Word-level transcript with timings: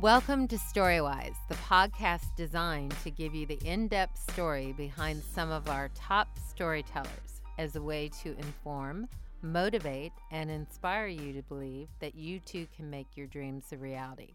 Welcome 0.00 0.46
to 0.46 0.56
Storywise, 0.56 1.34
the 1.48 1.56
podcast 1.56 2.36
designed 2.36 2.94
to 3.02 3.10
give 3.10 3.34
you 3.34 3.46
the 3.46 3.58
in 3.64 3.88
depth 3.88 4.30
story 4.30 4.72
behind 4.76 5.24
some 5.34 5.50
of 5.50 5.68
our 5.68 5.90
top 5.92 6.28
storytellers 6.38 7.40
as 7.58 7.74
a 7.74 7.82
way 7.82 8.08
to 8.22 8.36
inform, 8.38 9.08
motivate, 9.42 10.12
and 10.30 10.52
inspire 10.52 11.08
you 11.08 11.32
to 11.32 11.42
believe 11.42 11.88
that 11.98 12.14
you 12.14 12.38
too 12.38 12.68
can 12.76 12.88
make 12.88 13.08
your 13.16 13.26
dreams 13.26 13.72
a 13.72 13.76
reality. 13.76 14.34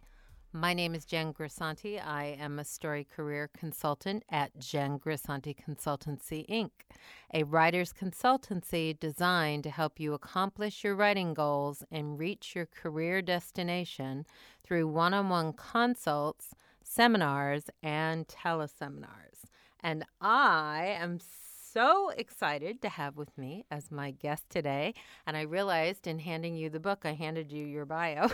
My 0.55 0.75
name 0.75 0.93
is 0.93 1.03
Jen 1.03 1.33
Grisanti. 1.33 1.99
I 1.99 2.37
am 2.39 2.59
a 2.59 2.63
story 2.63 3.03
career 3.03 3.49
consultant 3.57 4.23
at 4.29 4.59
Jen 4.59 4.99
Grisanti 4.99 5.55
Consultancy, 5.55 6.47
Inc., 6.47 6.69
a 7.33 7.41
writer's 7.41 7.91
consultancy 7.91 8.99
designed 8.99 9.63
to 9.63 9.71
help 9.71 9.99
you 9.99 10.13
accomplish 10.13 10.83
your 10.83 10.95
writing 10.95 11.33
goals 11.33 11.83
and 11.91 12.19
reach 12.19 12.53
your 12.55 12.67
career 12.67 13.19
destination 13.19 14.27
through 14.63 14.87
one 14.87 15.15
on 15.15 15.29
one 15.29 15.53
consults, 15.53 16.53
seminars, 16.83 17.71
and 17.81 18.27
teleseminars. 18.27 19.47
And 19.79 20.05
I 20.21 20.95
am 20.99 21.17
so 21.73 22.11
excited 22.15 22.81
to 22.83 22.89
have 22.89 23.17
with 23.17 23.35
me 23.37 23.65
as 23.71 23.91
my 23.91 24.11
guest 24.11 24.47
today. 24.49 24.93
And 25.25 25.35
I 25.35 25.41
realized 25.41 26.05
in 26.05 26.19
handing 26.19 26.55
you 26.55 26.69
the 26.69 26.79
book, 26.79 27.01
I 27.03 27.13
handed 27.13 27.51
you 27.51 27.65
your 27.65 27.85
bio. 27.85 28.29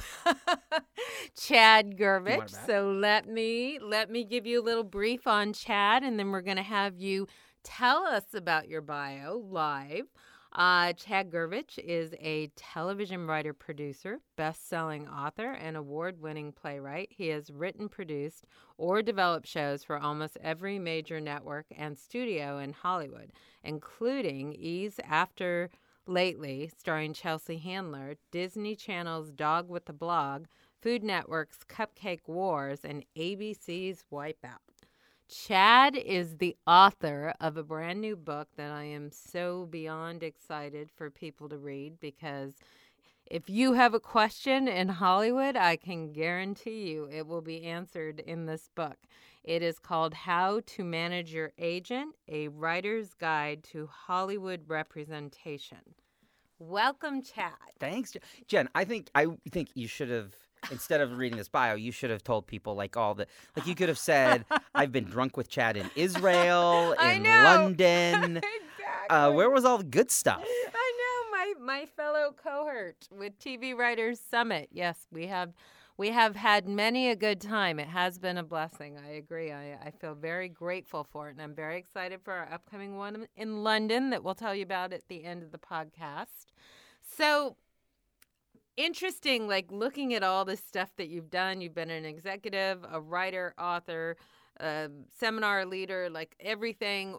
Chad 1.39 1.97
Gervich. 1.97 2.53
So 2.65 2.91
let 2.91 3.29
me 3.29 3.79
let 3.81 4.11
me 4.11 4.25
give 4.25 4.45
you 4.45 4.61
a 4.61 4.65
little 4.65 4.83
brief 4.83 5.25
on 5.25 5.53
Chad 5.53 6.03
and 6.03 6.19
then 6.19 6.31
we're 6.31 6.41
going 6.41 6.57
to 6.57 6.63
have 6.63 6.99
you 6.99 7.27
tell 7.63 8.05
us 8.05 8.33
about 8.33 8.67
your 8.67 8.81
bio 8.81 9.41
live. 9.49 10.07
Uh, 10.51 10.93
Chad 10.93 11.29
Gervich 11.29 11.77
is 11.77 12.15
a 12.19 12.47
television 12.55 13.27
writer, 13.27 13.53
producer, 13.53 14.19
best 14.35 14.67
selling 14.67 15.07
author, 15.07 15.51
and 15.51 15.77
award 15.77 16.19
winning 16.19 16.51
playwright. 16.51 17.09
He 17.11 17.27
has 17.27 17.51
written, 17.51 17.87
produced, 17.87 18.45
or 18.75 19.03
developed 19.03 19.45
shows 19.45 19.83
for 19.83 19.99
almost 19.99 20.37
every 20.41 20.79
major 20.79 21.21
network 21.21 21.67
and 21.77 21.95
studio 21.95 22.57
in 22.57 22.73
Hollywood, 22.73 23.31
including 23.63 24.53
E's 24.53 24.99
After 25.07 25.69
Lately, 26.07 26.71
starring 26.75 27.13
Chelsea 27.13 27.57
Handler, 27.57 28.15
Disney 28.31 28.75
Channel's 28.75 29.31
Dog 29.31 29.69
with 29.69 29.85
the 29.85 29.93
Blog, 29.93 30.45
Food 30.81 31.03
Network's 31.03 31.59
Cupcake 31.63 32.27
Wars, 32.27 32.79
and 32.83 33.05
ABC's 33.15 34.03
Wipeout. 34.11 34.68
Chad 35.29 35.95
is 35.95 36.37
the 36.37 36.57
author 36.65 37.35
of 37.39 37.55
a 37.55 37.63
brand 37.63 38.01
new 38.01 38.15
book 38.15 38.47
that 38.57 38.71
I 38.71 38.85
am 38.85 39.11
so 39.11 39.67
beyond 39.67 40.23
excited 40.23 40.89
for 40.89 41.11
people 41.11 41.47
to 41.49 41.57
read 41.59 41.99
because 41.99 42.53
if 43.27 43.47
you 43.47 43.73
have 43.73 43.93
a 43.93 43.99
question 43.99 44.67
in 44.67 44.89
Hollywood, 44.89 45.55
I 45.55 45.75
can 45.75 46.13
guarantee 46.13 46.89
you 46.89 47.07
it 47.11 47.27
will 47.27 47.41
be 47.43 47.61
answered 47.63 48.19
in 48.21 48.47
this 48.47 48.71
book. 48.73 48.97
It 49.43 49.61
is 49.61 49.77
called 49.77 50.15
How 50.15 50.61
to 50.65 50.83
Manage 50.83 51.31
Your 51.31 51.51
Agent 51.59 52.15
A 52.27 52.47
Writer's 52.47 53.13
Guide 53.13 53.63
to 53.65 53.85
Hollywood 53.85 54.63
Representation. 54.67 55.93
Welcome, 56.57 57.21
Chad. 57.21 57.53
Thanks, 57.79 58.17
Jen. 58.47 58.67
I 58.73 58.83
think 58.83 59.11
I 59.13 59.27
think 59.51 59.69
you 59.75 59.87
should 59.87 60.09
have 60.09 60.33
instead 60.71 61.01
of 61.01 61.17
reading 61.17 61.37
this 61.37 61.47
bio, 61.47 61.75
you 61.75 61.91
should 61.91 62.09
have 62.09 62.23
told 62.23 62.47
people 62.47 62.75
like 62.75 62.97
all 62.97 63.13
the 63.13 63.27
like 63.55 63.67
you 63.67 63.75
could 63.75 63.89
have 63.89 63.99
said, 63.99 64.45
"I've 64.75 64.91
been 64.91 65.05
drunk 65.05 65.37
with 65.37 65.49
Chad 65.49 65.77
in 65.77 65.89
Israel, 65.95 66.93
in 67.01 67.23
London." 67.23 68.37
exactly. 68.37 69.09
Uh, 69.09 69.31
where 69.31 69.49
was 69.49 69.65
all 69.65 69.77
the 69.77 69.83
good 69.83 70.11
stuff? 70.11 70.43
I 70.45 70.93
know 70.99 71.31
my 71.31 71.53
my 71.59 71.85
fellow 71.85 72.33
cohort 72.35 73.07
with 73.11 73.39
TV 73.39 73.75
Writers 73.75 74.19
Summit. 74.19 74.69
Yes, 74.71 75.07
we 75.11 75.27
have 75.27 75.53
we 75.99 76.11
have 76.11 76.37
had 76.37 76.65
many 76.65 77.09
a 77.09 77.15
good 77.15 77.41
time. 77.41 77.77
It 77.77 77.89
has 77.89 78.17
been 78.17 78.37
a 78.37 78.43
blessing. 78.43 78.97
I 78.97 79.15
agree. 79.15 79.51
I, 79.51 79.73
I 79.83 79.91
feel 79.91 80.15
very 80.15 80.47
grateful 80.47 81.03
for 81.03 81.27
it, 81.27 81.31
and 81.31 81.41
I'm 81.41 81.53
very 81.53 81.77
excited 81.77 82.21
for 82.23 82.31
our 82.31 82.49
upcoming 82.53 82.95
one 82.95 83.27
in 83.35 83.63
London 83.63 84.09
that 84.11 84.23
we'll 84.23 84.33
tell 84.33 84.55
you 84.55 84.63
about 84.63 84.93
at 84.93 85.09
the 85.09 85.25
end 85.25 85.43
of 85.43 85.51
the 85.51 85.57
podcast. 85.57 86.53
So 87.17 87.57
interesting, 88.79 89.47
like 89.47 89.71
looking 89.71 90.13
at 90.13 90.23
all 90.23 90.45
this 90.45 90.61
stuff 90.61 90.89
that 90.97 91.09
you've 91.09 91.29
done. 91.29 91.61
You've 91.61 91.75
been 91.75 91.89
an 91.89 92.05
executive, 92.05 92.83
a 92.89 92.99
writer, 92.99 93.53
author, 93.59 94.15
a 94.59 94.89
seminar 95.19 95.65
leader, 95.65 96.09
like 96.09 96.35
everything. 96.39 97.17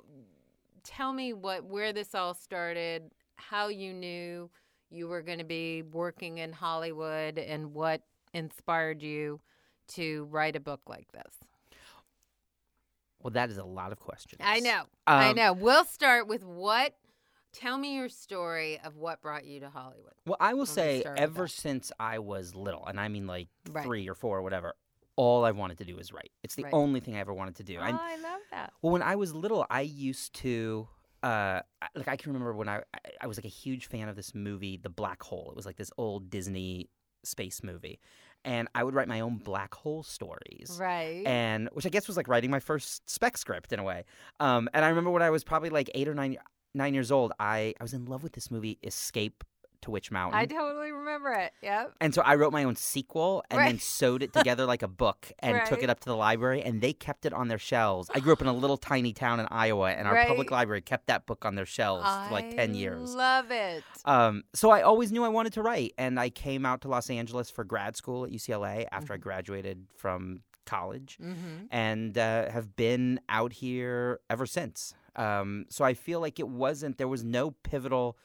Tell 0.83 1.13
me 1.13 1.33
what 1.35 1.65
where 1.65 1.93
this 1.93 2.15
all 2.15 2.35
started, 2.35 3.13
how 3.37 3.69
you 3.69 3.93
knew 3.93 4.51
you 4.91 5.07
were 5.07 5.23
going 5.23 5.39
to 5.39 5.45
be 5.45 5.83
working 5.83 6.39
in 6.39 6.53
Hollywood, 6.53 7.39
and 7.39 7.75
what 7.75 8.01
inspired 8.33 9.03
you 9.03 9.41
to 9.89 10.25
write 10.31 10.57
a 10.57 10.61
book 10.61 10.81
like 10.89 11.13
this. 11.13 11.35
Well, 13.23 13.33
that 13.33 13.51
is 13.51 13.59
a 13.59 13.65
lot 13.65 13.93
of 13.93 14.01
questions. 14.01 14.41
I 14.43 14.61
know. 14.61 14.81
Um, 15.07 15.19
I 15.19 15.33
know. 15.33 15.53
We'll 15.53 15.85
start 15.85 16.27
with 16.27 16.43
what 16.43 16.95
Tell 17.53 17.79
me 17.79 17.97
your 17.97 18.09
story 18.09 18.81
of 18.85 18.97
what 18.97 19.21
brought 19.21 19.45
you 19.45 19.61
to 19.61 19.71
Hollywood. 19.71 20.13
Well, 20.27 20.37
I 20.39 20.55
will 20.55 20.67
say, 20.67 21.03
ever 21.17 21.49
since 21.49 21.91
I 21.99 22.19
was 22.21 22.55
little, 22.55 22.87
and 22.87 23.01
I 23.01 23.09
mean 23.09 23.27
like 23.27 23.49
right. 23.71 23.85
three 23.85 24.09
or 24.09 24.15
four 24.15 24.39
or 24.39 24.43
whatever, 24.43 24.75
all 25.17 25.45
I 25.45 25.51
wanted 25.51 25.79
to 25.79 25.85
do 25.85 25.97
was 25.97 26.13
write. 26.13 26.31
It's 26.43 26.55
the 26.55 26.65
right. 26.65 26.73
only 26.73 27.01
thing 27.01 27.17
I 27.17 27.21
ever 27.21 27.35
wanted 27.35 27.57
to 27.57 27.65
do. 27.65 27.79
Oh, 27.79 27.83
I, 27.83 27.89
I 27.89 28.17
love 28.17 28.41
that. 28.53 28.73
Well, 28.83 28.93
when 28.93 29.03
I 29.03 29.17
was 29.17 29.35
little, 29.35 29.67
I 29.71 29.83
used 29.83 30.35
to. 30.37 30.89
Uh, 31.23 31.61
like 31.95 32.09
I 32.09 32.17
can 32.17 32.33
remember 32.33 32.55
when 32.55 32.69
I 32.69 32.83
I 33.21 33.27
was 33.27 33.37
like 33.37 33.45
a 33.45 33.49
huge 33.49 33.89
fan 33.89 34.09
of 34.09 34.17
this 34.17 34.35
movie, 34.35 34.79
The 34.83 34.89
Black 34.89 35.23
Hole. 35.23 35.49
It 35.51 35.57
was 35.57 35.67
like 35.67 35.77
this 35.77 35.91
old 35.99 36.31
Disney 36.31 36.89
space 37.25 37.63
movie, 37.63 38.01
and 38.45 38.69
I 38.75 38.85
would 38.85 38.95
write 38.95 39.09
my 39.09 39.21
own 39.21 39.37
black 39.37 39.75
hole 39.75 40.03
stories. 40.03 40.79
Right. 40.81 41.23
And 41.27 41.69
which 41.73 41.85
I 41.85 41.91
guess 41.91 42.07
was 42.07 42.17
like 42.17 42.29
writing 42.29 42.51
my 42.51 42.61
first 42.61 43.11
spec 43.11 43.37
script 43.37 43.73
in 43.73 43.79
a 43.79 43.85
way. 43.85 44.05
Um, 44.39 44.69
and 44.73 44.85
I 44.85 44.89
remember 44.89 45.11
when 45.11 45.23
I 45.23 45.31
was 45.31 45.45
probably 45.45 45.71
like 45.71 45.91
eight 45.95 46.09
or 46.09 46.15
nine 46.15 46.39
nine 46.75 46.95
years 46.95 47.11
old, 47.11 47.33
I, 47.39 47.75
I 47.81 47.83
was 47.83 47.95
in 47.95 48.07
love 48.07 48.23
with 48.23 48.33
this 48.33 48.51
movie, 48.51 48.79
Escape 48.83 49.45
to 49.83 49.91
Witch 49.91 50.11
Mountain. 50.11 50.39
I 50.39 50.47
totally 50.47 50.93
remember 50.93 51.31
it. 51.33 51.53
Yep. 51.63 51.95
And 52.01 52.15
so 52.15 52.23
I 52.23 52.35
wrote 52.35 52.53
my 52.53 52.65
own 52.65 52.77
sequel 52.77 53.43
and 53.51 53.59
right. 53.59 53.67
then 53.69 53.79
sewed 53.79 54.23
it 54.23 54.33
together 54.35 54.67
like 54.67 54.83
a 54.83 54.89
book 54.89 55.33
and 55.39 55.57
right. 55.57 55.67
took 55.67 55.83
it 55.83 55.91
up 55.91 56.01
to 56.01 56.09
the 56.09 56.17
library 56.17 56.63
and 56.63 56.81
they 56.81 56.93
kept 56.93 57.25
it 57.27 57.33
on 57.33 57.49
their 57.49 57.59
shelves. 57.59 58.11
I 58.15 58.21
grew 58.21 58.33
up 58.33 58.41
in 58.41 58.47
a 58.47 58.53
little 58.53 58.77
tiny 58.77 59.13
town 59.13 59.41
in 59.41 59.47
Iowa 59.51 59.91
and 59.91 60.07
our 60.07 60.15
right. 60.15 60.29
public 60.29 60.51
library 60.51 60.83
kept 60.83 61.07
that 61.07 61.27
book 61.27 61.45
on 61.45 61.55
their 61.55 61.67
shelves 61.67 62.05
I 62.07 62.29
for 62.29 62.35
like 62.35 62.55
10 62.55 62.75
years. 62.75 63.15
Love 63.15 63.51
it. 63.51 63.83
Um, 64.05 64.45
so 64.55 64.71
I 64.71 64.83
always 64.83 65.13
knew 65.13 65.25
I 65.25 65.29
wanted 65.29 65.53
to 65.55 65.63
write 65.63 65.95
and 65.99 66.19
I 66.19 66.31
came 66.31 66.67
out 66.67 66.83
to 66.83 66.89
Los 66.89 67.11
Angeles 67.11 67.51
for 67.51 67.65
grad 67.65 67.97
school 67.97 68.25
at 68.25 68.31
UCLA 68.31 68.87
after 68.91 69.07
mm-hmm. 69.07 69.13
I 69.15 69.17
graduated 69.19 69.87
from 69.97 70.43
college 70.67 71.19
mm-hmm. 71.21 71.65
and 71.71 72.17
uh, 72.17 72.51
have 72.51 72.77
been 72.77 73.21
out 73.29 73.53
here 73.53 74.21
ever 74.29 74.47
since. 74.47 74.95
Um, 75.17 75.67
so 75.69 75.85
I 75.85 75.95
feel 75.95 76.21
like 76.21 76.39
it 76.39 76.49
wasn't, 76.49 76.99
there 76.99 77.09
was 77.09 77.25
no 77.25 77.53
pivotal 77.63 78.17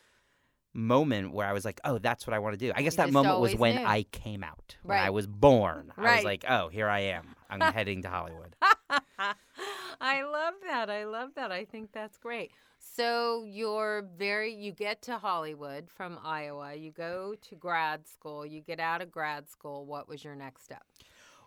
moment 0.73 1.31
where 1.31 1.47
I 1.47 1.53
was 1.53 1.65
like, 1.65 1.79
oh, 1.85 1.97
that's 1.97 2.27
what 2.27 2.33
I 2.33 2.39
want 2.39 2.53
to 2.53 2.57
do. 2.57 2.71
I 2.75 2.81
guess 2.81 2.93
you 2.93 2.97
that 2.97 3.11
moment 3.11 3.39
was 3.39 3.55
when 3.55 3.75
knew. 3.75 3.85
I 3.85 4.03
came 4.11 4.43
out, 4.43 4.75
right. 4.83 4.97
when 4.97 5.05
I 5.05 5.09
was 5.09 5.25
born. 5.25 5.91
Right. 5.95 6.11
I 6.11 6.15
was 6.17 6.25
like, 6.25 6.45
oh, 6.47 6.67
here 6.67 6.89
I 6.89 6.99
am. 7.01 7.35
I'm 7.49 7.61
heading 7.73 8.01
to 8.03 8.09
Hollywood. 8.09 8.55
I 10.01 10.23
love 10.23 10.55
that. 10.67 10.89
I 10.89 11.05
love 11.05 11.29
that. 11.35 11.51
I 11.51 11.65
think 11.65 11.91
that's 11.93 12.17
great. 12.17 12.51
So 12.77 13.43
you're 13.45 14.05
very, 14.17 14.53
you 14.53 14.71
get 14.71 15.01
to 15.03 15.17
Hollywood 15.17 15.89
from 15.89 16.19
Iowa, 16.23 16.75
you 16.75 16.91
go 16.91 17.35
to 17.49 17.55
grad 17.55 18.07
school, 18.07 18.45
you 18.45 18.61
get 18.61 18.79
out 18.79 19.01
of 19.01 19.11
grad 19.11 19.49
school. 19.49 19.85
What 19.85 20.07
was 20.07 20.23
your 20.23 20.35
next 20.35 20.63
step? 20.63 20.83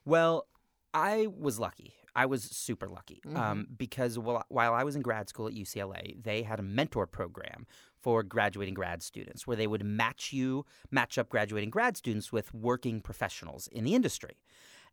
Well, 0.04 0.46
I 0.92 1.28
was 1.28 1.58
lucky. 1.58 1.94
I 2.18 2.26
was 2.26 2.42
super 2.42 2.88
lucky 2.88 3.20
um, 3.24 3.32
mm-hmm. 3.32 3.42
um, 3.42 3.66
because 3.76 4.18
while, 4.18 4.44
while 4.48 4.74
I 4.74 4.82
was 4.82 4.96
in 4.96 5.02
grad 5.02 5.28
school 5.28 5.46
at 5.46 5.54
UCLA, 5.54 6.20
they 6.20 6.42
had 6.42 6.58
a 6.58 6.64
mentor 6.64 7.06
program 7.06 7.64
for 8.00 8.24
graduating 8.24 8.74
grad 8.74 9.04
students 9.04 9.46
where 9.46 9.56
they 9.56 9.68
would 9.68 9.84
match 9.84 10.32
you, 10.32 10.66
match 10.90 11.16
up 11.16 11.28
graduating 11.28 11.70
grad 11.70 11.96
students 11.96 12.32
with 12.32 12.52
working 12.52 13.00
professionals 13.00 13.68
in 13.68 13.84
the 13.84 13.94
industry. 13.94 14.36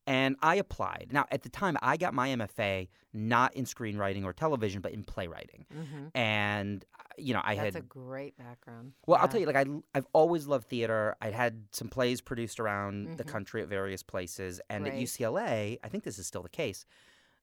And 0.06 0.36
I 0.44 0.58
applied. 0.58 1.08
Now, 1.12 1.26
at 1.32 1.42
the 1.42 1.50
time, 1.50 1.78
I 1.82 1.98
got 1.98 2.14
my 2.14 2.30
MFA 2.30 2.90
not 3.12 3.56
in 3.56 3.66
screenwriting 3.66 4.24
or 4.24 4.34
television, 4.34 4.82
but 4.82 4.92
in 4.92 5.04
playwriting. 5.04 5.66
Mm-hmm. 5.76 6.16
And 6.16 6.86
you 7.18 7.34
know, 7.34 7.42
I 7.44 7.56
That's 7.56 7.66
had. 7.66 7.74
That's 7.74 7.86
a 7.86 7.88
great 7.88 8.38
background. 8.38 8.92
Well, 9.08 9.18
yeah. 9.18 9.24
I'll 9.24 9.28
tell 9.28 9.40
you, 9.40 9.48
like 9.48 9.56
I, 9.56 9.66
I've 9.96 10.06
always 10.14 10.46
loved 10.46 10.68
theater. 10.68 11.16
I'd 11.22 11.34
had 11.34 11.64
some 11.72 11.88
plays 11.88 12.22
produced 12.22 12.60
around 12.60 13.08
mm-hmm. 13.08 13.16
the 13.16 13.24
country 13.24 13.64
at 13.64 13.68
various 13.68 14.04
places, 14.04 14.62
and 14.70 14.88
at 14.88 14.94
UCLA, 14.94 15.80
I 15.84 15.88
think 15.88 16.04
this 16.04 16.20
is 16.20 16.28
still 16.28 16.44
the 16.44 16.50
case. 16.50 16.86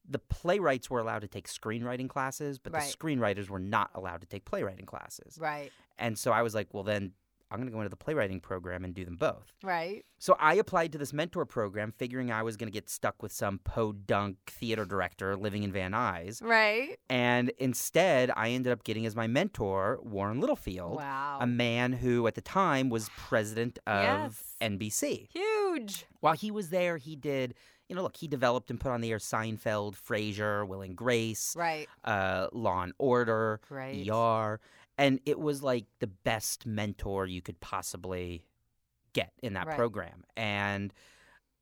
The 0.09 0.19
playwrights 0.19 0.91
were 0.91 1.01
allowed 1.01 1.21
to 1.21 1.29
take 1.29 1.49
screenwriting 1.49 2.09
classes, 2.09 2.59
but 2.59 2.73
right. 2.73 2.83
the 2.83 2.97
screenwriters 2.97 3.49
were 3.49 3.61
not 3.61 3.91
allowed 3.95 4.21
to 4.23 4.27
take 4.27 4.45
playwriting 4.45 4.87
classes. 4.87 5.39
Right. 5.41 5.71
And 5.99 6.19
so 6.19 6.33
I 6.33 6.43
was 6.43 6.55
like, 6.55 6.73
well, 6.73 6.83
then 6.83 7.13
I'm 7.53 7.59
going 7.59 7.69
to 7.69 7.73
go 7.73 7.81
into 7.81 7.91
the 7.91 7.97
playwriting 7.97 8.41
program 8.41 8.83
and 8.83 8.95
do 8.95 9.05
them 9.05 9.17
both. 9.17 9.53
Right. 9.63 10.07
So 10.19 10.37
I 10.41 10.55
applied 10.55 10.93
to 10.93 10.99
this 10.99 11.13
mentor 11.13 11.45
program, 11.45 11.93
figuring 11.93 12.33
I 12.33 12.43
was 12.43 12.57
going 12.57 12.69
to 12.69 12.73
get 12.73 12.89
stuck 12.89 13.23
with 13.23 13.31
some 13.31 13.59
podunk 13.59 14.39
theater 14.47 14.87
director 14.87 15.37
living 15.37 15.63
in 15.63 15.71
Van 15.71 15.93
Nuys. 15.93 16.43
Right. 16.43 16.97
And 17.11 17.53
instead, 17.59 18.31
I 18.35 18.51
ended 18.51 18.73
up 18.73 18.85
getting 18.85 19.05
as 19.05 19.15
my 19.15 19.27
mentor 19.27 20.01
Warren 20.03 20.41
Littlefield, 20.41 20.97
wow. 20.97 21.39
a 21.43 21.47
man 21.47 21.93
who 21.93 22.27
at 22.27 22.37
the 22.37 22.41
time 22.41 22.89
was 22.89 23.11
president 23.19 23.79
of 23.87 24.57
yes. 24.61 24.71
NBC. 24.71 25.29
Huge. 25.29 26.07
While 26.21 26.35
he 26.35 26.51
was 26.51 26.71
there, 26.71 26.97
he 26.97 27.17
did 27.17 27.55
you 27.93 27.97
know, 27.97 28.03
look, 28.05 28.17
he 28.17 28.27
developed 28.27 28.71
and 28.71 28.81
put 28.81 28.91
on 28.91 29.03
the 29.03 29.11
air 29.11 29.19
Seinfeld, 29.19 29.97
Frasier, 29.97 30.67
Will 30.67 30.81
and 30.81 30.97
Grace, 30.97 31.55
Right. 31.55 31.87
uh, 32.05 32.49
Law 32.51 32.81
and 32.85 32.95
Order, 32.97 33.61
Great. 33.69 34.09
ER, 34.09 34.61
and 34.97 35.21
it 35.27 35.39
was 35.39 35.63
like 35.63 35.85
the 35.99 36.07
best 36.07 36.65
mentor 36.65 37.27
you 37.27 37.43
could 37.43 37.61
possibly 37.61 38.47
get 39.13 39.35
in 39.43 39.53
that 39.53 39.67
Right. 39.67 39.77
program. 39.77 40.25
And 40.39 40.95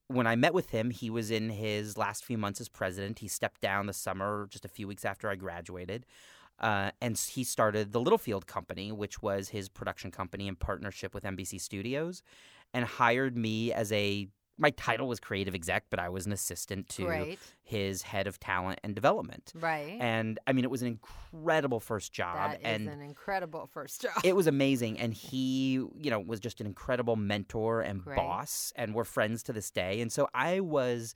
when 0.07 0.29
I 0.29 0.37
met 0.37 0.55
with 0.55 0.71
him, 0.71 0.91
he 0.91 1.11
was 1.11 1.33
in 1.33 1.51
his 1.51 1.99
last 1.99 2.25
few 2.25 2.39
months 2.39 2.61
as 2.61 2.69
president. 2.69 3.19
He 3.19 3.27
stepped 3.27 3.61
down 3.61 3.87
the 3.87 3.93
summer, 3.93 4.47
just 4.51 4.65
a 4.65 4.69
few 4.69 4.87
weeks 4.87 5.05
after 5.05 5.29
I 5.29 5.35
graduated. 5.35 6.07
Uh, 6.61 6.93
and 7.01 7.19
he 7.19 7.43
started 7.43 7.91
the 7.91 8.01
Littlefield 8.01 8.47
Company, 8.47 8.93
which 8.93 9.21
was 9.21 9.49
his 9.49 9.69
production 9.69 10.13
company 10.13 10.47
in 10.47 10.55
partnership 10.55 11.13
with 11.13 11.25
NBC 11.25 11.59
Studios, 11.59 12.23
and 12.73 12.85
hired 12.85 13.37
me 13.37 13.73
as 13.73 13.91
a. 13.91 14.29
My 14.61 14.71
title 14.71 15.09
was 15.09 15.19
creative 15.19 15.55
exec, 15.55 15.85
but 15.91 15.99
I 15.99 16.11
was 16.11 16.27
an 16.27 16.33
assistant 16.33 16.89
to 16.91 17.07
Great. 17.07 17.39
his 17.63 18.03
head 18.03 18.27
of 18.27 18.39
talent 18.39 18.79
and 18.85 18.95
development. 18.95 19.53
Right. 19.55 19.97
And 19.99 20.39
I 20.47 20.53
mean, 20.53 20.65
it 20.65 20.71
was 20.71 20.83
an 20.83 20.89
incredible 20.89 21.81
first 21.81 22.13
job, 22.13 22.37
that 22.53 22.61
is 22.61 22.67
and 22.67 22.89
an 22.89 23.01
incredible 23.01 23.67
first 23.73 24.03
job. 24.03 24.13
it 24.23 24.37
was 24.37 24.47
amazing. 24.57 24.99
And 25.01 25.15
he, 25.15 25.73
you 25.75 26.11
know, 26.11 26.21
was 26.21 26.41
just 26.41 26.61
an 26.61 26.67
incredible 26.67 27.17
mentor 27.17 27.81
and 27.81 28.05
boss, 28.05 28.73
and 28.77 28.95
we're 28.95 29.05
friends 29.05 29.43
to 29.45 29.53
this 29.55 29.71
day. 29.71 30.01
And 30.03 30.13
so 30.13 30.29
I 30.35 30.61
was, 30.61 31.15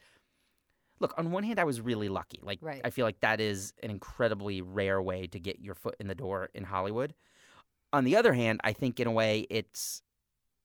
look, 1.00 1.12
on 1.19 1.31
one 1.31 1.43
hand, 1.44 1.58
I 1.58 1.64
was 1.64 1.81
really 1.82 2.08
lucky. 2.08 2.40
Like, 2.43 2.61
Right. 2.62 2.81
I 2.82 2.88
feel 2.88 3.05
like 3.05 3.20
that 3.20 3.40
is 3.43 3.75
an 3.82 3.90
incredibly 3.90 4.62
rare 4.62 5.02
way 5.02 5.26
to 5.26 5.38
get 5.38 5.61
your 5.61 5.75
foot 5.75 5.97
in 6.00 6.06
the 6.08 6.14
door 6.14 6.49
in 6.55 6.64
Hollywood. 6.64 7.12
On 7.93 8.05
the 8.05 8.17
other 8.17 8.32
hand, 8.32 8.61
I 8.64 8.73
think 8.73 8.99
in 9.00 9.06
a 9.06 9.12
way 9.12 9.47
it's 9.50 10.02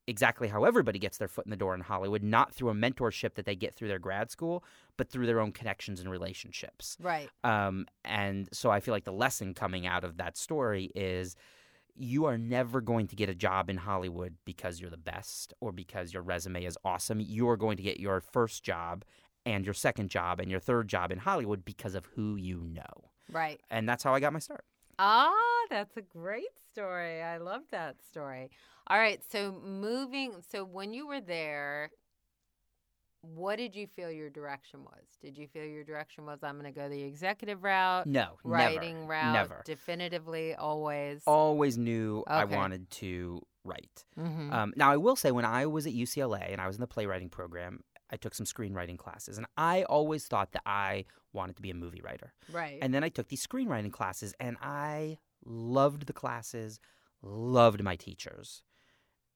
exactly 0.10 0.48
how 0.48 0.64
everybody 0.64 1.00
gets 1.00 1.18
their 1.18 1.28
foot 1.28 1.46
in 1.46 1.52
the 1.52 1.56
door 1.56 1.76
in 1.76 1.82
Hollywood, 1.82 2.24
not 2.24 2.54
through 2.54 2.70
a 2.70 2.74
mentorship 2.74 3.36
that 3.36 3.46
they 3.46 3.56
get 3.56 3.76
through 3.76 3.88
their 3.88 4.00
grad 4.00 4.32
school, 4.32 4.64
but 4.98 5.10
through 5.10 5.28
their 5.28 5.40
own 5.40 5.52
connections 5.52 6.00
and 6.00 6.10
relationships. 6.10 6.98
right. 7.00 7.30
Um, 7.44 7.86
and 8.04 8.50
so 8.52 8.72
I 8.72 8.80
feel 8.80 8.94
like 8.94 9.06
the 9.06 9.14
lesson 9.14 9.54
coming 9.54 9.86
out 9.86 10.04
of 10.04 10.18
that 10.18 10.36
story 10.36 10.92
is 10.96 11.36
you 11.96 12.26
are 12.26 12.38
never 12.38 12.82
going 12.82 13.08
to 13.08 13.16
get 13.16 13.30
a 13.30 13.36
job 13.36 13.70
in 13.70 13.78
Hollywood 13.78 14.36
because 14.46 14.80
you're 14.80 14.90
the 14.90 14.98
best 14.98 15.54
or 15.60 15.72
because 15.72 16.14
your 16.14 16.24
resume 16.24 16.64
is 16.64 16.78
awesome. 16.84 17.20
You 17.20 17.48
are 17.50 17.58
going 17.58 17.78
to 17.78 17.84
get 17.84 18.00
your 18.00 18.22
first 18.22 18.64
job 18.64 19.06
and 19.46 19.66
your 19.66 19.74
second 19.74 20.10
job 20.10 20.40
and 20.40 20.50
your 20.50 20.60
third 20.60 20.88
job 20.88 21.12
in 21.12 21.20
Hollywood 21.20 21.64
because 21.64 21.96
of 21.96 22.06
who 22.16 22.36
you 22.36 22.64
know. 22.64 23.12
Right. 23.32 23.60
And 23.70 23.88
that's 23.88 24.04
how 24.04 24.14
I 24.14 24.20
got 24.20 24.34
my 24.34 24.40
start. 24.40 24.64
Ah, 25.01 25.31
that's 25.69 25.96
a 25.98 26.01
great 26.01 26.57
story. 26.72 27.22
I 27.22 27.38
love 27.38 27.62
that 27.72 27.96
story. 28.12 28.50
All 28.88 28.98
right, 28.98 29.22
so 29.31 29.51
moving 29.63 30.34
so 30.51 30.66
when 30.66 30.94
you 30.94 31.07
were 31.07 31.22
there, 31.22 31.90
what 33.22 33.57
did 33.57 33.75
you 33.75 33.88
feel 33.88 34.12
your 34.12 34.30
direction 34.30 34.84
was? 34.84 35.04
Did 35.22 35.38
you 35.38 35.48
feel 35.48 35.66
your 35.66 35.84
direction 35.84 36.25
was 36.25 36.40
I'm 36.44 36.60
going 36.60 36.72
to 36.74 36.78
go 36.78 36.88
the 36.90 37.01
executive 37.01 37.63
route, 37.63 38.07
No, 38.07 38.38
writing 38.44 39.01
never, 39.01 39.07
route, 39.12 39.34
never. 39.34 39.62
definitively 39.66 40.56
always? 40.56 41.22
Always 41.25 41.78
knew 41.78 42.24
I 42.28 42.46
wanted 42.46 42.90
to 42.92 43.42
write. 43.66 44.06
Mhm. 44.18 44.51
Um, 44.54 44.74
now, 44.78 44.90
I 44.92 44.98
will 44.98 45.16
say, 45.18 45.31
when 45.31 45.46
I 45.46 45.66
was 45.66 45.86
at 45.86 45.94
UCLA 45.94 46.51
and 46.51 46.62
I 46.62 46.68
was 46.68 46.78
in 46.78 46.81
the 46.81 46.88
playwriting 46.88 47.30
program, 47.30 47.81
I 48.12 48.18
took 48.18 48.34
some 48.34 48.46
screenwriting 48.46 48.98
classes, 48.98 49.38
and 49.38 49.46
I 49.58 49.84
always 49.84 50.26
thought 50.26 50.52
that 50.54 50.64
I 50.66 51.06
wanted 51.34 51.56
to 51.58 51.62
be 51.62 51.70
a 51.70 51.76
movie 51.76 52.02
writer. 52.02 52.34
right. 52.52 52.80
And 52.82 52.94
then 52.94 53.04
I 53.04 53.10
took 53.10 53.28
these 53.28 53.46
screenwriting 53.46 53.92
classes, 53.92 54.34
and 54.40 54.58
I 54.62 55.20
loved 55.46 56.08
the 56.08 56.14
classes, 56.14 56.80
loved 57.22 57.84
my 57.84 57.96
teachers, 57.96 58.64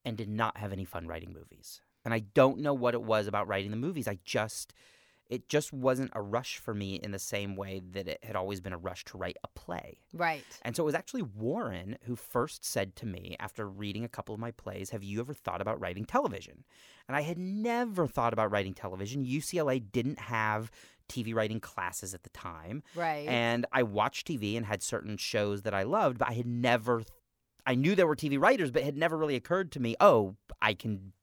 and 0.05 0.17
did 0.17 0.29
not 0.29 0.57
have 0.57 0.73
any 0.73 0.85
fun 0.85 1.07
writing 1.07 1.33
movies. 1.33 1.81
And 2.05 2.13
I 2.13 2.19
don't 2.19 2.59
know 2.59 2.73
what 2.73 2.93
it 2.93 3.03
was 3.03 3.27
about 3.27 3.47
writing 3.47 3.71
the 3.71 3.77
movies. 3.77 4.07
I 4.07 4.19
just, 4.25 4.73
it 5.33 5.49
just 5.49 5.73
wasn't 5.73 6.11
a 6.13 6.21
rush 6.21 6.59
for 6.59 6.75
me 6.75 6.93
in 6.95 7.09
the 7.09 7.17
same 7.17 7.55
way 7.55 7.81
that 7.93 8.07
it 8.07 8.23
had 8.23 8.35
always 8.35 8.61
been 8.61 8.71
a 8.71 8.77
rush 8.77 9.03
to 9.05 9.17
write 9.17 9.35
a 9.43 9.47
play. 9.55 9.97
right. 10.13 10.45
And 10.61 10.75
so 10.75 10.83
it 10.83 10.85
was 10.85 10.93
actually 10.93 11.23
Warren 11.23 11.97
who 12.03 12.15
first 12.15 12.63
said 12.63 12.95
to 12.97 13.07
me 13.07 13.35
after 13.39 13.67
reading 13.67 14.03
a 14.03 14.07
couple 14.07 14.35
of 14.35 14.39
my 14.39 14.51
plays, 14.51 14.91
Have 14.91 15.03
you 15.03 15.19
ever 15.19 15.33
thought 15.33 15.59
about 15.59 15.81
writing 15.81 16.05
television? 16.05 16.65
And 17.07 17.17
I 17.17 17.21
had 17.21 17.39
never 17.39 18.05
thought 18.05 18.31
about 18.31 18.51
writing 18.51 18.75
television. 18.75 19.25
UCLA 19.25 19.83
didn't 19.91 20.19
have 20.19 20.69
TV 21.09 21.33
writing 21.33 21.59
classes 21.59 22.13
at 22.13 22.21
the 22.21 22.29
time. 22.29 22.83
Right. 22.95 23.27
And 23.27 23.65
I 23.71 23.81
watched 23.81 24.27
TV 24.27 24.55
and 24.55 24.67
had 24.67 24.83
certain 24.83 25.17
shows 25.17 25.63
that 25.63 25.73
I 25.73 25.81
loved, 25.81 26.19
but 26.19 26.29
I 26.29 26.33
had 26.33 26.45
never, 26.45 27.01
I 27.65 27.73
knew 27.73 27.95
there 27.95 28.07
were 28.07 28.15
TV 28.15 28.39
writers, 28.39 28.69
but 28.69 28.83
it 28.83 28.85
had 28.85 28.97
never 28.97 29.17
really 29.17 29.35
occurred 29.35 29.71
to 29.71 29.79
me, 29.79 29.95
oh, 29.99 30.35
I 30.61 30.75
can 30.75 31.13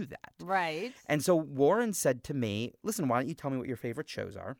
do 0.00 0.06
that. 0.06 0.32
right. 0.42 0.92
And 1.06 1.22
so 1.24 1.34
Warren 1.36 1.92
said 1.92 2.24
to 2.24 2.34
me, 2.34 2.72
listen, 2.82 3.08
why 3.08 3.18
don't 3.18 3.28
you 3.28 3.34
tell 3.34 3.50
me 3.50 3.58
what 3.58 3.68
your 3.68 3.76
favorite 3.76 4.08
shows 4.08 4.36
are? 4.36 4.56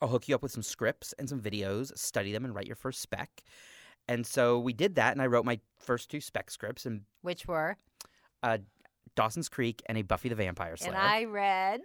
I'll 0.00 0.08
hook 0.08 0.28
you 0.28 0.34
up 0.34 0.42
with 0.42 0.52
some 0.52 0.62
scripts 0.62 1.14
and 1.18 1.28
some 1.28 1.40
videos, 1.40 1.96
study 1.96 2.32
them, 2.32 2.44
and 2.44 2.54
write 2.54 2.66
your 2.66 2.76
first 2.76 3.00
spec. 3.00 3.42
And 4.08 4.26
so 4.26 4.58
we 4.58 4.72
did 4.72 4.96
that, 4.96 5.12
and 5.12 5.22
I 5.22 5.26
wrote 5.26 5.44
my 5.44 5.58
first 5.78 6.10
two 6.10 6.20
spec 6.20 6.50
scripts, 6.50 6.84
and 6.86 7.02
Which 7.22 7.46
were? 7.48 7.76
uh, 8.42 8.58
Dawson's 9.14 9.48
Creek 9.48 9.82
and 9.86 9.96
a 9.98 10.02
Buffy 10.02 10.28
the 10.28 10.34
Vampire 10.34 10.76
Slayer. 10.76 10.92
And 10.92 11.00
I 11.00 11.24
read. 11.24 11.80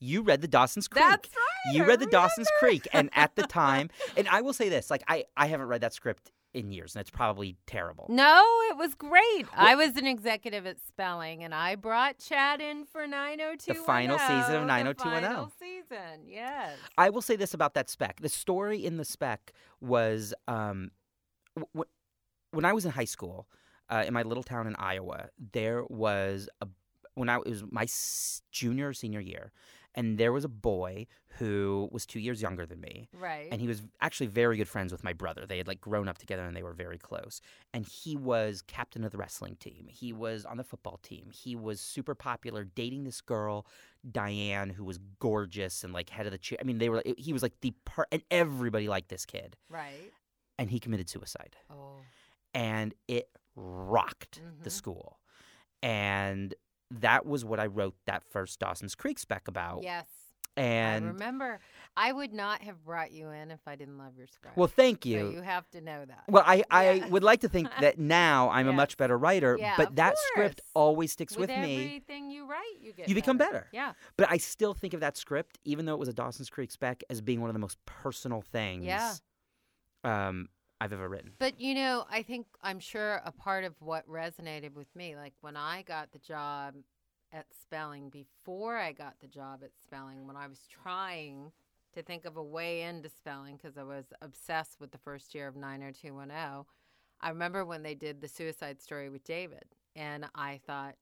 you 0.00 0.22
read 0.22 0.40
the 0.40 0.48
Dawson's 0.48 0.88
Creek. 0.88 1.04
That's 1.08 1.28
right. 1.34 1.74
You 1.74 1.84
read 1.84 2.00
the 2.00 2.06
Dawson's. 2.06 2.48
Creek, 2.58 2.86
and 2.92 3.08
at 3.14 3.36
the 3.36 3.42
time, 3.46 3.88
and 4.16 4.28
I 4.28 4.40
will 4.42 4.52
say 4.52 4.68
this: 4.68 4.90
like 4.90 5.02
I, 5.08 5.24
I 5.36 5.46
haven't 5.46 5.68
read 5.68 5.80
that 5.82 5.94
script 5.94 6.32
in 6.54 6.70
years, 6.72 6.94
and 6.94 7.00
it's 7.00 7.10
probably 7.10 7.56
terrible. 7.66 8.06
No, 8.08 8.42
it 8.70 8.76
was 8.76 8.94
great. 8.94 9.46
I 9.54 9.74
was 9.74 9.96
an 9.96 10.06
executive 10.06 10.66
at 10.66 10.76
Spelling, 10.86 11.42
and 11.44 11.54
I 11.54 11.74
brought 11.74 12.18
Chad 12.18 12.60
in 12.60 12.84
for 12.86 13.06
90210. 13.06 13.76
The 13.76 13.82
final 13.86 14.18
season 14.18 14.54
of 14.54 14.60
The 14.62 14.66
90210. 14.66 15.30
final 15.32 15.52
season, 15.58 16.26
yes. 16.26 16.78
I 16.96 17.10
will 17.10 17.22
say 17.22 17.36
this 17.36 17.52
about 17.54 17.74
that 17.74 17.90
spec: 17.90 18.20
the 18.20 18.28
story 18.28 18.84
in 18.84 18.96
the 18.96 19.04
spec 19.04 19.52
was 19.80 20.32
um, 20.48 20.90
w- 21.56 21.68
w- 21.74 21.90
when 22.52 22.64
I 22.64 22.72
was 22.72 22.84
in 22.84 22.92
high 22.92 23.04
school 23.04 23.48
uh, 23.90 24.04
in 24.06 24.14
my 24.14 24.22
little 24.22 24.42
town 24.44 24.66
in 24.66 24.76
Iowa. 24.76 25.28
There 25.52 25.84
was 25.88 26.48
a 26.60 26.68
when 27.14 27.28
I 27.28 27.36
it 27.36 27.46
was 27.48 27.64
my 27.70 27.82
s- 27.82 28.42
junior 28.50 28.88
or 28.88 28.92
senior 28.94 29.20
year, 29.20 29.52
and 29.94 30.18
there 30.18 30.32
was 30.32 30.44
a 30.44 30.48
boy 30.48 31.06
who 31.38 31.88
was 31.92 32.06
two 32.06 32.20
years 32.20 32.40
younger 32.42 32.64
than 32.66 32.80
me. 32.80 33.08
Right. 33.12 33.48
and 33.50 33.60
he 33.60 33.66
was 33.66 33.82
actually 34.00 34.28
very 34.28 34.56
good 34.56 34.68
friends 34.68 34.92
with 34.92 35.02
my 35.02 35.12
brother. 35.12 35.46
They 35.46 35.58
had 35.58 35.66
like 35.68 35.80
grown 35.80 36.08
up 36.08 36.18
together 36.18 36.44
and 36.44 36.56
they 36.56 36.62
were 36.62 36.72
very 36.72 36.98
close. 36.98 37.40
And 37.72 37.84
he 37.86 38.16
was 38.16 38.62
captain 38.62 39.02
of 39.04 39.10
the 39.12 39.18
wrestling 39.18 39.56
team. 39.56 39.86
He 39.88 40.12
was 40.12 40.44
on 40.44 40.56
the 40.56 40.64
football 40.64 40.98
team. 41.02 41.30
He 41.32 41.56
was 41.56 41.80
super 41.80 42.14
popular, 42.14 42.64
dating 42.64 43.04
this 43.04 43.20
girl, 43.20 43.66
Diane, 44.10 44.70
who 44.70 44.84
was 44.84 44.98
gorgeous 45.18 45.82
and 45.84 45.92
like 45.92 46.10
head 46.10 46.26
of 46.26 46.32
the 46.32 46.38
cheer. 46.38 46.58
I 46.60 46.64
mean, 46.64 46.78
they 46.78 46.88
were. 46.88 47.02
He 47.18 47.32
was 47.32 47.42
like 47.42 47.60
the 47.60 47.72
part, 47.84 48.08
and 48.12 48.22
everybody 48.30 48.88
liked 48.88 49.08
this 49.08 49.26
kid. 49.26 49.56
right. 49.68 50.12
And 50.56 50.70
he 50.70 50.78
committed 50.78 51.08
suicide, 51.10 51.56
Oh. 51.68 51.96
and 52.54 52.94
it 53.08 53.28
rocked 53.56 54.40
the 54.62 54.70
Mhm. 54.70 54.72
school. 54.72 55.18
And 55.82 56.54
that 56.90 57.26
was 57.26 57.44
what 57.44 57.58
I 57.60 57.66
wrote 57.66 57.94
that 58.06 58.22
first 58.24 58.58
Dawson's 58.60 58.94
Creek 58.94 59.18
spec 59.18 59.48
about. 59.48 59.82
Yes. 59.82 60.06
And 60.56 61.04
I 61.04 61.08
remember. 61.08 61.58
I 61.96 62.12
would 62.12 62.32
not 62.32 62.62
have 62.62 62.84
brought 62.84 63.10
you 63.10 63.30
in 63.30 63.50
if 63.50 63.58
I 63.66 63.74
didn't 63.74 63.98
love 63.98 64.16
your 64.16 64.28
script. 64.28 64.56
well, 64.56 64.68
thank 64.68 65.02
So 65.02 65.08
you. 65.08 65.30
you 65.30 65.42
have 65.42 65.68
to 65.70 65.80
know 65.80 66.04
that. 66.04 66.22
Well, 66.28 66.44
I, 66.46 66.62
I 66.70 66.92
Yeah. 66.92 67.06
would 67.08 67.24
like 67.24 67.40
to 67.40 67.48
think 67.48 67.68
that 67.80 67.98
now 67.98 68.50
I'm 68.50 68.68
a 68.68 68.72
much 68.72 68.96
better 68.96 69.18
writer, 69.18 69.56
Yeah, 69.58 69.74
but 69.76 69.96
that 69.96 70.14
script 70.28 70.60
always 70.74 71.10
sticks 71.10 71.36
with, 71.36 71.50
with 71.50 71.58
me. 71.58 71.84
everything 71.86 72.30
you 72.30 72.46
write, 72.46 72.76
you 72.80 72.92
get 72.92 73.08
You 73.08 73.16
become 73.16 73.36
better. 73.36 73.66
Yeah. 73.72 73.94
But 74.16 74.30
I 74.30 74.36
still 74.36 74.74
think 74.74 74.94
of 74.94 75.00
that 75.00 75.16
script, 75.16 75.58
even 75.64 75.86
though 75.86 75.94
it 75.94 75.98
was 76.00 76.08
a 76.08 76.12
Dawson's 76.12 76.50
Creek 76.50 76.70
spec, 76.70 77.02
as 77.10 77.20
being 77.20 77.40
one 77.40 77.50
of 77.50 77.54
the 77.54 77.60
most 77.60 77.78
personal 77.86 78.40
things 78.40 78.84
Yeah. 78.84 79.14
um, 80.04 80.48
I've 80.80 80.92
ever 80.92 81.08
written. 81.08 81.32
But 81.38 81.60
you 81.60 81.74
know, 81.74 82.04
I 82.10 82.22
think 82.22 82.46
I'm 82.62 82.80
sure 82.80 83.20
a 83.24 83.32
part 83.32 83.64
of 83.64 83.74
what 83.80 84.06
resonated 84.08 84.74
with 84.74 84.94
me, 84.94 85.16
like 85.16 85.34
when 85.40 85.56
I 85.56 85.82
got 85.82 86.12
the 86.12 86.18
job 86.18 86.74
at 87.32 87.46
Spelling, 87.62 88.10
before 88.10 88.76
I 88.76 88.92
got 88.92 89.14
the 89.20 89.26
job 89.26 89.60
at 89.64 89.70
Spelling, 89.82 90.26
when 90.26 90.36
I 90.36 90.46
was 90.46 90.60
trying 90.68 91.52
to 91.94 92.02
think 92.02 92.24
of 92.24 92.36
a 92.36 92.42
way 92.42 92.82
into 92.82 93.08
Spelling 93.08 93.56
because 93.56 93.78
I 93.78 93.82
was 93.84 94.06
obsessed 94.20 94.80
with 94.80 94.90
the 94.90 94.98
first 94.98 95.34
year 95.34 95.46
of 95.48 95.56
90210, 95.56 96.64
I 97.20 97.28
remember 97.28 97.64
when 97.64 97.82
they 97.82 97.94
did 97.94 98.20
the 98.20 98.28
suicide 98.28 98.82
story 98.82 99.08
with 99.08 99.24
David, 99.24 99.64
and 99.96 100.26
I 100.34 100.60
thought 100.66 100.96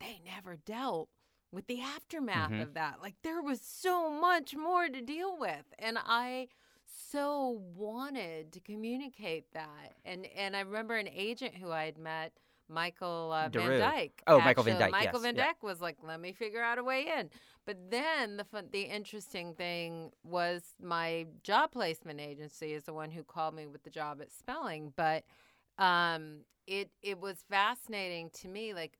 they 0.00 0.20
never 0.24 0.56
dealt 0.56 1.10
with 1.52 1.66
the 1.66 1.80
aftermath 1.80 2.50
Mhm. 2.50 2.62
of 2.62 2.74
that. 2.74 3.00
Like 3.00 3.16
there 3.22 3.42
was 3.42 3.60
so 3.60 4.10
much 4.10 4.54
more 4.54 4.88
to 4.88 5.00
deal 5.00 5.36
with, 5.36 5.64
and 5.78 5.98
I 5.98 6.48
so 7.10 7.60
wanted 7.74 8.52
to 8.52 8.60
communicate 8.60 9.52
that. 9.52 9.94
And 10.04 10.26
and 10.36 10.56
I 10.56 10.60
remember 10.60 10.96
an 10.96 11.08
agent 11.08 11.54
who 11.54 11.70
I 11.70 11.84
had 11.84 11.98
met, 11.98 12.32
Michael 12.68 13.32
uh, 13.32 13.48
Van 13.48 13.78
Dyke. 13.78 14.22
Oh, 14.26 14.40
Michael 14.40 14.64
Van. 14.64 14.78
Dyke, 14.78 14.90
Michael 14.90 15.12
yes, 15.14 15.22
Van 15.22 15.36
yeah. 15.36 15.46
Dyke 15.46 15.62
was 15.62 15.80
like, 15.80 15.96
"Let 16.02 16.20
me 16.20 16.32
figure 16.32 16.62
out 16.62 16.78
a 16.78 16.84
way 16.84 17.06
in." 17.18 17.30
But 17.66 17.90
then 17.90 18.36
the 18.36 18.44
fun, 18.44 18.68
the 18.72 18.82
interesting 18.82 19.54
thing 19.54 20.12
was 20.22 20.62
my 20.82 21.26
job 21.42 21.72
placement 21.72 22.20
agency 22.20 22.72
is 22.72 22.84
the 22.84 22.94
one 22.94 23.10
who 23.10 23.22
called 23.22 23.54
me 23.54 23.66
with 23.66 23.82
the 23.82 23.90
job 23.90 24.20
at 24.20 24.32
Spelling. 24.32 24.92
But 24.96 25.24
um, 25.78 26.40
it 26.66 26.90
it 27.02 27.20
was 27.20 27.44
fascinating 27.50 28.30
to 28.40 28.48
me, 28.48 28.74
like 28.74 28.98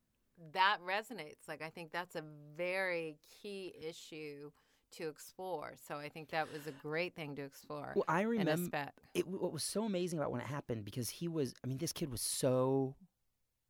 that 0.53 0.79
resonates. 0.87 1.49
Like 1.49 1.63
I 1.63 1.71
think 1.71 1.93
that's 1.93 2.17
a 2.17 2.25
very 2.57 3.19
key 3.43 3.75
issue 3.87 4.51
to 4.93 5.09
explore. 5.09 5.75
So 5.87 5.97
I 5.97 6.09
think 6.09 6.31
that 6.31 6.53
was 6.53 6.67
a 6.67 6.73
great 6.73 7.15
thing 7.15 7.37
to 7.37 7.43
explore. 7.43 7.93
Well, 7.95 8.05
I 8.09 8.23
remember 8.23 8.91
it. 9.15 9.27
What 9.27 9.53
was 9.53 9.63
so 9.65 9.85
amazing 9.85 10.19
about 10.19 10.31
when 10.33 10.41
it 10.41 10.47
happened 10.47 10.85
because 10.85 11.09
he 11.11 11.29
was. 11.29 11.55
I 11.65 11.67
mean, 11.67 11.79
this 11.79 11.93
kid 11.93 12.11
was 12.11 12.21
so 12.21 12.95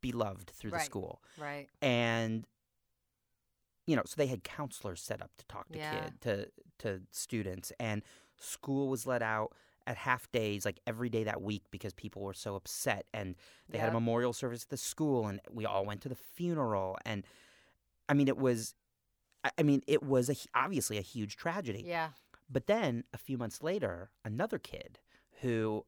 beloved 0.01 0.49
through 0.51 0.71
the 0.71 0.79
school, 0.79 1.21
Right. 1.37 1.67
and 1.81 2.45
you 3.85 3.95
know, 3.95 4.03
so 4.05 4.13
they 4.17 4.27
had 4.27 4.43
counselors 4.43 5.01
set 5.01 5.21
up 5.21 5.31
to 5.37 5.45
talk 5.47 5.67
to 5.69 5.77
Yeah. 5.79 5.91
kid 6.03 6.21
to 6.21 6.51
to 6.79 7.01
students, 7.11 7.71
and 7.79 8.03
school 8.37 8.87
was 8.87 9.05
let 9.05 9.21
out 9.21 9.53
at 9.87 9.97
half 9.97 10.31
days 10.31 10.65
like 10.65 10.79
every 10.85 11.09
day 11.09 11.23
that 11.23 11.41
week 11.41 11.63
because 11.71 11.93
people 11.93 12.21
were 12.21 12.33
so 12.33 12.55
upset 12.55 13.07
and 13.13 13.35
they 13.69 13.77
had 13.79 13.89
a 13.89 13.91
memorial 13.93 14.31
service 14.33 14.63
at 14.63 14.69
the 14.69 14.77
school 14.77 15.27
and 15.27 15.41
we 15.51 15.65
all 15.65 15.83
went 15.83 15.99
to 16.01 16.07
the 16.07 16.15
funeral 16.15 16.95
and 17.05 17.25
i 18.07 18.13
mean 18.13 18.27
it 18.27 18.37
was 18.37 18.75
I- 19.43 19.63
mean 19.63 19.81
it 19.87 20.03
was 20.03 20.29
a, 20.29 20.35
obviously 20.55 20.97
a 20.97 21.01
huge 21.01 21.35
tragedy 21.37 21.83
Yeah. 21.85 22.09
but 22.49 22.67
then 22.67 23.03
a 23.13 23.17
few 23.17 23.37
months 23.37 23.61
later 23.63 24.11
another 24.25 24.59
kid 24.59 24.99
who 25.41 25.85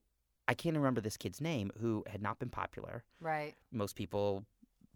i 0.48 0.54
can't 0.54 0.76
remember 0.76 1.02
this 1.02 1.18
kid's 1.18 1.42
name 1.42 1.72
who 1.80 2.04
had 2.08 2.22
not 2.22 2.40
been 2.40 2.50
popular 2.50 3.04
Right. 3.20 3.56
most 3.72 3.96
people 3.96 4.46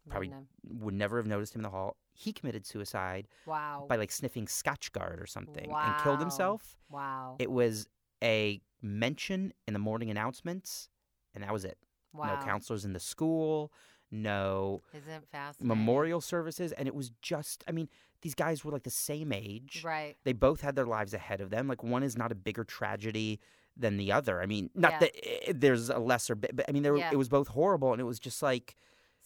Probably 0.08 0.32
Wouldn't 0.64 1.00
never 1.00 1.18
have 1.18 1.26
noticed 1.26 1.56
him 1.56 1.60
in 1.62 1.64
the 1.64 1.70
hall 1.72 1.98
he 2.14 2.32
committed 2.32 2.66
suicide 2.66 3.28
Wow. 3.48 3.88
by 3.90 3.96
like 3.96 4.12
sniffing 4.12 4.46
Scotchgard 4.46 5.20
or 5.22 5.26
something 5.26 5.70
and 5.72 6.04
killed 6.04 6.20
himself. 6.20 6.78
wow. 6.90 7.36
It 7.40 7.50
was 7.52 7.88
a 8.24 8.62
mention 8.84 9.52
in 9.68 9.74
the 9.74 9.80
morning 9.80 10.10
announcements, 10.12 10.90
and 11.34 11.44
that 11.44 11.52
was 11.52 11.66
it. 11.66 11.78
wow. 12.14 12.36
No 12.40 12.46
counselors 12.46 12.86
in 12.86 12.94
the 12.94 13.00
school, 13.00 13.74
no 14.22 14.82
Isn't 14.94 15.10
it 15.12 15.24
fascinating? 15.32 15.68
memorial 15.68 16.22
services, 16.22 16.72
and 16.72 16.88
it 16.88 16.96
was 16.96 17.12
just. 17.22 17.64
I 17.68 17.72
mean, 17.72 17.90
these 18.22 18.36
guys 18.36 18.64
were 18.66 18.72
like 18.72 18.84
the 18.84 18.90
same 18.90 19.32
age. 19.32 19.82
Right. 19.84 20.16
They 20.24 20.34
both 20.34 20.62
had 20.62 20.76
their 20.76 20.86
lives 20.86 21.14
ahead 21.14 21.42
of 21.42 21.50
them. 21.50 21.68
Like 21.68 21.84
one 21.84 22.04
is 22.04 22.18
not 22.18 22.32
a 22.32 22.36
bigger 22.36 22.64
tragedy 22.64 23.40
than 23.78 23.98
the 23.98 24.12
other. 24.12 24.42
I 24.42 24.46
mean, 24.46 24.70
not 24.74 24.94
Yeah. 24.94 25.00
that 25.00 25.12
eh, 25.50 25.54
there's 25.56 25.90
a 25.90 26.00
lesser 26.00 26.34
bit, 26.36 26.56
but 26.56 26.66
I 26.68 26.72
mean, 26.72 26.82
there, 26.84 26.96
Yeah. 26.96 27.10
it 27.12 27.18
was 27.18 27.30
both 27.30 27.50
horrible, 27.50 27.92
and 27.92 28.00
it 28.02 28.06
was 28.06 28.20
just 28.20 28.42
like 28.42 28.76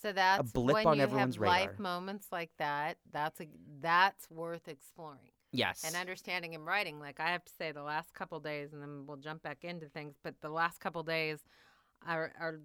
So 0.02 0.12
that's 0.12 0.52
blip 0.52 0.74
when 0.74 0.88
on 0.88 0.98
you 0.98 1.04
everyone's 1.04 1.36
have 1.36 1.44
life 1.46 1.70
radar. 1.70 1.82
moments 1.82 2.28
like 2.32 2.52
that. 2.58 2.98
That's 3.12 3.40
a 3.42 3.48
that's 3.80 4.30
worth 4.30 4.68
exploring 4.68 5.30
yes, 5.52 5.84
and 5.86 5.96
understanding 5.96 6.56
and 6.56 6.66
writing. 6.66 7.00
Like 7.00 7.20
I 7.20 7.30
have 7.30 7.46
to 7.46 7.54
say, 7.54 7.72
the 7.72 7.84
last 7.84 8.14
couple 8.14 8.40
days, 8.40 8.74
and 8.74 8.82
then 8.82 9.06
we'll 9.06 9.18
jump 9.18 9.44
back 9.44 9.64
into 9.64 9.88
things. 9.88 10.16
But 10.24 10.42
the 10.42 10.50
last 10.50 10.80
couple 10.80 11.04
days 11.04 11.40
are, 12.08 12.32
are 12.40 12.60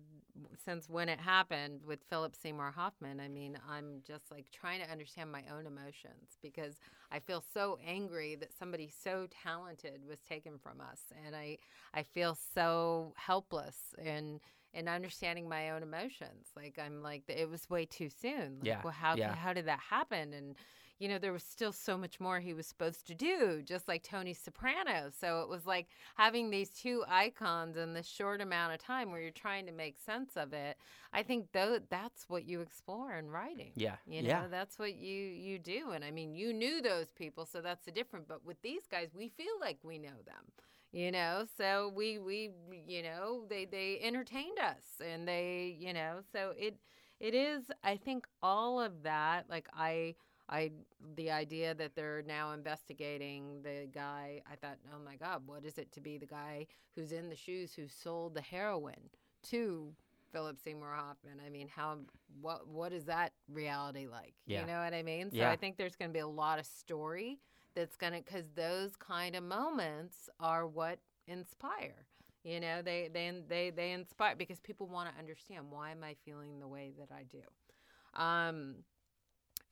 since 0.64 0.88
when 0.88 1.08
it 1.08 1.20
happened 1.20 1.80
with 1.86 2.00
Philip 2.10 2.34
Seymour 2.34 2.72
Hoffman. 2.72 3.20
I 3.20 3.28
mean, 3.28 3.58
I'm 3.68 4.02
just 4.06 4.30
like 4.30 4.46
trying 4.50 4.80
to 4.80 4.90
understand 4.90 5.30
my 5.30 5.42
own 5.52 5.66
emotions 5.66 6.38
because 6.42 6.78
I 7.12 7.20
feel 7.20 7.42
so 7.52 7.78
angry 7.86 8.34
that 8.36 8.52
somebody 8.52 8.88
so 9.02 9.28
talented 9.44 10.02
was 10.08 10.18
taken 10.20 10.58
from 10.58 10.80
us, 10.80 11.12
and 11.24 11.36
I 11.36 11.58
I 11.92 12.02
feel 12.02 12.36
so 12.54 13.12
helpless 13.16 13.94
in 14.02 14.40
in 14.72 14.88
understanding 14.88 15.48
my 15.48 15.70
own 15.70 15.82
emotions. 15.82 16.48
Like 16.56 16.78
I'm 16.78 17.02
like 17.02 17.22
it 17.28 17.48
was 17.48 17.70
way 17.70 17.84
too 17.86 18.08
soon. 18.08 18.58
Like, 18.60 18.66
Yeah, 18.68 18.80
Well, 18.82 18.92
how 18.92 19.16
yeah. 19.16 19.34
how 19.34 19.52
did 19.52 19.66
that 19.66 19.80
happen? 19.80 20.32
And 20.32 20.56
you 20.98 21.08
know, 21.08 21.18
there 21.18 21.32
was 21.32 21.42
still 21.42 21.72
so 21.72 21.98
much 21.98 22.20
more 22.20 22.38
he 22.38 22.54
was 22.54 22.66
supposed 22.66 23.06
to 23.08 23.14
do, 23.14 23.62
just 23.64 23.88
like 23.88 24.02
Tony 24.02 24.32
Soprano. 24.32 25.10
So 25.18 25.40
it 25.40 25.48
was 25.48 25.66
like 25.66 25.88
having 26.16 26.50
these 26.50 26.70
two 26.70 27.04
icons 27.08 27.76
in 27.76 27.94
this 27.94 28.06
short 28.06 28.40
amount 28.40 28.72
of 28.74 28.78
time 28.78 29.10
where 29.10 29.20
you're 29.20 29.30
trying 29.32 29.66
to 29.66 29.72
make 29.72 29.98
sense 29.98 30.36
of 30.36 30.52
it. 30.52 30.76
I 31.12 31.22
think 31.22 31.48
though 31.52 31.78
that's 31.90 32.28
what 32.28 32.44
you 32.44 32.60
explore 32.60 33.12
in 33.16 33.28
writing. 33.30 33.72
yeah, 33.74 33.96
You 34.06 34.22
know, 34.22 34.28
yeah, 34.28 34.46
that's 34.50 34.78
what 34.78 34.94
you 34.94 35.22
you 35.22 35.58
do. 35.58 35.90
And 35.92 36.04
I 36.04 36.10
mean, 36.10 36.34
you 36.34 36.52
knew 36.52 36.80
those 36.80 37.10
people, 37.10 37.44
so 37.44 37.60
that's 37.60 37.84
the 37.84 37.92
different. 37.92 38.28
But 38.28 38.44
with 38.44 38.60
these 38.62 38.82
guys, 38.90 39.08
we 39.16 39.28
feel 39.28 39.54
like 39.60 39.78
we 39.82 39.98
know 39.98 40.20
them. 40.24 40.44
You 40.92 41.10
know, 41.10 41.44
so 41.58 41.92
we 41.94 42.18
we 42.20 42.50
you 42.86 43.02
know 43.02 43.44
they 43.50 43.64
they 43.64 43.98
entertained 44.00 44.58
us, 44.60 44.84
and 45.04 45.26
they 45.26 45.76
you 45.78 45.92
know 45.92 46.20
so 46.32 46.52
it 46.56 46.76
it 47.18 47.34
is. 47.34 47.64
I 47.82 47.96
think 47.96 48.26
all 48.42 48.80
of 48.80 49.02
that. 49.02 49.50
Like 49.50 49.66
I 49.74 50.14
I 50.48 50.72
the 51.16 51.30
idea 51.30 51.74
that 51.74 51.94
they're 51.94 52.22
now 52.26 52.52
investigating 52.52 53.62
the 53.62 53.88
guy. 53.92 54.42
I 54.50 54.56
thought, 54.56 54.76
oh 54.94 54.98
my 55.04 55.16
God, 55.16 55.42
what 55.46 55.64
is 55.64 55.78
it 55.78 55.90
to 55.92 56.00
be 56.00 56.18
the 56.18 56.26
guy 56.26 56.66
who's 56.94 57.12
in 57.12 57.28
the 57.28 57.36
shoes 57.36 57.72
who 57.74 57.88
sold 57.88 58.34
the 58.34 58.42
heroin 58.42 59.10
to 59.50 59.92
Philip 60.32 60.58
Seymour 60.62 60.92
Hoffman? 60.94 61.40
I 61.44 61.48
mean, 61.48 61.68
how 61.68 61.98
what 62.40 62.68
what 62.68 62.92
is 62.92 63.04
that 63.06 63.32
reality 63.50 64.06
like? 64.06 64.34
Yeah. 64.46 64.60
You 64.60 64.66
know 64.66 64.80
what 64.80 64.92
I 64.92 65.02
mean? 65.02 65.30
So 65.30 65.38
Yeah. 65.38 65.50
I 65.50 65.56
think 65.56 65.76
there's 65.76 65.96
going 65.96 66.10
to 66.10 66.14
be 66.14 66.20
a 66.20 66.26
lot 66.26 66.58
of 66.58 66.66
story 66.66 67.38
that's 67.74 67.96
going 67.96 68.12
to 68.12 68.20
because 68.22 68.44
those 68.54 68.96
kind 68.96 69.34
of 69.34 69.42
moments 69.42 70.28
are 70.40 70.66
what 70.66 70.98
inspire. 71.26 72.06
You 72.42 72.60
know, 72.60 72.82
they 72.82 73.08
they 73.10 73.32
they 73.48 73.70
they 73.70 73.92
inspire 73.92 74.36
because 74.36 74.60
people 74.60 74.86
want 74.88 75.10
to 75.10 75.18
understand 75.18 75.70
why 75.70 75.90
am 75.90 76.04
I 76.04 76.14
feeling 76.26 76.60
the 76.60 76.68
way 76.68 76.92
that 76.98 77.08
I 77.10 77.22
do. 77.22 78.22
Um, 78.22 78.76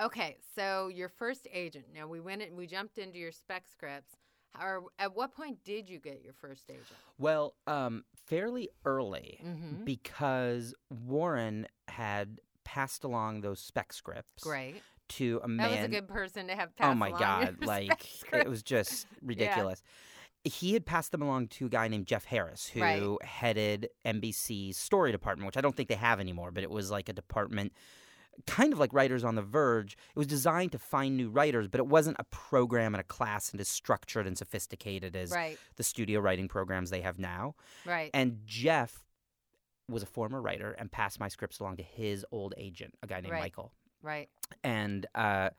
okay, 0.00 0.36
so 0.54 0.88
your 0.88 1.08
first 1.08 1.46
agent. 1.52 1.86
Now 1.94 2.06
we 2.06 2.20
went 2.20 2.42
and 2.42 2.56
we 2.56 2.66
jumped 2.66 2.98
into 2.98 3.18
your 3.18 3.32
spec 3.32 3.64
scripts. 3.70 4.14
Or 4.60 4.82
at 4.98 5.16
what 5.16 5.32
point 5.34 5.64
did 5.64 5.88
you 5.88 5.98
get 5.98 6.22
your 6.22 6.34
first 6.34 6.64
agent? 6.68 6.84
Well, 7.18 7.54
um, 7.66 8.04
fairly 8.26 8.68
early 8.84 9.40
Mm-hmm. 9.42 9.84
because 9.84 10.74
Warren 10.90 11.66
had 11.88 12.40
passed 12.64 13.02
along 13.02 13.40
those 13.40 13.60
spec 13.60 13.92
scripts 13.94 14.42
Great. 14.44 14.82
to 15.10 15.38
a 15.42 15.48
That 15.48 15.56
man. 15.56 15.70
was 15.70 15.84
a 15.84 15.88
good 15.88 16.08
person 16.08 16.48
to 16.48 16.54
have 16.54 16.76
passed 16.76 16.90
oh 16.90 16.94
my 16.94 17.10
god! 17.12 17.56
Like 17.66 18.06
it 18.34 18.46
was 18.48 18.62
just 18.62 19.06
ridiculous. 19.22 19.82
He 20.44 20.74
had 20.74 20.84
passed 20.84 21.12
them 21.12 21.22
along 21.22 21.48
to 21.48 21.66
a 21.66 21.68
guy 21.70 21.88
named 21.88 22.06
Jeff 22.06 22.24
Harris, 22.26 22.66
who 22.66 22.80
Right. 22.82 23.26
headed 23.26 23.88
NBC's 24.04 24.76
story 24.76 25.12
department, 25.12 25.46
which 25.46 25.56
I 25.56 25.60
don't 25.62 25.74
think 25.76 25.88
they 25.88 25.94
have 25.94 26.20
anymore, 26.20 26.50
but 26.50 26.62
it 26.62 26.70
was 26.70 26.90
like 26.90 27.08
a 27.08 27.12
department 27.14 27.72
kind 28.46 28.72
of 28.72 28.78
like 28.78 28.92
Writers 28.92 29.24
on 29.24 29.34
the 29.34 29.42
Verge. 29.42 29.92
It 30.14 30.18
was 30.18 30.26
designed 30.26 30.72
to 30.72 30.78
find 30.78 31.16
new 31.16 31.28
writers, 31.30 31.68
but 31.68 31.78
it 31.78 31.86
wasn't 31.86 32.16
a 32.18 32.24
program 32.24 32.94
and 32.94 33.00
a 33.00 33.04
class 33.04 33.50
and 33.52 33.60
as 33.60 33.68
structured 33.68 34.26
and 34.26 34.36
sophisticated 34.36 35.14
as 35.16 35.30
right, 35.30 35.58
the 35.76 35.82
studio 35.82 36.20
writing 36.20 36.48
programs 36.48 36.90
they 36.90 37.02
have 37.02 37.18
now. 37.18 37.54
right. 37.86 38.10
And 38.14 38.40
Jeff 38.44 39.04
was 39.88 40.02
a 40.02 40.06
former 40.06 40.40
writer 40.40 40.72
and 40.72 40.90
passed 40.90 41.20
my 41.20 41.28
scripts 41.28 41.58
along 41.60 41.76
to 41.76 41.82
his 41.82 42.24
old 42.32 42.54
agent, 42.56 42.94
a 43.02 43.06
guy 43.06 43.20
named 43.20 43.32
Right. 43.32 43.40
Michael. 43.42 43.72
Right. 44.02 44.28
And 44.64 45.06
uh, 45.14 45.50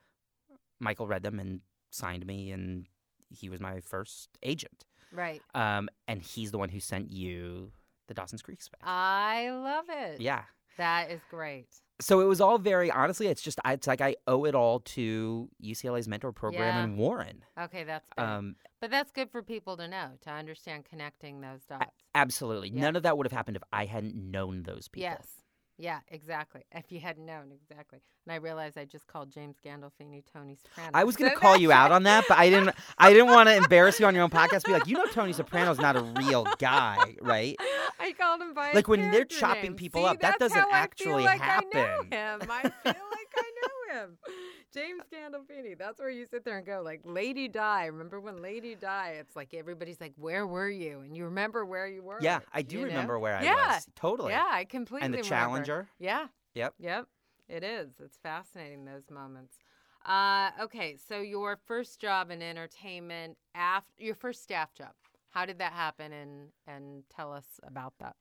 Michael 0.80 1.08
read 1.08 1.24
them 1.24 1.40
and 1.40 1.62
signed 1.92 2.26
me, 2.26 2.52
and 2.52 2.88
he 3.30 3.50
was 3.50 3.60
my 3.60 3.80
first 3.82 4.30
agent. 4.42 4.86
Right. 5.12 5.42
Um, 5.54 5.90
and 6.08 6.22
he's 6.22 6.52
the 6.52 6.58
one 6.58 6.70
who 6.70 6.80
sent 6.80 7.12
you 7.12 7.72
the 8.08 8.14
Dawson's 8.14 8.42
Creek 8.42 8.62
spec. 8.62 8.80
I 8.84 9.50
love 9.52 9.86
it. 9.90 10.20
yeah. 10.22 10.44
That 10.78 11.12
is 11.12 11.22
great. 11.30 11.68
So 12.02 12.20
it 12.22 12.26
was 12.26 12.42
all 12.42 12.58
very 12.58 12.90
honestly. 12.92 13.28
It's 13.28 13.42
just 13.42 13.60
I- 13.64 13.74
it's 13.74 13.88
like 13.88 14.02
I 14.02 14.16
owe 14.28 14.46
it 14.46 14.56
all 14.56 14.80
to 14.82 15.50
UCLA's 15.64 16.08
mentor 16.08 16.32
program 16.32 16.62
Yeah. 16.76 16.84
and 16.84 16.98
Warren. 16.98 17.44
Okay, 17.60 17.84
that's. 17.84 18.10
Um, 18.18 18.56
but 18.82 18.90
that's 18.92 19.12
good 19.12 19.30
for 19.32 19.42
people 19.44 19.78
to 19.78 19.88
know, 19.88 20.12
to 20.22 20.30
understand 20.32 20.86
connecting 20.86 21.42
those 21.42 21.64
dots. 21.66 21.86
absolutely, 22.16 22.70
Yeah. 22.70 22.82
none 22.82 22.96
of 22.96 23.04
that 23.04 23.18
would 23.18 23.26
have 23.26 23.32
happened 23.32 23.58
if 23.58 23.64
I 23.72 23.86
hadn't 23.86 24.16
known 24.16 24.64
those 24.64 24.88
people. 24.88 25.04
Yes. 25.10 25.28
Yeah, 25.78 26.00
exactly. 26.08 26.62
If 26.72 26.92
you 26.92 27.00
hadn't 27.00 27.26
known, 27.26 27.52
exactly. 27.52 28.00
And 28.26 28.32
I 28.34 28.36
realized 28.38 28.78
I 28.78 28.86
just 28.86 29.08
called 29.08 29.32
James 29.32 29.58
Gandolfini 29.66 30.24
Tony 30.32 30.56
Soprano. 30.56 30.92
I 30.94 31.04
was 31.04 31.16
going 31.16 31.32
to 31.32 31.36
So 31.36 31.42
call 31.42 31.58
you 31.58 31.72
out 31.72 31.92
on 31.92 32.04
that, 32.04 32.26
but 32.30 32.38
I 32.38 32.50
didn't. 32.50 32.76
I 32.98 33.12
didn't 33.12 33.28
want 33.32 33.50
to 33.50 33.56
embarrass 33.56 34.00
you 34.00 34.06
on 34.06 34.14
your 34.14 34.24
own 34.24 34.30
podcast. 34.30 34.66
Be 34.66 34.72
like, 34.72 34.88
you 34.88 34.94
know, 34.96 35.06
Tony 35.08 35.34
Soprano's 35.34 35.80
not 35.80 35.96
a 35.96 36.02
real 36.02 36.46
guy, 36.60 37.16
right? 37.22 37.58
I 38.00 38.12
called 38.14 38.42
him 38.42 38.54
by 38.54 38.72
Like, 38.74 38.88
when 38.88 39.12
they're 39.12 39.26
chopping 39.26 39.62
name. 39.64 39.76
people 39.76 40.02
See, 40.04 40.08
up, 40.08 40.20
that 40.22 40.38
doesn't 40.40 40.58
how 40.58 40.68
I 40.68 40.72
feel 40.72 40.76
actually 40.76 41.24
like 41.24 41.42
I 41.42 41.44
happen. 41.46 41.70
know 41.74 42.02
him. 42.12 42.42
I 42.50 42.62
feel 42.62 42.72
like 42.86 43.34
I 43.36 43.52
know 43.62 44.00
him. 44.00 44.18
James 44.74 45.04
Gandolfini. 45.12 45.78
That's 45.78 46.00
where 46.00 46.10
you 46.10 46.26
sit 46.26 46.44
there 46.44 46.58
and 46.58 46.66
go, 46.66 46.82
like, 46.84 47.02
Lady 47.04 47.48
Di. 47.48 47.86
Remember 47.86 48.20
when 48.20 48.42
Lady 48.42 48.76
Di? 48.76 49.10
It's 49.20 49.36
like 49.36 49.54
everybody's 49.54 50.02
like, 50.02 50.14
where 50.18 50.48
were 50.48 50.70
you? 50.70 51.02
And 51.02 51.16
you 51.16 51.26
remember 51.26 51.66
where 51.66 51.88
you 51.88 52.02
were. 52.04 52.18
Yeah, 52.22 52.40
I 52.52 52.62
do 52.62 52.78
you 52.78 52.82
know? 52.82 52.88
remember 52.88 53.20
where 53.20 53.36
I 53.36 53.44
Yeah. 53.44 53.76
was. 53.76 53.88
Totally. 53.96 54.32
Yeah, 54.32 54.48
I 54.50 54.66
completely 54.66 55.06
And 55.06 55.14
the 55.14 55.18
remember. 55.18 55.36
Challenger. 55.36 55.90
Yeah. 56.00 56.28
Yep. 56.56 56.74
Yep. 56.80 57.08
It 57.50 57.64
is. 57.64 58.00
It's 58.00 58.18
fascinating 58.18 58.86
those 58.86 59.10
moments. 59.10 59.58
Uh, 60.06 60.52
okay, 60.62 60.98
so 60.98 61.22
your 61.22 61.58
first 61.66 62.00
job 62.02 62.30
in 62.32 62.42
entertainment 62.42 63.38
after 63.56 64.04
your 64.04 64.16
first 64.16 64.44
staff 64.44 64.74
job. 64.74 64.92
How 65.30 65.46
did 65.46 65.60
that 65.60 65.74
happen 65.74 66.12
and 66.12 66.50
and 66.68 67.04
tell 67.10 67.32
us 67.32 67.60
about 67.64 67.94
that? 68.00 68.16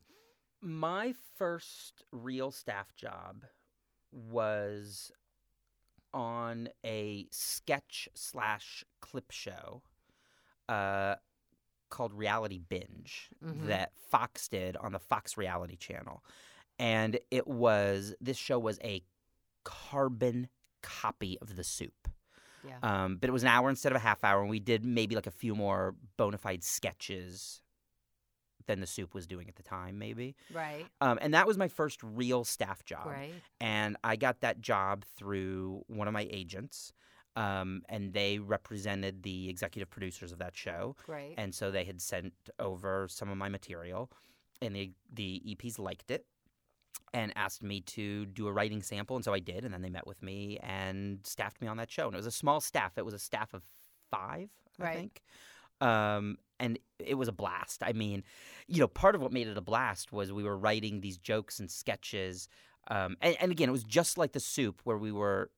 My 0.61 1.13
first 1.37 2.05
real 2.13 2.51
staff 2.53 2.95
job 2.95 3.45
was 4.13 5.11
on 6.15 6.69
a 6.85 7.27
sketch 7.31 8.09
slash 8.15 8.85
clip 9.01 9.31
show 9.31 9.83
uh, 10.69 11.17
called 11.91 12.13
Reality 12.13 12.59
Binge 12.59 13.29
Mhm. 13.45 13.67
that 13.67 13.93
Fox 14.11 14.49
did 14.49 14.77
on 14.77 14.93
the 14.93 14.99
Fox 14.99 15.37
Reality 15.37 15.77
Channel. 15.77 16.25
And 16.79 17.19
it 17.31 17.47
was, 17.47 18.15
this 18.21 18.37
show 18.37 18.59
was 18.59 18.79
a 18.83 19.03
carbon 19.65 20.49
copy 20.83 21.39
of 21.41 21.57
The 21.57 21.65
Soup. 21.65 22.09
Yeah. 22.67 22.79
Um, 22.83 23.17
but 23.17 23.29
it 23.29 23.33
was 23.33 23.43
an 23.43 23.49
hour 23.49 23.69
instead 23.71 23.93
of 23.93 23.97
a 23.97 24.01
half 24.01 24.23
hour, 24.25 24.41
and 24.41 24.51
we 24.51 24.61
did 24.61 24.85
maybe 24.85 25.15
like 25.17 25.27
a 25.27 25.31
few 25.33 25.55
more 25.55 25.95
bona 26.17 26.39
fide 26.39 26.63
sketches 26.63 27.62
than 28.67 28.81
the 28.81 28.87
soup 28.87 29.15
was 29.15 29.27
doing 29.27 29.49
at 29.49 29.57
the 29.57 29.63
time, 29.63 29.99
maybe. 29.99 30.35
right. 30.53 30.87
Um, 31.01 31.19
and 31.21 31.35
that 31.35 31.47
was 31.47 31.57
my 31.59 31.69
first 31.69 32.01
real 32.03 32.45
staff 32.45 32.85
job. 32.85 33.07
Right. 33.07 33.33
And 33.61 33.97
I 34.05 34.17
got 34.17 34.41
that 34.41 34.61
job 34.61 35.05
through 35.17 35.85
one 35.89 36.07
of 36.09 36.15
my 36.15 36.27
agents. 36.31 36.93
Um, 37.35 37.83
and 37.89 38.13
they 38.13 38.39
represented 38.39 39.23
the 39.23 39.49
executive 39.49 39.89
producers 39.89 40.33
of 40.33 40.39
that 40.41 40.55
show. 40.55 40.97
Great. 41.07 41.35
And 41.39 41.55
so 41.55 41.71
they 41.71 41.85
had 41.85 42.01
sent 42.03 42.35
over 42.59 43.07
some 43.09 43.31
of 43.31 43.39
my 43.39 43.49
material, 43.49 44.11
and 44.61 44.77
the 44.77 44.93
the 45.11 45.43
EPs 45.49 45.79
liked 45.79 46.11
it 46.11 46.27
and 47.15 47.33
asked 47.35 47.63
me 47.63 47.81
to 47.81 48.27
do 48.27 48.49
a 48.49 48.53
writing 48.53 48.83
sample, 48.83 49.17
and 49.17 49.25
so 49.25 49.33
I 49.33 49.39
did. 49.39 49.65
And 49.65 49.73
then 49.73 49.81
they 49.81 49.89
met 49.89 50.07
with 50.07 50.23
me 50.23 50.59
and 50.63 51.21
staffed 51.25 51.61
me 51.63 51.69
on 51.69 51.79
that 51.79 51.91
show. 51.91 52.05
And 52.07 52.15
it 52.15 52.19
was 52.19 52.27
a 52.27 52.31
small 52.31 52.61
staff; 52.61 52.99
it 52.99 53.05
was 53.07 53.15
a 53.15 53.19
staff 53.19 53.55
of 53.55 53.63
five, 54.11 54.51
I 54.79 54.83
Right. 54.85 54.97
think. 54.97 55.23
Um, 55.83 56.39
and 56.61 56.79
it 57.01 57.15
was 57.15 57.27
a 57.27 57.33
blast. 57.33 57.83
I 57.83 57.93
mean, 57.93 58.23
you 58.69 58.79
know, 58.79 58.87
part 58.87 59.17
of 59.17 59.21
what 59.21 59.33
made 59.33 59.49
it 59.49 59.59
a 59.59 59.61
blast 59.63 60.13
was 60.13 60.33
we 60.33 60.45
were 60.45 60.57
writing 60.57 61.01
these 61.01 61.19
jokes 61.19 61.59
and 61.59 61.69
sketches. 61.69 62.49
Um, 62.89 63.17
and, 63.21 63.37
and 63.41 63.51
again, 63.51 63.69
it 63.69 63.73
was 63.73 63.85
just 63.85 64.17
like 64.17 64.33
the 64.33 64.41
soup, 64.41 64.81
where 64.85 64.97
we 64.99 65.11
were 65.11 65.51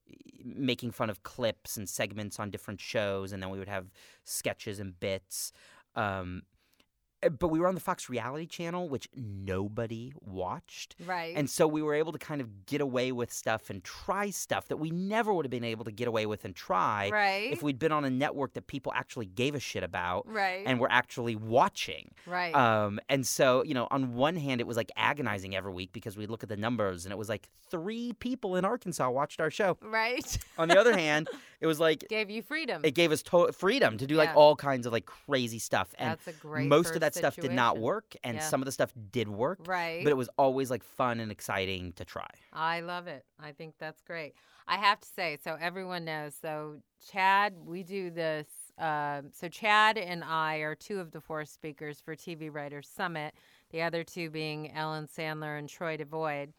making 0.42 0.92
fun 0.92 1.10
of 1.10 1.22
clips 1.22 1.76
and 1.76 1.88
segments 1.88 2.40
on 2.40 2.50
different 2.50 2.80
shows, 2.80 3.32
and 3.32 3.42
then 3.42 3.50
we 3.50 3.58
would 3.58 3.68
have 3.68 3.90
sketches 4.24 4.80
and 4.80 4.98
bits. 4.98 5.52
Um, 5.94 6.42
but 7.28 7.48
we 7.48 7.58
were 7.58 7.68
on 7.68 7.74
the 7.74 7.80
Fox 7.80 8.08
Reality 8.08 8.46
Channel, 8.46 8.88
which 8.88 9.08
nobody 9.14 10.12
watched. 10.20 10.96
right. 11.06 11.34
And 11.36 11.48
so 11.48 11.66
we 11.66 11.82
were 11.82 11.94
able 11.94 12.12
to 12.12 12.18
kind 12.18 12.40
of 12.40 12.66
get 12.66 12.80
away 12.80 13.12
with 13.12 13.32
stuff 13.32 13.70
and 13.70 13.82
try 13.82 14.30
stuff 14.30 14.68
that 14.68 14.76
we 14.76 14.90
never 14.90 15.32
would 15.32 15.44
have 15.44 15.50
been 15.50 15.64
able 15.64 15.84
to 15.84 15.92
get 15.92 16.08
away 16.08 16.26
with 16.26 16.44
and 16.44 16.54
try 16.54 17.10
right. 17.12 17.52
if 17.52 17.62
we'd 17.62 17.78
been 17.78 17.92
on 17.92 18.04
a 18.04 18.10
network 18.10 18.54
that 18.54 18.66
people 18.66 18.92
actually 18.94 19.26
gave 19.26 19.54
a 19.54 19.60
shit 19.60 19.82
about 19.82 20.26
right. 20.26 20.62
and 20.66 20.80
were 20.80 20.90
actually 20.90 21.36
watching. 21.36 22.10
right. 22.26 22.54
Um, 22.54 23.00
and 23.08 23.26
so, 23.26 23.62
you 23.64 23.74
know, 23.74 23.88
on 23.90 24.14
one 24.14 24.36
hand, 24.36 24.60
it 24.60 24.66
was 24.66 24.76
like 24.76 24.90
agonizing 24.96 25.54
every 25.54 25.72
week 25.72 25.92
because 25.92 26.16
we'd 26.16 26.30
look 26.30 26.42
at 26.42 26.48
the 26.48 26.56
numbers 26.56 27.04
and 27.04 27.12
it 27.12 27.16
was 27.16 27.28
like 27.28 27.48
three 27.70 28.12
people 28.14 28.56
in 28.56 28.64
Arkansas 28.64 29.10
watched 29.10 29.40
our 29.40 29.50
show. 29.50 29.76
right. 29.82 30.38
On 30.58 30.68
the 30.68 30.78
other 30.78 30.96
hand, 30.96 31.28
it 31.64 31.66
was 31.66 31.80
like 31.80 32.04
Gave 32.10 32.28
you 32.28 32.42
freedom. 32.42 32.82
it 32.84 32.94
gave 32.94 33.10
us 33.10 33.22
to- 33.22 33.50
freedom 33.52 33.96
to 33.98 34.06
do 34.06 34.16
like 34.16 34.36
all 34.36 34.54
kinds 34.54 34.86
of 34.86 34.92
like 34.92 35.06
crazy 35.06 35.58
stuff. 35.58 35.94
And 35.98 36.10
That's 36.10 36.28
a 36.28 36.32
great. 36.40 36.68
most 36.68 36.94
of 36.94 37.00
that 37.00 37.14
stuff 37.14 37.36
did 37.36 37.52
not 37.52 37.78
work, 37.78 38.14
and 38.22 38.36
Yeah. 38.36 38.42
some 38.42 38.60
of 38.60 38.66
the 38.66 38.72
stuff 38.72 38.92
did 39.10 39.28
work. 39.28 39.60
Right. 39.66 40.04
But 40.04 40.10
it 40.10 40.16
was 40.16 40.28
always 40.36 40.70
like 40.70 40.84
fun 40.84 41.20
and 41.20 41.32
exciting 41.32 41.94
to 41.94 42.04
try. 42.04 42.28
I 42.52 42.80
love 42.80 43.06
it. 43.06 43.24
I 43.40 43.52
think 43.52 43.74
that's 43.78 44.02
great. 44.02 44.34
I 44.68 44.76
have 44.76 45.00
to 45.00 45.08
say, 45.08 45.38
so 45.42 45.56
everyone 45.60 46.04
knows. 46.04 46.34
So 46.40 46.80
Chad, 47.10 47.54
we 47.64 47.82
do 47.82 48.10
this. 48.10 48.46
Um, 48.78 49.30
so 49.32 49.48
Chad 49.48 49.96
and 49.98 50.22
I 50.24 50.56
are 50.58 50.74
two 50.74 51.00
of 51.00 51.12
the 51.12 51.20
four 51.20 51.44
speakers 51.44 52.00
for 52.00 52.14
TV 52.16 52.50
Writers 52.52 52.88
Summit. 52.88 53.34
The 53.70 53.82
other 53.82 54.04
two 54.04 54.30
being 54.30 54.70
Ellen 54.72 55.06
Sandler 55.06 55.58
and 55.58 55.68
Troy 55.68 55.96
DeVolld. 55.96 56.52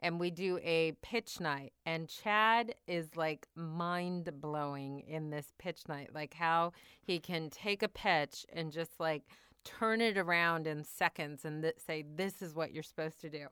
And 0.00 0.20
we 0.20 0.30
do 0.30 0.58
a 0.62 0.92
pitch 1.02 1.40
night. 1.40 1.72
And 1.84 2.08
Chad 2.08 2.74
is 2.86 3.16
like 3.16 3.46
mind 3.54 4.30
blowing 4.40 5.00
in 5.00 5.30
this 5.30 5.52
pitch 5.58 5.82
night. 5.88 6.10
Like 6.14 6.34
how 6.34 6.72
he 7.00 7.18
can 7.18 7.50
take 7.50 7.82
a 7.82 7.88
pitch 7.88 8.46
and 8.52 8.70
just 8.70 9.00
like 9.00 9.22
turn 9.64 10.00
it 10.00 10.16
around 10.16 10.66
in 10.66 10.84
seconds 10.84 11.44
and 11.44 11.62
th- 11.62 11.74
say, 11.84 12.04
this 12.14 12.42
is 12.42 12.54
what 12.54 12.72
you're 12.72 12.82
supposed 12.82 13.20
to 13.20 13.28
do. 13.28 13.46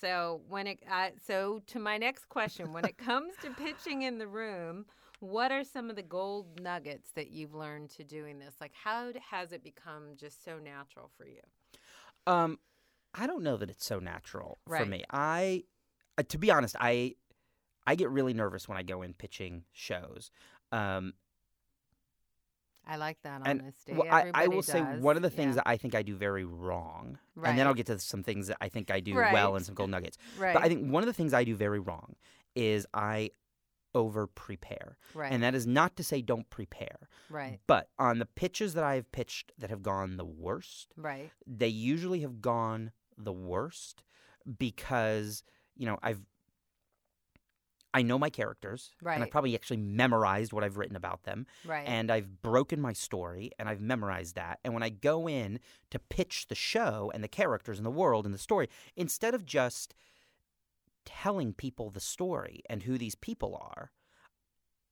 So 0.00 0.42
when 0.48 0.66
it 0.66 0.78
uh, 0.90 1.10
so 1.24 1.62
to 1.68 1.78
my 1.78 1.98
next 1.98 2.28
question, 2.28 2.72
when 2.72 2.84
it 2.84 2.98
comes 2.98 3.34
to 3.42 3.50
pitching 3.50 4.02
in 4.02 4.18
the 4.18 4.26
room, 4.26 4.86
what 5.20 5.52
are 5.52 5.62
some 5.62 5.88
of 5.88 5.94
the 5.94 6.02
gold 6.02 6.60
nuggets 6.60 7.10
that 7.14 7.30
you've 7.30 7.54
learned 7.54 7.90
to 7.90 8.04
doing 8.04 8.38
this? 8.38 8.54
Like 8.60 8.72
how 8.74 9.12
has 9.30 9.52
it 9.52 9.62
become 9.62 10.16
just 10.16 10.44
so 10.44 10.58
natural 10.58 11.10
for 11.16 11.26
you? 11.26 11.40
Um, 12.26 12.58
I 13.14 13.26
don't 13.26 13.42
know 13.42 13.56
that 13.56 13.70
it's 13.70 13.84
so 13.84 13.98
natural 13.98 14.58
for 14.66 14.86
me. 14.86 15.04
I, 15.10 15.64
uh, 16.18 16.22
to 16.28 16.38
be 16.38 16.50
honest, 16.50 16.76
I, 16.80 17.14
I 17.86 17.94
get 17.94 18.10
really 18.10 18.34
nervous 18.34 18.68
when 18.68 18.78
I 18.78 18.82
go 18.82 19.02
in 19.02 19.14
pitching 19.14 19.64
shows. 19.72 20.30
Um, 20.70 21.14
I 22.86 22.96
like 22.96 23.18
that 23.22 23.42
and 23.44 23.62
honesty. 23.62 23.92
well, 23.92 24.08
I, 24.10 24.30
I 24.34 24.48
will 24.48 24.62
say 24.62 24.80
one 24.80 25.16
of 25.16 25.22
the 25.22 25.30
things 25.30 25.50
yeah. 25.50 25.62
that 25.62 25.68
I 25.68 25.76
think 25.76 25.94
I 25.94 26.02
do 26.02 26.16
very 26.16 26.44
wrong, 26.44 27.18
and 27.42 27.56
then 27.56 27.66
I'll 27.66 27.74
get 27.74 27.86
to 27.86 27.98
some 28.00 28.24
things 28.24 28.48
that 28.48 28.56
I 28.60 28.68
think 28.68 28.90
I 28.90 28.98
do 28.98 29.14
Right. 29.14 29.32
well 29.32 29.54
and 29.54 29.64
some 29.64 29.74
gold 29.76 29.90
nuggets. 29.90 30.18
right, 30.36 30.52
But 30.52 30.64
I 30.64 30.68
think 30.68 30.90
one 30.90 31.02
of 31.02 31.06
the 31.06 31.12
things 31.12 31.32
I 31.32 31.44
do 31.44 31.54
very 31.54 31.78
wrong 31.78 32.16
is 32.56 32.86
I 32.92 33.30
over 33.94 34.26
prepare. 34.26 34.96
right, 35.14 35.30
And 35.30 35.42
that 35.42 35.54
is 35.54 35.66
not 35.66 35.94
to 35.96 36.02
say 36.02 36.22
don't 36.22 36.48
prepare. 36.50 37.08
right, 37.30 37.60
But 37.68 37.88
on 37.98 38.18
the 38.18 38.26
pitches 38.26 38.74
that 38.74 38.82
I 38.84 38.96
have 38.96 39.12
pitched 39.12 39.52
that 39.58 39.70
have 39.70 39.82
gone 39.82 40.16
the 40.16 40.24
worst, 40.24 40.92
right, 40.96 41.30
they 41.46 41.68
usually 41.68 42.20
have 42.20 42.40
gone 42.40 42.90
the 43.16 43.32
worst 43.32 44.02
because, 44.58 45.44
you 45.76 45.86
know, 45.86 45.98
I've 46.02 46.20
I 47.94 48.02
know 48.02 48.18
my 48.18 48.30
characters 48.30 48.90
right. 49.02 49.14
and 49.14 49.22
I've 49.22 49.30
probably 49.30 49.54
actually 49.54 49.76
memorized 49.76 50.52
what 50.52 50.64
I've 50.64 50.78
written 50.78 50.96
about 50.96 51.24
them 51.24 51.46
right, 51.66 51.86
and 51.86 52.10
I've 52.10 52.40
broken 52.40 52.80
my 52.80 52.94
story 52.94 53.50
and 53.58 53.68
I've 53.68 53.82
memorized 53.82 54.34
that. 54.36 54.60
And 54.64 54.72
when 54.72 54.82
I 54.82 54.88
go 54.88 55.28
in 55.28 55.60
to 55.90 55.98
pitch 55.98 56.46
the 56.48 56.54
show 56.54 57.10
and 57.14 57.22
the 57.22 57.28
characters 57.28 57.78
and 57.78 57.84
the 57.84 57.90
world 57.90 58.24
and 58.24 58.34
the 58.34 58.38
story, 58.38 58.68
instead 58.96 59.34
of 59.34 59.44
just 59.44 59.94
telling 61.04 61.52
people 61.52 61.90
the 61.90 62.00
story 62.00 62.62
and 62.70 62.84
who 62.84 62.96
these 62.96 63.14
people 63.14 63.60
are, 63.60 63.90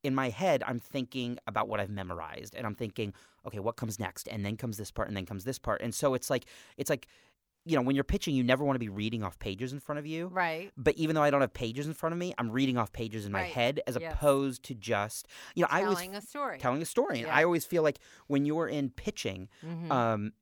in 0.02 0.14
my 0.14 0.30
head, 0.30 0.62
I'm 0.66 0.78
thinking 0.78 1.38
about 1.46 1.68
what 1.68 1.80
I've 1.80 1.90
memorized 1.90 2.54
and 2.54 2.66
I'm 2.66 2.74
thinking, 2.74 3.12
okay, 3.46 3.58
what 3.58 3.76
comes 3.76 3.98
next? 3.98 4.28
And 4.28 4.44
then 4.44 4.56
comes 4.56 4.76
this 4.76 4.90
part 4.90 5.08
and 5.08 5.16
then 5.16 5.26
comes 5.26 5.44
this 5.44 5.58
part. 5.58 5.82
And 5.82 5.94
so 5.94 6.14
it's 6.14 6.30
like, 6.30 6.46
it's 6.76 6.90
like, 6.90 7.06
you 7.66 7.76
know, 7.76 7.82
when 7.82 7.94
you're 7.94 8.04
pitching, 8.04 8.34
you 8.34 8.42
never 8.42 8.64
want 8.64 8.74
to 8.76 8.80
be 8.80 8.88
reading 8.88 9.22
off 9.22 9.38
pages 9.38 9.72
in 9.72 9.80
front 9.80 9.98
of 9.98 10.06
you. 10.06 10.28
right. 10.28 10.72
But 10.76 10.96
even 10.96 11.14
though 11.14 11.22
I 11.22 11.30
don't 11.30 11.42
have 11.42 11.52
pages 11.52 11.86
in 11.86 11.92
front 11.94 12.12
of 12.14 12.18
me, 12.18 12.34
I'm 12.38 12.50
reading 12.50 12.78
off 12.78 12.90
pages 12.92 13.26
in 13.26 13.32
my 13.32 13.40
Right. 13.42 13.52
head 13.52 13.80
as 13.86 13.96
Yes. 14.00 14.14
opposed 14.14 14.62
to 14.64 14.74
just, 14.74 15.28
you 15.54 15.62
know, 15.62 15.68
I 15.70 15.82
always 15.82 15.98
Telling 15.98 16.14
a 16.16 16.20
story. 16.22 16.58
telling 16.58 16.82
a 16.82 16.86
story. 16.86 17.18
And 17.18 17.26
Yeah. 17.26 17.34
I 17.36 17.44
always 17.44 17.66
feel 17.66 17.82
like 17.82 17.98
when 18.28 18.46
you're 18.46 18.66
in 18.68 18.90
pitching, 18.90 19.48
Mhm. 19.62 19.90
um, 19.90 20.32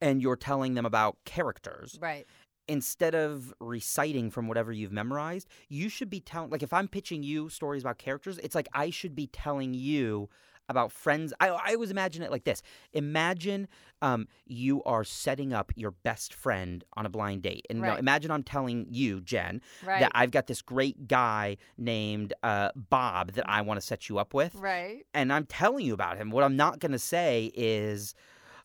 and 0.00 0.22
you're 0.22 0.36
telling 0.36 0.74
them 0.74 0.86
about 0.86 1.18
characters, 1.24 1.98
right, 2.00 2.26
instead 2.68 3.14
of 3.14 3.52
reciting 3.60 4.30
from 4.30 4.48
whatever 4.48 4.72
you've 4.72 4.92
memorized, 4.92 5.48
you 5.68 5.88
should 5.88 6.08
be 6.10 6.20
telling. 6.20 6.50
Like 6.50 6.62
if 6.62 6.72
I'm 6.72 6.88
pitching 6.88 7.22
you 7.22 7.48
stories 7.48 7.82
about 7.82 7.98
characters, 7.98 8.38
it's 8.38 8.54
like 8.54 8.68
I 8.72 8.90
should 8.90 9.14
be 9.14 9.26
telling 9.26 9.74
you 9.74 10.28
about 10.70 10.92
friends. 10.92 11.34
I, 11.40 11.48
I 11.48 11.74
always 11.74 11.90
imagine 11.90 12.22
it 12.22 12.30
like 12.30 12.44
this: 12.44 12.62
Imagine 12.92 13.68
um, 14.00 14.26
you 14.46 14.82
are 14.84 15.04
setting 15.04 15.52
up 15.52 15.72
your 15.76 15.90
best 15.90 16.32
friend 16.32 16.82
on 16.94 17.04
a 17.04 17.10
blind 17.10 17.42
date, 17.42 17.66
and 17.68 17.82
Right. 17.82 17.98
imagine 17.98 18.30
I'm 18.30 18.42
telling 18.42 18.86
you, 18.88 19.20
Jen, 19.20 19.60
right, 19.84 20.00
that 20.00 20.12
I've 20.14 20.30
got 20.30 20.46
this 20.46 20.62
great 20.62 21.08
guy 21.08 21.58
named 21.76 22.32
uh, 22.42 22.70
Bob 22.74 23.32
that 23.32 23.48
I 23.48 23.60
want 23.62 23.80
to 23.80 23.86
set 23.86 24.08
you 24.08 24.18
up 24.18 24.32
with 24.32 24.54
right, 24.54 25.04
and 25.12 25.32
I'm 25.32 25.44
telling 25.46 25.84
you 25.84 25.92
about 25.92 26.16
him. 26.16 26.30
What 26.30 26.44
I'm 26.44 26.56
not 26.56 26.78
going 26.78 26.92
to 26.92 26.98
say 26.98 27.50
is, 27.54 28.14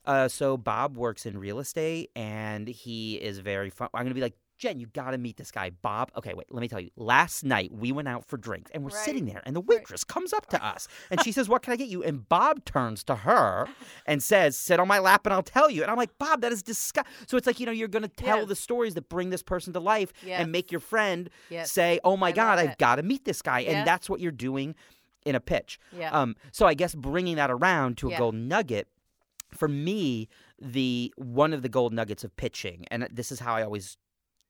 uh, 0.06 0.28
so 0.28 0.56
Bob 0.58 0.98
works 0.98 1.26
in 1.26 1.38
real 1.38 1.60
estate 1.60 2.12
and 2.16 2.68
he 2.68 3.16
is 3.16 3.40
very 3.40 3.70
fun. 3.72 3.90
I'm 3.94 4.04
going 4.04 4.10
to 4.10 4.16
be 4.16 4.22
like, 4.22 4.38
Jen, 4.58 4.80
you 4.80 4.88
got 4.88 5.12
to 5.12 5.18
meet 5.18 5.36
this 5.36 5.52
guy, 5.52 5.70
Bob. 5.70 6.12
Okay, 6.16 6.34
wait, 6.34 6.48
let 6.50 6.62
me 6.62 6.68
tell 6.70 6.80
you. 6.80 6.90
Last 6.96 7.44
night 7.44 7.72
we 7.74 7.92
went 7.92 8.08
out 8.08 8.26
for 8.26 8.38
drinks 8.38 8.72
and 8.74 8.84
we're 8.84 8.90
Right. 8.90 9.04
sitting 9.06 9.26
there, 9.26 9.42
and 9.46 9.54
the 9.56 9.62
Right. 9.62 9.80
waitress 9.80 10.04
comes 10.06 10.32
up 10.32 10.48
to 10.48 10.66
us 10.66 10.88
and 11.12 11.22
she 11.22 11.32
says, 11.34 11.50
What 11.50 11.62
can 11.62 11.74
I 11.74 11.76
get 11.76 11.90
you? 11.90 12.04
And 12.04 12.28
Bob 12.30 12.64
turns 12.64 13.04
to 13.06 13.16
her 13.16 13.68
and 14.06 14.24
says, 14.24 14.58
Sit 14.58 14.80
on 14.80 14.88
my 14.88 15.00
lap 15.00 15.26
and 15.26 15.34
I'll 15.34 15.44
tell 15.44 15.70
you. 15.70 15.82
And 15.82 15.92
I'm 15.92 15.98
like, 15.98 16.18
Bob, 16.18 16.42
that 16.42 16.54
is 16.54 16.64
disgusting. 16.64 17.12
So 17.28 17.36
it's 17.38 17.48
like, 17.48 17.60
you 17.60 17.66
know, 17.66 17.72
you're 17.74 17.88
going 17.90 18.04
to 18.04 18.08
tell 18.10 18.46
the 18.46 18.56
stories 18.56 18.94
that 18.94 19.10
bring 19.10 19.30
this 19.30 19.44
person 19.44 19.74
to 19.74 19.80
life 19.80 20.14
Yes. 20.24 20.40
and 20.42 20.52
make 20.52 20.72
your 20.72 20.82
friend 20.82 21.30
yes, 21.50 21.72
say, 21.72 22.00
Oh 22.04 22.16
my 22.16 22.30
I 22.30 22.32
God, 22.32 22.60
I've 22.60 22.78
got 22.78 22.96
to 22.96 23.04
meet 23.04 23.26
this 23.26 23.42
guy. 23.42 23.62
And 23.62 23.86
that's 23.86 24.10
what 24.10 24.20
you're 24.22 24.32
doing 24.32 24.76
in 25.26 25.36
a 25.36 25.40
pitch. 25.42 25.80
yeah, 25.92 26.12
Um, 26.12 26.36
so 26.52 26.66
I 26.66 26.76
guess 26.76 26.96
bringing 26.96 27.36
that 27.36 27.50
around 27.52 27.98
to 27.98 28.08
a 28.08 28.12
Yeah. 28.12 28.18
gold 28.20 28.36
nugget, 28.36 28.88
for 29.52 29.68
me, 29.68 30.30
the 30.62 31.14
one 31.18 31.52
of 31.54 31.62
the 31.62 31.70
gold 31.70 31.94
nuggets 31.94 32.24
of 32.24 32.36
pitching, 32.38 32.86
and 32.92 33.08
this 33.12 33.32
is 33.32 33.40
how 33.40 33.56
I 33.56 33.64
always 33.64 33.98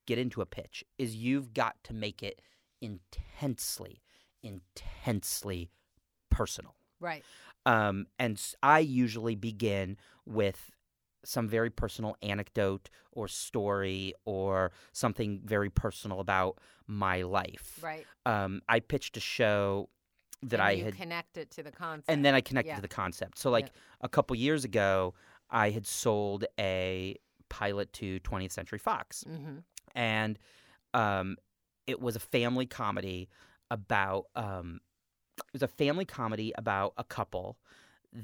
get 0.06 0.18
into 0.18 0.40
a 0.40 0.46
pitch, 0.46 0.84
is 0.98 1.14
you've 1.16 1.52
got 1.52 1.76
to 1.84 1.92
make 1.94 2.22
it 2.22 2.40
intensely, 2.80 4.02
intensely 4.42 5.70
personal. 6.30 6.74
right, 7.00 7.24
Um, 7.64 8.06
and 8.18 8.40
I 8.62 8.78
usually 8.80 9.34
begin 9.34 9.96
with 10.24 10.70
some 11.24 11.48
very 11.48 11.70
personal 11.70 12.16
anecdote 12.22 12.88
or 13.10 13.26
story 13.26 14.14
or 14.24 14.70
something 14.92 15.40
very 15.44 15.68
personal 15.70 16.20
about 16.20 16.58
my 16.86 17.22
life. 17.22 17.80
right. 17.82 18.06
Um, 18.24 18.62
I 18.68 18.78
pitched 18.80 19.16
a 19.16 19.20
show 19.20 19.88
that 20.42 20.60
and 20.60 20.68
I 20.68 20.70
you 20.72 20.84
had 20.84 20.96
connected 20.96 21.50
to 21.52 21.62
the 21.64 21.72
concept, 21.72 22.08
and 22.10 22.24
then 22.24 22.34
I 22.34 22.40
connected 22.40 22.68
Yeah. 22.68 22.76
to 22.76 22.82
the 22.82 22.88
concept. 22.88 23.38
So, 23.38 23.50
like 23.50 23.66
Yeah. 23.66 23.80
a 24.02 24.08
couple 24.08 24.36
years 24.36 24.64
ago, 24.64 25.14
I 25.50 25.70
had 25.70 25.86
sold 25.86 26.44
a 26.60 27.16
pilot 27.48 27.92
to 27.94 28.20
20th 28.20 28.52
Century 28.52 28.78
Fox, 28.78 29.24
hmm 29.24 29.58
and 29.96 30.38
um, 30.94 31.36
it 31.86 32.00
was 32.00 32.14
a 32.14 32.20
family 32.20 32.66
comedy 32.66 33.28
about 33.70 34.26
um, 34.36 34.80
it 35.38 35.52
was 35.52 35.62
a 35.62 35.68
family 35.68 36.04
comedy 36.04 36.52
about 36.56 36.92
a 36.96 37.04
couple 37.04 37.58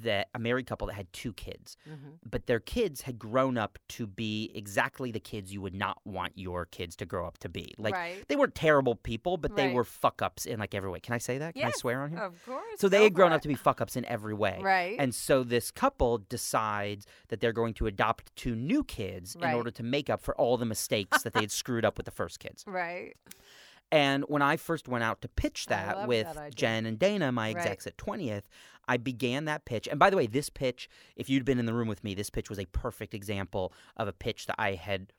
that 0.02 0.28
a 0.34 0.38
married 0.38 0.66
couple 0.66 0.86
that 0.86 0.94
had 0.94 1.12
two 1.12 1.32
kids, 1.34 1.76
Mhm. 1.88 2.18
but 2.28 2.46
their 2.46 2.60
kids 2.60 3.02
had 3.02 3.18
grown 3.18 3.58
up 3.58 3.78
to 3.90 4.06
be 4.06 4.50
exactly 4.54 5.10
the 5.12 5.20
kids 5.20 5.52
you 5.52 5.60
would 5.60 5.74
not 5.74 5.98
want 6.06 6.32
your 6.36 6.64
kids 6.66 6.96
to 6.96 7.04
grow 7.06 7.26
up 7.26 7.38
to 7.38 7.48
be. 7.48 7.74
Like 7.78 7.94
right. 7.94 8.26
they 8.28 8.36
weren't 8.36 8.54
terrible 8.54 8.94
people, 8.94 9.36
but 9.36 9.56
they 9.56 9.66
Right. 9.66 9.74
were 9.74 9.84
fuck 9.84 10.22
ups 10.22 10.46
in 10.46 10.58
like 10.58 10.74
every 10.74 10.88
way. 10.90 11.00
Can 11.00 11.14
I 11.14 11.18
say 11.18 11.38
that? 11.38 11.54
Can 11.54 11.64
I 11.66 11.70
swear 11.72 12.02
on 12.02 12.10
here? 12.10 12.20
Of 12.20 12.44
course. 12.46 12.78
So 12.80 12.88
they 12.88 13.04
had 13.04 13.14
grown 13.14 13.32
up 13.32 13.42
to 13.42 13.48
be 13.48 13.54
fuck 13.68 13.80
ups 13.80 13.96
in 13.96 14.04
every 14.06 14.34
way. 14.34 14.58
right. 14.62 14.96
And 14.98 15.14
so 15.14 15.44
this 15.44 15.70
couple 15.70 16.18
decides 16.18 17.06
that 17.28 17.40
they're 17.40 17.52
going 17.52 17.74
to 17.74 17.86
adopt 17.86 18.34
two 18.36 18.54
new 18.56 18.82
kids 18.84 19.36
Right. 19.38 19.50
in 19.50 19.54
order 19.56 19.70
to 19.70 19.82
make 19.82 20.08
up 20.08 20.20
for 20.22 20.34
all 20.36 20.56
the 20.56 20.64
mistakes 20.64 21.22
that 21.22 21.32
they 21.34 21.40
had 21.40 21.50
screwed 21.52 21.84
up 21.84 21.96
with 21.96 22.06
the 22.06 22.10
first 22.12 22.38
kids. 22.40 22.64
right. 22.66 23.14
And 23.92 24.24
when 24.26 24.40
I 24.42 24.56
first 24.56 24.88
went 24.88 25.04
out 25.04 25.20
to 25.20 25.28
pitch 25.28 25.66
that 25.66 26.08
with 26.08 26.26
that. 26.34 26.54
Jen 26.54 26.86
and 26.86 26.98
Dana, 26.98 27.30
my 27.30 27.48
Right. 27.52 27.56
execs 27.58 27.86
at 27.86 27.98
20th, 27.98 28.48
I 28.88 28.96
began 28.96 29.44
that 29.44 29.64
pitch. 29.66 29.86
And 29.86 29.98
by 30.00 30.08
the 30.10 30.16
way, 30.16 30.26
this 30.26 30.48
pitch, 30.48 30.88
if 31.14 31.28
you'd 31.30 31.44
been 31.44 31.58
in 31.58 31.66
the 31.66 31.74
room 31.74 31.88
with 31.88 32.02
me, 32.02 32.14
this 32.14 32.30
pitch 32.30 32.48
was 32.48 32.58
a 32.58 32.64
perfect 32.66 33.12
example 33.14 33.72
of 33.98 34.08
a 34.08 34.12
pitch 34.12 34.46
that 34.46 34.56
I 34.58 34.72
had 34.74 35.12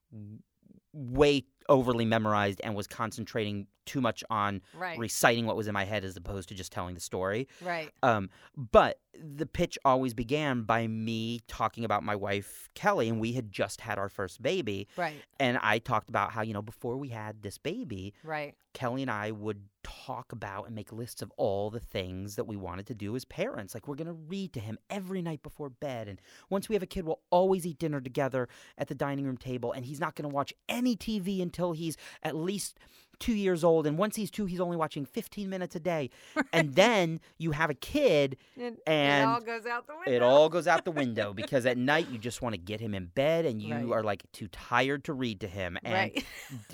way 0.92 1.46
overly 1.70 2.06
memorized 2.06 2.62
and 2.64 2.76
was 2.76 2.88
concentrating 2.88 3.68
too 3.86 4.00
much 4.00 4.24
on 4.30 4.62
Right. 4.74 4.98
reciting 4.98 5.46
what 5.46 5.58
was 5.58 5.68
in 5.68 5.74
my 5.74 5.84
head 5.84 6.06
as 6.06 6.16
opposed 6.16 6.48
to 6.50 6.56
just 6.56 6.72
telling 6.72 6.94
the 6.96 7.02
story. 7.02 7.48
right. 7.62 7.92
Um, 8.02 8.30
but 8.56 9.00
the 9.22 9.46
pitch 9.46 9.78
always 9.86 10.14
began 10.14 10.64
by 10.64 10.88
me 10.88 11.42
talking 11.48 11.84
about 11.86 12.02
my 12.04 12.16
wife 12.16 12.70
Kelly, 12.76 13.10
and 13.10 13.20
we 13.20 13.34
had 13.34 13.52
just 13.52 13.82
had 13.82 14.00
our 14.00 14.10
first 14.10 14.42
baby. 14.42 14.88
Right. 14.98 15.22
And 15.40 15.58
I 15.62 15.80
talked 15.80 16.10
about 16.10 16.32
how 16.32 16.42
you 16.42 16.54
know 16.54 16.62
before 16.64 16.98
we 16.98 17.10
had 17.10 17.42
this 17.44 17.58
baby, 17.58 18.14
Right. 18.24 18.56
Kelly 18.74 19.04
and 19.04 19.12
I 19.12 19.30
would 19.32 19.66
talk 19.84 20.32
about 20.32 20.66
and 20.66 20.74
make 20.74 20.92
lists 20.92 21.22
of 21.22 21.32
all 21.38 21.70
the 21.70 21.80
things 21.80 22.38
that 22.38 22.46
we 22.46 22.56
wanted 22.56 22.88
to 22.88 22.96
do 22.96 23.16
as 23.16 23.24
parents. 23.26 23.74
Like 23.76 23.88
we're 23.88 23.96
gonna 23.96 24.14
read 24.14 24.54
to 24.54 24.60
him 24.62 24.80
every 24.90 25.22
night 25.22 25.44
before 25.44 25.70
bed, 25.70 26.08
and 26.08 26.20
once 26.50 26.70
we 26.70 26.74
have 26.76 26.82
a 26.82 26.88
kid, 26.88 27.06
we'll 27.06 27.20
always 27.30 27.68
eat 27.68 27.78
dinner 27.80 28.00
together 28.02 28.48
at 28.78 28.88
the 28.88 28.96
dining 28.96 29.26
room 29.26 29.38
table, 29.38 29.74
and 29.74 29.86
he's 29.86 30.00
not 30.00 30.16
gonna 30.16 30.30
watch 30.30 30.54
any 30.70 30.96
TV 30.96 31.40
until 31.54 31.74
he's 31.74 31.96
at 32.24 32.36
least 32.36 32.80
two 33.20 33.34
years 33.34 33.64
old. 33.64 33.86
And 33.86 33.98
once 33.98 34.16
he's 34.16 34.32
two, 34.32 34.46
he's 34.46 34.60
only 34.60 34.76
watching 34.76 35.06
15 35.06 35.48
minutes 35.50 35.76
a 35.76 35.80
day. 35.80 36.10
And 36.52 36.74
then 36.76 37.20
you 37.38 37.52
have 37.52 37.70
a 37.70 37.74
kid 37.76 38.38
It, 38.58 38.80
And 38.88 39.22
it 39.22 39.28
all 39.28 39.40
goes 39.42 39.66
out 39.66 39.88
the 39.88 39.94
window. 39.96 40.12
it 40.12 40.22
all 40.24 40.50
goes 40.50 40.68
out 40.68 40.84
the 40.84 40.92
window 41.04 41.32
because 41.34 41.66
at 41.68 41.78
night 41.78 42.10
you 42.10 42.18
just 42.18 42.42
want 42.42 42.54
to 42.54 42.58
get 42.60 42.80
him 42.82 42.94
in 42.96 43.06
bed 43.06 43.46
and 43.46 43.62
you 43.62 43.74
Right. 43.74 43.92
are 44.00 44.04
like 44.04 44.24
too 44.34 44.48
tired 44.50 45.04
to 45.06 45.14
read 45.14 45.40
to 45.42 45.48
him. 45.48 45.78
And 45.84 45.94
Right. 45.94 46.26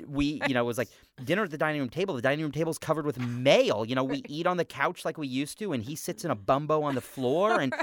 we, 0.07 0.41
you 0.47 0.53
know, 0.53 0.61
it 0.63 0.67
was 0.67 0.77
like 0.77 0.89
dinner 1.23 1.43
at 1.43 1.51
the 1.51 1.57
dining 1.57 1.81
room 1.81 1.89
table. 1.89 2.15
The 2.15 2.21
dining 2.21 2.41
room 2.43 2.51
table's 2.53 2.77
covered 2.77 3.05
with 3.05 3.19
mail. 3.19 3.85
You 3.85 3.95
know, 3.95 4.03
we 4.05 4.23
eat 4.27 4.47
on 4.47 4.55
the 4.57 4.65
couch 4.65 5.03
like 5.05 5.17
we 5.17 5.27
used 5.27 5.59
to, 5.59 5.73
and 5.73 5.83
he 5.83 5.95
sits 5.95 6.23
in 6.25 6.31
a 6.31 6.35
bumbo 6.35 6.81
on 6.83 6.95
the 6.95 7.01
floor 7.01 7.59
and 7.59 7.73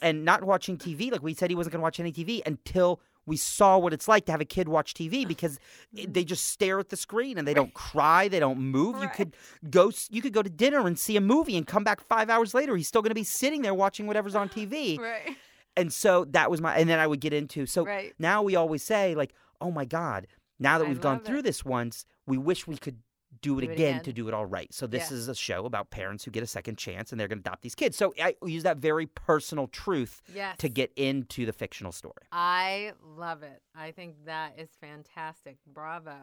and 0.00 0.24
not 0.24 0.42
watching 0.44 0.76
TV. 0.78 1.10
Like 1.12 1.22
we 1.22 1.34
said, 1.34 1.50
he 1.50 1.56
wasn't 1.56 1.72
going 1.72 1.80
to 1.80 1.84
watch 1.84 2.00
any 2.00 2.12
TV 2.12 2.40
until 2.46 3.00
we 3.28 3.36
saw 3.36 3.78
what 3.78 3.92
it's 3.92 4.08
like 4.08 4.24
to 4.24 4.32
have 4.32 4.40
a 4.40 4.44
kid 4.46 4.68
watch 4.68 4.94
TV 4.94 5.28
because 5.28 5.60
they 5.92 6.24
just 6.24 6.46
stare 6.46 6.78
at 6.78 6.88
the 6.88 6.96
screen 6.96 7.38
and 7.38 7.46
they 7.46 7.54
don't 7.54 7.74
cry, 7.74 8.26
they 8.26 8.40
don't 8.40 8.58
move. 8.58 9.00
You 9.00 9.08
could 9.08 9.36
go, 9.70 9.92
you 10.10 10.22
could 10.22 10.32
go 10.32 10.42
to 10.42 10.50
dinner 10.50 10.86
and 10.86 10.98
see 10.98 11.16
a 11.16 11.20
movie 11.20 11.56
and 11.56 11.66
come 11.66 11.84
back 11.84 12.00
five 12.00 12.30
hours 12.30 12.54
later. 12.54 12.74
He's 12.74 12.88
still 12.88 13.02
going 13.02 13.10
to 13.10 13.14
be 13.14 13.24
sitting 13.24 13.62
there 13.62 13.74
watching 13.74 14.06
whatever's 14.06 14.34
on 14.34 14.48
TV. 14.48 14.98
right. 15.00 15.36
And 15.76 15.92
so 15.92 16.24
that 16.30 16.50
was 16.50 16.60
my, 16.60 16.76
and 16.76 16.88
then 16.88 16.98
I 16.98 17.06
would 17.06 17.20
get 17.20 17.32
into 17.32 17.66
so 17.66 17.84
Right. 17.84 18.12
now 18.18 18.42
we 18.42 18.56
always 18.56 18.82
say 18.82 19.14
like, 19.14 19.32
oh 19.60 19.70
my 19.70 19.84
god, 19.84 20.26
now 20.58 20.78
that 20.78 20.86
I 20.86 20.88
we've 20.88 21.00
gone 21.00 21.18
love 21.18 21.24
through 21.24 21.40
it. 21.40 21.42
this 21.42 21.64
once, 21.64 22.04
we 22.26 22.38
wish 22.38 22.66
we 22.66 22.76
could 22.76 22.98
do 23.40 23.58
it, 23.58 23.62
Do 23.62 23.70
it 23.70 23.72
again, 23.74 23.88
again. 23.94 24.04
to 24.04 24.12
do 24.12 24.28
it 24.28 24.34
all 24.34 24.46
right. 24.46 24.72
So 24.72 24.86
this 24.86 25.10
Yeah. 25.10 25.16
is 25.16 25.28
a 25.28 25.34
show 25.34 25.64
about 25.66 25.90
parents 25.90 26.24
who 26.24 26.30
get 26.30 26.42
a 26.42 26.46
second 26.46 26.78
chance 26.78 27.10
and 27.12 27.20
they're 27.20 27.28
going 27.28 27.42
to 27.42 27.48
adopt 27.48 27.62
these 27.62 27.74
kids. 27.74 27.96
So 27.96 28.14
I 28.22 28.34
use 28.44 28.62
that 28.64 28.78
very 28.78 29.06
personal 29.06 29.66
truth 29.68 30.22
Yes. 30.34 30.56
to 30.58 30.68
get 30.68 30.92
into 30.96 31.46
the 31.46 31.52
fictional 31.52 31.92
story. 31.92 32.14
I 32.32 32.92
love 33.02 33.42
it. 33.42 33.62
I 33.74 33.92
think 33.92 34.24
that 34.26 34.58
is 34.58 34.68
fantastic. 34.80 35.56
Bravo. 35.66 36.16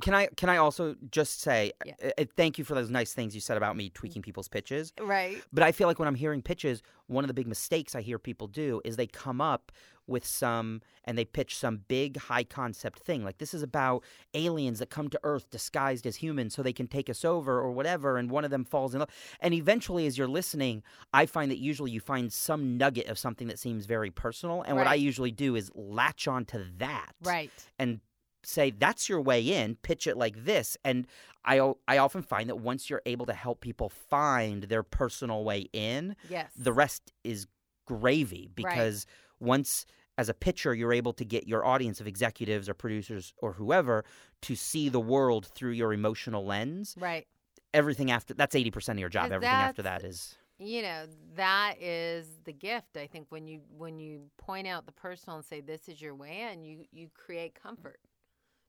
Can 0.00 0.14
I 0.14 0.26
can 0.38 0.48
I 0.48 0.56
also 0.56 0.96
just 1.10 1.42
say 1.42 1.70
Yeah. 1.84 1.94
uh, 2.02 2.10
uh, 2.22 2.24
thank 2.34 2.56
you 2.58 2.64
for 2.64 2.74
those 2.74 2.88
nice 2.88 3.12
things 3.12 3.34
you 3.34 3.42
said 3.42 3.58
about 3.58 3.76
me 3.76 3.90
tweaking 3.90 4.22
people's 4.22 4.48
pitches. 4.48 4.92
Right. 4.98 5.42
But 5.52 5.64
I 5.64 5.72
feel 5.72 5.86
like 5.86 5.98
when 5.98 6.08
I'm 6.08 6.14
hearing 6.14 6.40
pitches, 6.40 6.82
one 7.08 7.22
of 7.24 7.28
the 7.28 7.34
big 7.34 7.46
mistakes 7.46 7.94
I 7.94 8.00
hear 8.00 8.18
people 8.18 8.46
do 8.48 8.80
is 8.86 8.96
they 8.96 9.06
come 9.06 9.40
up 9.42 9.70
with 10.06 10.24
some 10.26 10.80
and 11.04 11.16
they 11.16 11.24
pitch 11.24 11.56
some 11.56 11.82
big 11.88 12.16
high 12.16 12.44
concept 12.44 12.98
thing. 13.00 13.24
Like 13.24 13.38
this 13.38 13.54
is 13.54 13.62
about 13.62 14.02
aliens 14.34 14.78
that 14.80 14.90
come 14.90 15.08
to 15.10 15.20
Earth 15.22 15.48
disguised 15.50 16.06
as 16.06 16.16
humans 16.16 16.54
so 16.54 16.62
they 16.62 16.72
can 16.72 16.86
take 16.88 17.08
us 17.10 17.24
over 17.24 17.58
or 17.60 17.70
whatever, 17.72 18.16
and 18.18 18.30
one 18.30 18.44
of 18.44 18.50
them 18.50 18.64
falls 18.64 18.94
in 18.94 19.00
love. 19.00 19.10
And 19.40 19.54
eventually, 19.54 20.06
as 20.06 20.16
you're 20.18 20.28
listening, 20.28 20.82
I 21.12 21.26
find 21.26 21.50
that 21.50 21.58
usually 21.58 21.90
you 21.90 22.00
find 22.00 22.32
some 22.32 22.76
nugget 22.76 23.06
of 23.08 23.18
something 23.18 23.46
that 23.48 23.58
seems 23.58 23.86
very 23.86 24.10
personal. 24.10 24.62
And 24.62 24.76
what 24.76 24.86
I 24.86 24.94
usually 24.94 25.30
do 25.32 25.54
is 25.56 25.70
latch 25.74 26.26
onto 26.28 26.64
that 26.78 27.12
Right. 27.22 27.50
and 27.78 28.00
say 28.44 28.70
that's 28.70 29.08
your 29.08 29.20
way 29.20 29.40
in 29.42 29.74
pitch 29.82 30.06
it 30.06 30.16
like 30.16 30.44
this 30.44 30.76
and 30.84 31.04
i 31.44 31.58
i 31.88 31.98
often 31.98 32.22
find 32.22 32.48
that 32.48 32.54
once 32.54 32.88
you're 32.88 33.02
able 33.04 33.26
to 33.26 33.32
help 33.32 33.60
people 33.60 33.88
find 33.88 34.64
their 34.64 34.84
personal 34.84 35.42
way 35.42 35.66
in 35.72 36.14
Yes. 36.30 36.52
the 36.56 36.72
rest 36.72 37.12
is 37.24 37.48
gravy 37.86 38.48
because 38.54 39.04
once 39.40 39.86
as 40.18 40.28
a 40.28 40.34
pitcher 40.34 40.74
you're 40.74 40.92
able 40.92 41.12
to 41.12 41.24
get 41.24 41.46
your 41.46 41.64
audience 41.64 42.00
of 42.00 42.06
executives 42.06 42.68
or 42.68 42.74
producers 42.74 43.34
or 43.38 43.52
whoever 43.52 44.04
to 44.42 44.54
see 44.54 44.88
the 44.88 45.00
world 45.00 45.46
through 45.46 45.72
your 45.72 45.92
emotional 45.92 46.44
lens 46.44 46.94
right. 46.98 47.26
everything 47.74 48.10
after 48.10 48.34
that's 48.34 48.54
80% 48.54 48.90
of 48.90 48.98
your 48.98 49.08
job. 49.08 49.32
Everything 49.32 49.54
after 49.54 49.82
that 49.82 50.04
is 50.04 50.36
you 50.58 50.82
know 50.82 51.04
that 51.34 51.74
is 51.80 52.38
the 52.44 52.52
gift 52.52 52.96
i 52.96 53.06
think 53.06 53.26
when 53.28 53.46
you 53.46 53.60
when 53.76 53.98
you 53.98 54.22
point 54.38 54.66
out 54.66 54.86
the 54.86 54.92
personal 54.92 55.36
and 55.36 55.44
say 55.44 55.60
this 55.60 55.88
is 55.88 56.00
your 56.00 56.14
way 56.14 56.48
and 56.50 56.66
you 56.66 56.84
you 56.92 57.08
create 57.14 57.54
comfort 57.54 58.00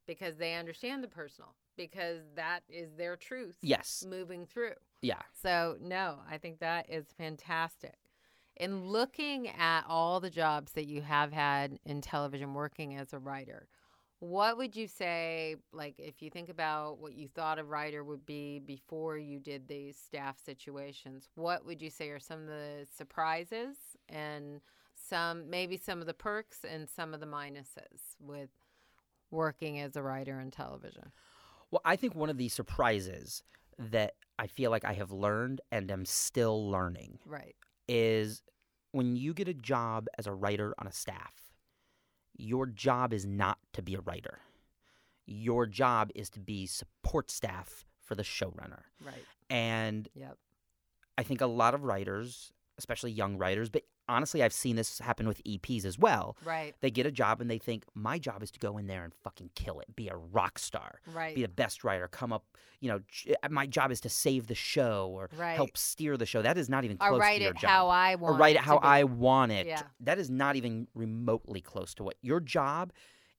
because 0.06 0.38
they 0.38 0.54
understand 0.56 1.04
the 1.04 1.08
personal 1.08 1.54
because 1.76 2.22
that 2.36 2.62
is 2.70 2.94
their 2.96 3.16
truth 3.16 3.58
yes. 3.62 4.04
moving 4.08 4.46
through. 4.46 4.74
Yeah. 5.02 5.22
So 5.42 5.78
no 5.82 6.20
i 6.30 6.38
think 6.38 6.60
that 6.60 6.90
is 6.90 7.06
fantastic 7.18 7.96
in 8.60 8.86
looking 8.86 9.50
at 9.50 9.84
all 9.88 10.20
the 10.20 10.30
jobs 10.30 10.74
that 10.74 10.86
you 10.86 11.02
have 11.02 11.32
had 11.32 11.80
in 11.86 12.02
television 12.02 12.54
working 12.54 12.96
as 12.96 13.14
a 13.14 13.20
writer 13.20 13.68
what 14.20 14.58
would 14.58 14.76
you 14.76 14.88
say 14.88 15.56
like 15.72 15.96
if 16.00 16.22
you 16.22 16.30
think 16.30 16.50
about 16.50 16.98
what 17.00 17.14
you 17.14 17.28
thought 17.28 17.60
a 17.60 17.64
writer 17.64 18.04
would 18.04 18.26
be 18.26 18.60
before 18.60 19.18
you 19.18 19.40
did 19.40 19.68
these 19.68 19.96
staff 19.96 20.38
situations 20.44 21.30
what 21.36 21.66
would 21.66 21.82
you 21.82 21.90
say 21.90 22.10
are 22.10 22.20
some 22.20 22.42
of 22.42 22.48
the 22.48 22.86
surprises 22.98 23.78
and 24.10 24.60
some 24.98 25.50
maybe 25.50 25.78
some 25.78 26.02
of 26.02 26.08
the 26.08 26.14
perks 26.14 26.60
and 26.68 26.90
some 26.90 27.14
of 27.14 27.20
the 27.20 27.26
minuses 27.26 28.16
with 28.20 28.50
working 29.32 29.80
as 29.80 29.96
a 29.96 30.02
writer 30.02 30.40
in 30.40 30.52
television? 30.52 31.12
Well, 31.72 31.82
I 31.86 31.96
think 31.96 32.16
one 32.16 32.30
of 32.30 32.38
the 32.38 32.50
surprises 32.50 33.44
that 33.78 34.14
I 34.40 34.48
feel 34.48 34.72
like 34.72 34.86
I 34.86 34.94
have 34.94 35.12
learned 35.12 35.62
and 35.72 35.92
am 35.92 36.06
still 36.06 36.70
learning 36.70 37.20
right 37.26 37.56
is 37.88 38.42
when 38.92 39.16
you 39.16 39.34
get 39.34 39.48
a 39.48 39.54
job 39.54 40.08
as 40.18 40.28
a 40.28 40.34
writer 40.34 40.74
on 40.80 40.88
a 40.88 40.92
staff, 40.92 41.34
your 42.36 42.66
job 42.66 43.14
is 43.14 43.26
not 43.26 43.58
to 43.74 43.82
be 43.82 43.96
a 43.96 44.02
writer. 44.02 44.40
Your 45.26 45.66
job 45.66 46.12
is 46.16 46.30
to 46.32 46.40
be 46.40 46.66
support 46.66 47.32
staff 47.32 47.86
for 48.02 48.16
the 48.16 48.24
showrunner. 48.24 48.84
right 49.06 49.26
And 49.50 50.08
yep 50.14 50.38
I 51.18 51.24
think 51.24 51.42
a 51.42 51.48
lot 51.48 51.74
of 51.74 51.84
writers, 51.84 52.54
especially 52.78 53.12
young 53.12 53.38
writers, 53.38 53.70
but 53.70 53.84
honestly, 54.10 54.42
I've 54.44 54.54
seen 54.54 54.76
this 54.76 55.00
happen 55.00 55.28
with 55.28 55.44
EPs 55.44 55.86
as 55.86 55.98
well. 56.00 56.38
right 56.46 56.76
They 56.82 56.90
get 56.92 57.06
a 57.06 57.12
job 57.12 57.42
and 57.42 57.50
they 57.50 57.58
think, 57.58 57.84
my 57.94 58.18
job 58.20 58.42
is 58.44 58.52
to 58.52 58.60
go 58.60 58.78
in 58.78 58.88
there 58.88 59.04
and 59.04 59.14
fucking 59.14 59.52
kill 59.56 59.80
it, 59.80 59.96
be 59.96 60.08
a 60.10 60.16
rock 60.16 60.60
star 60.60 61.00
right 61.14 61.36
be 61.36 61.42
the 61.42 61.48
best 61.48 61.84
writer, 61.84 62.08
come 62.08 62.32
up, 62.34 62.46
you 62.80 62.90
know, 62.90 63.00
my 63.50 63.66
job 63.66 63.92
is 63.92 64.00
to 64.02 64.10
save 64.10 64.48
the 64.48 64.56
show 64.56 65.10
or 65.14 65.30
Right. 65.38 65.56
help 65.56 65.78
steer 65.78 66.18
the 66.18 66.26
show. 66.26 66.42
That 66.42 66.58
is 66.58 66.70
not 66.70 66.84
even 66.86 66.98
or 67.02 67.10
close 67.10 67.20
write 67.22 67.38
to 67.38 67.44
your 67.44 67.52
it 67.52 67.58
job. 67.58 67.70
how 67.70 67.88
I 67.90 68.14
or 68.16 68.18
want 68.18 68.40
write 68.40 68.56
it 68.56 68.60
it 68.60 68.66
how. 68.66 68.78
I 68.78 69.04
want 69.04 69.52
it. 69.52 69.68
Yeah. 69.68 69.82
That 70.00 70.20
is 70.20 70.30
not 70.30 70.56
even 70.56 70.88
remotely 70.96 71.62
close 71.62 71.94
to 71.96 72.04
what 72.04 72.16
your 72.22 72.40
job 72.40 72.94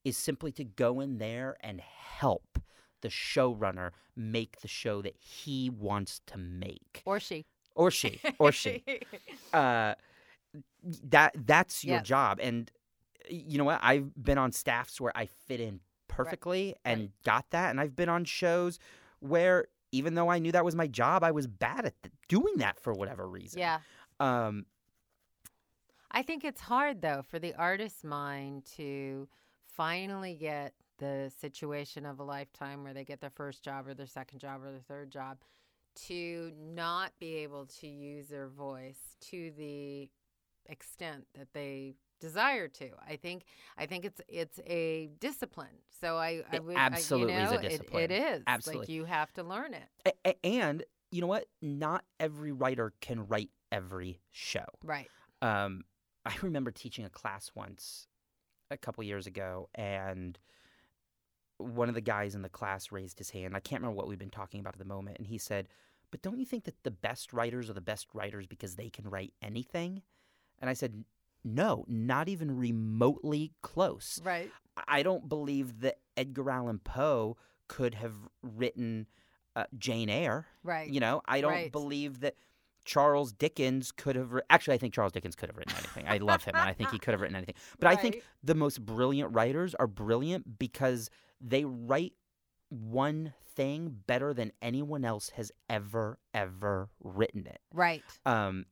is 0.05 0.17
simply 0.17 0.53
to 0.53 0.65
go 0.65 1.01
in 1.01 1.19
there 1.19 1.57
and 1.61 1.81
help 1.81 2.59
the 3.01 3.09
showrunner 3.09 3.91
make 4.17 4.61
the 4.61 4.69
show 4.69 5.01
that 5.03 5.17
he 5.19 5.71
wants 5.71 6.21
to 6.27 6.37
make. 6.39 7.03
or 7.07 7.21
she 7.21 7.47
Or 7.75 7.91
she. 7.93 8.21
Or 8.39 8.51
she. 8.53 8.83
uh, 9.53 9.95
that 11.05 11.35
that's 11.47 11.85
your 11.85 11.97
Yes. 11.97 12.07
job. 12.07 12.39
And 12.41 12.71
you 13.29 13.59
know 13.59 13.65
what? 13.65 13.81
I've 13.83 14.13
been 14.23 14.39
on 14.39 14.53
staffs 14.53 15.01
where 15.01 15.13
I 15.17 15.27
fit 15.27 15.61
in 15.61 15.81
perfectly 16.09 16.75
and 16.85 17.01
right. 17.01 17.11
got 17.25 17.51
that, 17.51 17.71
and 17.71 17.81
I've 17.81 17.95
been 17.95 18.09
on 18.09 18.25
shows 18.25 18.79
where 19.21 19.67
even 19.93 20.15
though 20.15 20.29
I 20.29 20.39
knew 20.39 20.53
that 20.53 20.65
was 20.65 20.75
my 20.75 20.87
job, 20.87 21.23
I 21.25 21.31
was 21.31 21.47
bad 21.47 21.85
at 21.87 22.03
th- 22.03 22.13
doing 22.29 22.57
that 22.59 22.79
for 22.81 22.93
whatever 22.93 23.29
reason. 23.29 23.59
yeah 23.61 23.79
Um. 24.21 24.67
I 26.11 26.23
think 26.23 26.43
it's 26.45 26.61
hard 26.61 27.03
though 27.03 27.23
for 27.29 27.39
the 27.39 27.55
artist's 27.55 28.03
mind 28.03 28.65
to 28.77 29.29
finally 29.67 30.35
get 30.35 30.73
the 30.99 31.31
situation 31.39 32.07
of 32.07 32.19
a 32.19 32.25
lifetime 32.25 32.83
where 32.83 32.95
they 32.95 33.05
get 33.05 33.21
their 33.21 33.31
first 33.31 33.63
job 33.63 33.87
or 33.87 33.95
their 33.95 34.07
second 34.07 34.39
job 34.39 34.63
or 34.65 34.71
their 34.71 34.81
third 34.81 35.11
job 35.11 35.39
to 36.07 36.51
not 36.59 37.13
be 37.19 37.37
able 37.37 37.67
to 37.67 37.87
use 37.87 38.29
their 38.29 38.49
voice 38.49 39.17
to 39.21 39.53
the 39.57 40.09
extent 40.69 41.27
that 41.35 41.49
they 41.53 41.95
desire 42.21 42.69
to. 42.69 42.91
I 43.07 43.17
think 43.17 43.45
I 43.77 43.87
think 43.87 44.05
it's 44.05 44.21
it's 44.29 44.59
a 44.67 45.09
discipline. 45.21 45.83
So 46.01 46.17
I, 46.17 46.43
I 46.51 46.57
It 46.57 46.65
would 46.65 46.77
absolutely 46.77 47.35
I, 47.35 47.39
you 47.39 47.45
is 47.45 47.51
know, 47.51 47.57
a 47.57 47.61
it- 47.61 47.69
discipline. 47.69 48.03
it 48.05 48.11
is 48.11 48.39
like 48.39 48.43
Absolutely. 48.47 48.95
you 48.95 49.05
have 49.05 49.33
to 49.35 49.43
learn 49.43 49.75
it. 49.75 49.89
A- 50.07 50.29
a- 50.31 50.47
and 50.47 50.85
you 51.11 51.21
know 51.21 51.27
what? 51.27 51.47
Not 51.63 52.05
every 52.21 52.53
writer 52.53 52.93
can 53.01 53.27
write 53.27 53.51
every 53.73 54.21
show. 54.31 54.65
Right. 54.85 55.09
Um, 55.43 55.85
I 56.27 56.35
remember 56.43 56.71
teaching 56.71 57.05
a 57.05 57.11
class 57.11 57.51
once 57.55 58.07
a 58.71 58.77
couple 58.77 59.03
years 59.05 59.27
ago, 59.27 59.69
and 59.75 60.39
one 61.59 61.89
of 61.89 61.95
the 61.95 62.01
guys 62.01 62.35
in 62.35 62.43
the 62.43 62.49
class 62.49 62.93
raised 62.93 63.19
his 63.19 63.31
hand. 63.31 63.57
I 63.57 63.61
can't 63.61 63.81
remember 63.83 63.97
what 63.97 64.07
we've 64.09 64.19
been 64.19 64.31
talking 64.31 64.61
about 64.61 64.75
at 64.75 64.79
the 64.79 64.85
moment, 64.85 65.17
and 65.19 65.27
he 65.27 65.39
said, 65.39 65.69
"But 66.11 66.23
don't 66.23 66.39
you 66.39 66.45
think 66.47 66.65
that 66.65 66.83
the 66.85 66.91
best 66.91 67.33
writers 67.33 67.69
are 67.71 67.75
the 67.75 67.81
best 67.81 68.09
writers 68.15 68.47
because 68.47 68.77
they 68.77 68.91
can 68.91 69.09
write 69.09 69.33
anything?" 69.43 70.03
And 70.61 70.69
I 70.71 70.75
said, 70.75 71.05
"No, 71.45 71.85
not 71.89 72.29
even 72.29 72.57
remotely 72.57 73.53
close. 73.63 74.21
Right. 74.25 74.51
I 74.87 75.03
don't 75.03 75.29
believe 75.29 75.81
that 75.81 75.99
Edgar 76.17 76.51
Allan 76.51 76.79
Poe 76.81 77.37
could 77.69 77.95
have 77.95 78.15
written 78.43 79.07
uh, 79.57 79.65
Jane 79.77 80.09
Eyre. 80.09 80.47
Right. 80.63 80.89
You 80.89 81.01
know, 81.01 81.21
I 81.27 81.41
don't 81.41 81.53
Right. 81.53 81.73
believe 81.73 82.21
that 82.21 82.35
Charles 82.85 83.33
Dickens 83.33 83.91
could 83.93 84.15
have. 84.17 84.29
Wri- 84.31 84.41
Actually, 84.51 84.75
I 84.75 84.79
think 84.79 84.95
Charles 84.95 85.13
Dickens 85.13 85.35
could 85.35 85.49
have 85.49 85.57
written 85.57 85.75
anything. 85.77 86.07
I 86.09 86.19
love 86.19 86.45
him, 86.45 86.55
and 86.55 86.69
I 86.69 86.73
think 86.73 86.91
he 86.91 86.99
could 86.99 87.13
have 87.13 87.21
written 87.21 87.37
anything. 87.37 87.57
But 87.81 87.89
I 87.89 87.97
think 87.97 88.23
the 88.43 88.55
most 88.55 88.85
brilliant 88.87 89.35
writers 89.35 89.75
are 89.75 89.87
brilliant 89.89 90.59
because 90.59 91.11
they 91.41 91.65
write 91.65 92.13
one 92.71 93.35
thing 93.55 94.03
better 94.07 94.33
than 94.33 94.53
anyone 94.63 95.05
else 95.05 95.31
has 95.31 95.51
ever 95.69 96.19
ever 96.33 96.89
written 97.03 97.47
it. 97.47 97.61
Right. 97.75 98.03
Um, 98.25 98.67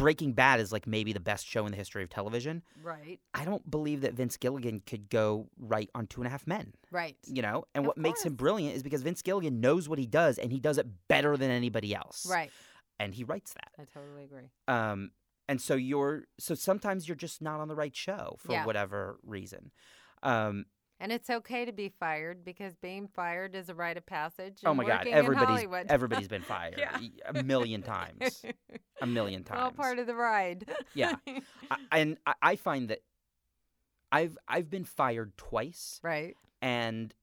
Breaking 0.00 0.32
Bad 0.32 0.60
is 0.60 0.72
like 0.72 0.86
maybe 0.86 1.12
the 1.12 1.20
best 1.20 1.46
show 1.46 1.64
in 1.66 1.72
the 1.72 1.76
history 1.76 2.02
of 2.02 2.08
television. 2.08 2.62
Right. 2.82 3.20
I 3.34 3.44
don't 3.44 3.70
believe 3.70 4.00
that 4.00 4.14
Vince 4.14 4.36
Gilligan 4.36 4.80
could 4.86 5.10
go 5.10 5.48
write 5.58 5.90
on 5.94 6.06
Two 6.06 6.20
and 6.22 6.26
a 6.26 6.30
Half 6.30 6.46
Men. 6.46 6.72
Right. 6.90 7.16
You 7.26 7.42
know, 7.42 7.64
and 7.74 7.84
Of 7.84 7.88
what 7.88 7.98
makes 7.98 8.24
him 8.24 8.34
brilliant 8.34 8.74
is 8.76 8.82
because 8.82 9.02
Vince 9.02 9.22
Gilligan 9.22 9.60
knows 9.60 9.88
what 9.88 9.98
he 9.98 10.06
does, 10.06 10.38
and 10.38 10.50
he 10.50 10.58
does 10.58 10.78
it 10.78 10.86
better 11.08 11.36
than 11.36 11.50
anybody 11.50 11.94
else. 11.94 12.26
Right. 12.28 12.50
and 12.98 13.14
he 13.14 13.24
writes 13.24 13.54
that. 13.54 13.70
I 13.78 13.84
totally 13.84 14.24
agree. 14.24 14.50
Um, 14.68 15.10
and 15.48 15.60
so 15.60 15.74
you're 15.74 16.24
so 16.38 16.54
sometimes 16.54 17.08
you're 17.08 17.16
just 17.16 17.40
not 17.42 17.60
on 17.60 17.68
the 17.68 17.74
right 17.74 17.94
show 17.96 18.36
for 18.38 18.52
Yeah. 18.52 18.66
whatever 18.66 19.18
reason. 19.24 19.70
Um, 20.22 20.66
And 21.02 21.10
it's 21.12 21.30
okay 21.30 21.64
to 21.64 21.72
be 21.72 21.88
fired 21.98 22.44
because 22.44 22.74
being 22.76 23.08
fired 23.08 23.54
is 23.54 23.70
a 23.70 23.74
rite 23.74 23.96
of 23.96 24.04
passage. 24.04 24.58
oh 24.66 24.74
my 24.74 24.84
God, 24.84 25.06
everybody's 25.06 25.66
everybody's 25.88 26.28
been 26.28 26.42
fired 26.54 26.74
Yeah. 26.78 26.98
a 27.24 27.42
million 27.42 27.82
times, 27.82 28.44
a 29.00 29.06
million 29.06 29.40
It's 29.42 29.50
all 29.50 29.56
times. 29.70 29.76
part 29.76 29.98
of 29.98 30.06
the 30.06 30.14
ride. 30.14 30.68
Yeah. 30.94 31.14
I, 31.70 31.76
and 31.92 32.18
I, 32.26 32.34
I 32.42 32.56
find 32.56 32.88
that 32.88 33.00
I've 34.12 34.36
I've 34.46 34.68
been 34.68 34.84
fired 34.84 35.36
twice, 35.38 36.00
right. 36.02 36.36
and 36.60 37.14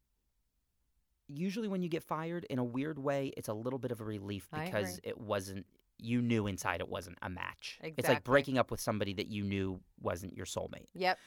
usually 1.27 1.67
when 1.67 1.83
you 1.83 1.89
get 1.89 2.01
fired, 2.03 2.45
in 2.49 2.59
a 2.59 2.63
weird 2.63 2.97
way, 2.97 3.33
it's 3.37 3.49
a 3.49 3.53
little 3.53 3.79
bit 3.79 3.91
of 3.91 3.99
a 4.01 4.05
relief 4.05 4.47
because 4.51 4.99
it 5.03 5.19
wasn't. 5.19 5.65
You 5.99 6.21
knew 6.21 6.45
inside 6.47 6.79
it 6.79 6.87
wasn't 6.89 7.17
a 7.23 7.29
match. 7.29 7.79
Exactly. 7.81 7.93
It's 7.97 8.07
like 8.07 8.23
breaking 8.23 8.57
up 8.57 8.69
with 8.71 8.79
somebody 8.79 9.13
that 9.15 9.27
you 9.27 9.43
knew 9.43 9.79
wasn't 9.99 10.35
your 10.37 10.45
soulmate. 10.45 10.85
Yep. 10.93 11.17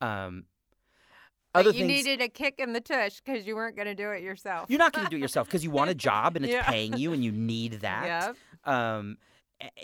Um, 0.00 0.44
But 1.52 1.60
other 1.60 1.70
you 1.72 1.86
things, 1.86 2.04
needed 2.04 2.20
a 2.22 2.28
kick 2.28 2.56
in 2.58 2.72
the 2.72 2.80
tush 2.80 3.20
because 3.24 3.46
you 3.46 3.56
weren't 3.56 3.74
going 3.76 3.88
to 3.88 3.94
do 3.94 4.10
it 4.10 4.22
yourself. 4.22 4.70
you're 4.70 4.78
not 4.78 4.92
going 4.92 5.04
to 5.06 5.10
do 5.10 5.16
it 5.16 5.20
yourself 5.20 5.48
because 5.48 5.64
you 5.64 5.70
want 5.70 5.90
a 5.90 5.94
job 6.10 6.36
and 6.36 6.44
it's 6.44 6.54
Yeah. 6.54 6.62
paying 6.70 6.96
you 6.96 7.12
and 7.12 7.24
you 7.24 7.32
need 7.32 7.72
that. 7.80 8.36
Yep. 8.64 8.74
Um, 8.74 9.18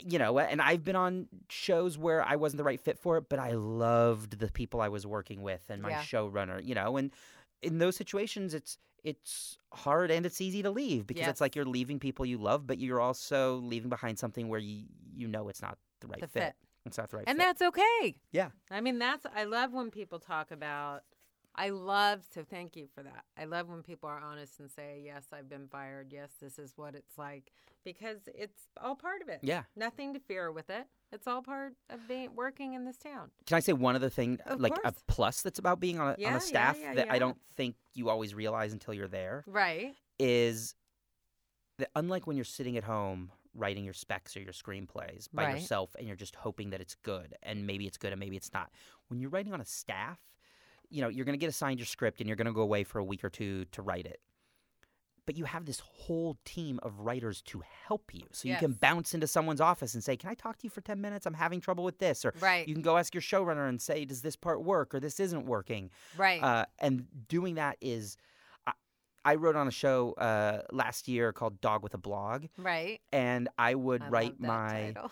you 0.03 0.19
know, 0.19 0.39
and 0.39 0.63
I've 0.63 0.85
been 0.85 0.97
on 0.97 1.29
shows 1.51 1.99
where 1.99 2.23
I 2.23 2.37
wasn't 2.37 2.59
the 2.59 2.65
right 2.65 2.81
fit 2.81 2.99
for 2.99 3.19
it, 3.19 3.29
but 3.29 3.39
I 3.39 3.53
loved 3.53 4.39
the 4.39 4.51
people 4.51 4.81
I 4.81 4.89
was 4.89 5.07
working 5.07 5.43
with 5.43 5.63
and 5.69 5.83
my 5.83 5.91
Yeah. 5.91 6.01
showrunner. 6.03 6.65
You 6.65 6.75
know, 6.75 6.97
and 6.97 7.11
in 7.63 7.79
those 7.79 7.97
situations, 7.97 8.55
it's 8.55 8.79
it's 9.05 9.59
hard 9.73 10.11
and 10.11 10.25
it's 10.27 10.41
easy 10.41 10.63
to 10.63 10.71
leave 10.71 11.07
because 11.07 11.29
it's 11.29 11.41
like 11.41 11.55
you're 11.55 11.65
leaving 11.65 11.99
people 12.01 12.25
you 12.27 12.39
love, 12.39 12.67
but 12.67 12.79
you're 12.79 13.01
also 13.01 13.57
leaving 13.57 13.89
behind 13.91 14.19
something 14.19 14.49
where 14.49 14.59
you 14.61 14.85
you 15.15 15.29
know 15.29 15.49
it's 15.49 15.63
not 15.63 15.79
the 16.01 16.07
right 16.09 16.21
The 16.21 16.27
fit. 16.29 16.43
fit. 16.43 16.55
It's 16.87 16.99
not 16.99 17.11
the 17.11 17.19
right 17.19 17.25
And 17.29 17.39
fit. 17.39 17.45
that's 17.45 17.63
okay. 17.63 18.17
Yeah. 18.33 18.49
I 18.71 18.81
mean, 18.81 18.99
that's, 18.99 19.27
I 19.35 19.45
love 19.45 19.73
when 19.73 19.91
people 19.91 20.19
talk 20.21 20.51
about, 20.53 21.03
I 21.59 21.71
love, 21.71 22.23
so 22.35 22.45
thank 22.49 22.77
you 22.77 22.87
for 22.95 23.03
that. 23.03 23.25
I 23.39 23.47
love 23.47 23.69
when 23.69 23.83
people 23.83 24.09
are 24.09 24.19
honest 24.21 24.61
and 24.61 24.71
say, 24.71 25.01
yes, 25.05 25.25
I've 25.33 25.49
been 25.49 25.69
fired. 25.69 26.09
Yes, 26.13 26.31
this 26.41 26.59
is 26.59 26.75
what 26.77 26.95
it's 26.95 27.17
like 27.17 27.51
because 27.85 28.19
it's 28.35 28.61
all 28.83 28.95
part 28.95 29.23
of 29.23 29.29
it. 29.29 29.41
yeah. 29.43 29.63
Nothing 29.75 30.13
to 30.15 30.21
fear 30.21 30.53
with 30.53 30.69
it. 30.71 30.87
It's 31.13 31.27
all 31.27 31.41
part 31.41 31.73
of 31.89 32.07
being 32.09 32.35
working 32.35 32.75
in 32.75 32.85
this 32.85 32.99
town. 32.99 33.31
Can 33.47 33.57
I 33.57 33.61
say 33.61 33.73
one 33.73 33.95
other 33.97 34.11
thing, 34.11 34.39
Of 34.45 34.61
like 34.61 34.77
a 34.85 34.93
plus 35.07 35.41
that's 35.43 35.59
about 35.59 35.81
being 35.81 35.99
on 35.99 36.09
a, 36.09 36.17
Yeah, 36.19 36.31
on 36.31 36.37
a 36.37 36.41
staff 36.41 36.77
yeah, 36.81 36.95
that 36.95 37.11
I 37.11 37.19
don't 37.19 37.39
think 37.57 37.77
you 37.95 38.11
always 38.11 38.35
realize 38.35 38.73
until 38.73 38.93
you're 38.93 39.09
there? 39.09 39.45
Right. 39.47 39.95
is 40.19 40.75
that 41.79 41.91
unlike 41.95 42.27
when 42.27 42.37
you're 42.37 42.45
sitting 42.45 42.77
at 42.77 42.85
home 42.85 43.31
writing 43.55 43.85
your 43.85 43.95
specs 43.95 44.37
or 44.37 44.41
your 44.41 44.53
screenplays 44.53 45.29
by 45.33 45.45
Right. 45.45 45.55
yourself 45.55 45.95
and 45.99 46.07
you're 46.07 46.17
just 46.17 46.35
hoping 46.35 46.71
that 46.71 46.81
it's 46.81 46.95
good 46.97 47.35
and 47.43 47.67
maybe 47.67 47.87
it's 47.87 47.97
good 47.99 48.13
and 48.13 48.21
maybe 48.21 48.37
it's 48.37 48.53
not. 48.53 48.71
When 49.09 49.21
you're 49.21 49.31
writing 49.31 49.53
on 49.55 49.61
a 49.61 49.65
staff, 49.65 50.19
you 50.97 51.03
know, 51.03 51.09
you're 51.09 51.27
going 51.27 51.35
to 51.35 51.39
get 51.39 51.49
assigned 51.51 51.79
your 51.79 51.87
script 51.87 52.21
and 52.21 52.27
you're 52.29 52.37
going 52.37 52.47
to 52.47 52.53
go 52.55 52.63
away 52.63 52.83
for 52.85 52.99
a 52.99 53.05
week 53.05 53.23
or 53.23 53.29
two 53.29 53.67
to 53.73 53.83
write 53.83 54.07
it. 54.07 54.21
But 55.27 55.37
you 55.37 55.45
have 55.45 55.67
this 55.67 55.81
whole 55.81 56.39
team 56.45 56.79
of 56.85 57.01
writers 57.01 57.43
to 57.47 57.63
help 57.87 58.15
you. 58.15 58.23
So 58.31 58.49
you 58.49 58.55
can 58.57 58.73
bounce 58.73 59.13
into 59.13 59.27
someone's 59.27 59.61
office 59.61 59.93
and 59.95 60.03
say, 60.03 60.17
Can 60.17 60.31
I 60.31 60.35
talk 60.35 60.57
to 60.59 60.65
you 60.65 60.71
for 60.71 60.81
10 60.81 61.01
minutes? 61.01 61.27
I'm 61.27 61.35
having 61.35 61.61
trouble 61.61 61.83
with 61.85 61.99
this. 61.99 62.25
Or 62.25 62.33
Right. 62.41 62.67
you 62.67 62.75
can 62.75 62.83
go 62.83 62.97
ask 62.97 63.13
your 63.13 63.21
showrunner 63.23 63.69
and 63.69 63.83
say, 63.83 64.05
Does 64.05 64.23
this 64.23 64.37
part 64.37 64.63
work 64.63 64.95
or 64.95 65.01
this 65.01 65.19
isn't 65.21 65.45
working? 65.45 65.91
right. 66.17 66.41
Uh, 66.43 66.65
and 66.79 67.07
doing 67.29 67.57
that 67.57 67.77
is, 67.81 68.17
I, 68.69 68.73
I 69.25 69.35
wrote 69.35 69.57
on 69.57 69.67
a 69.67 69.73
show 69.73 70.13
uh, 70.13 70.63
last 70.71 71.09
year 71.09 71.33
called 71.33 71.61
Dog 71.61 71.83
with 71.83 71.95
a 71.95 71.99
Blog, 71.99 72.45
right. 72.57 73.01
and 73.13 73.49
I 73.59 73.75
would 73.75 74.03
I 74.03 74.09
write 74.09 74.41
my 74.41 74.95
title. 74.95 75.11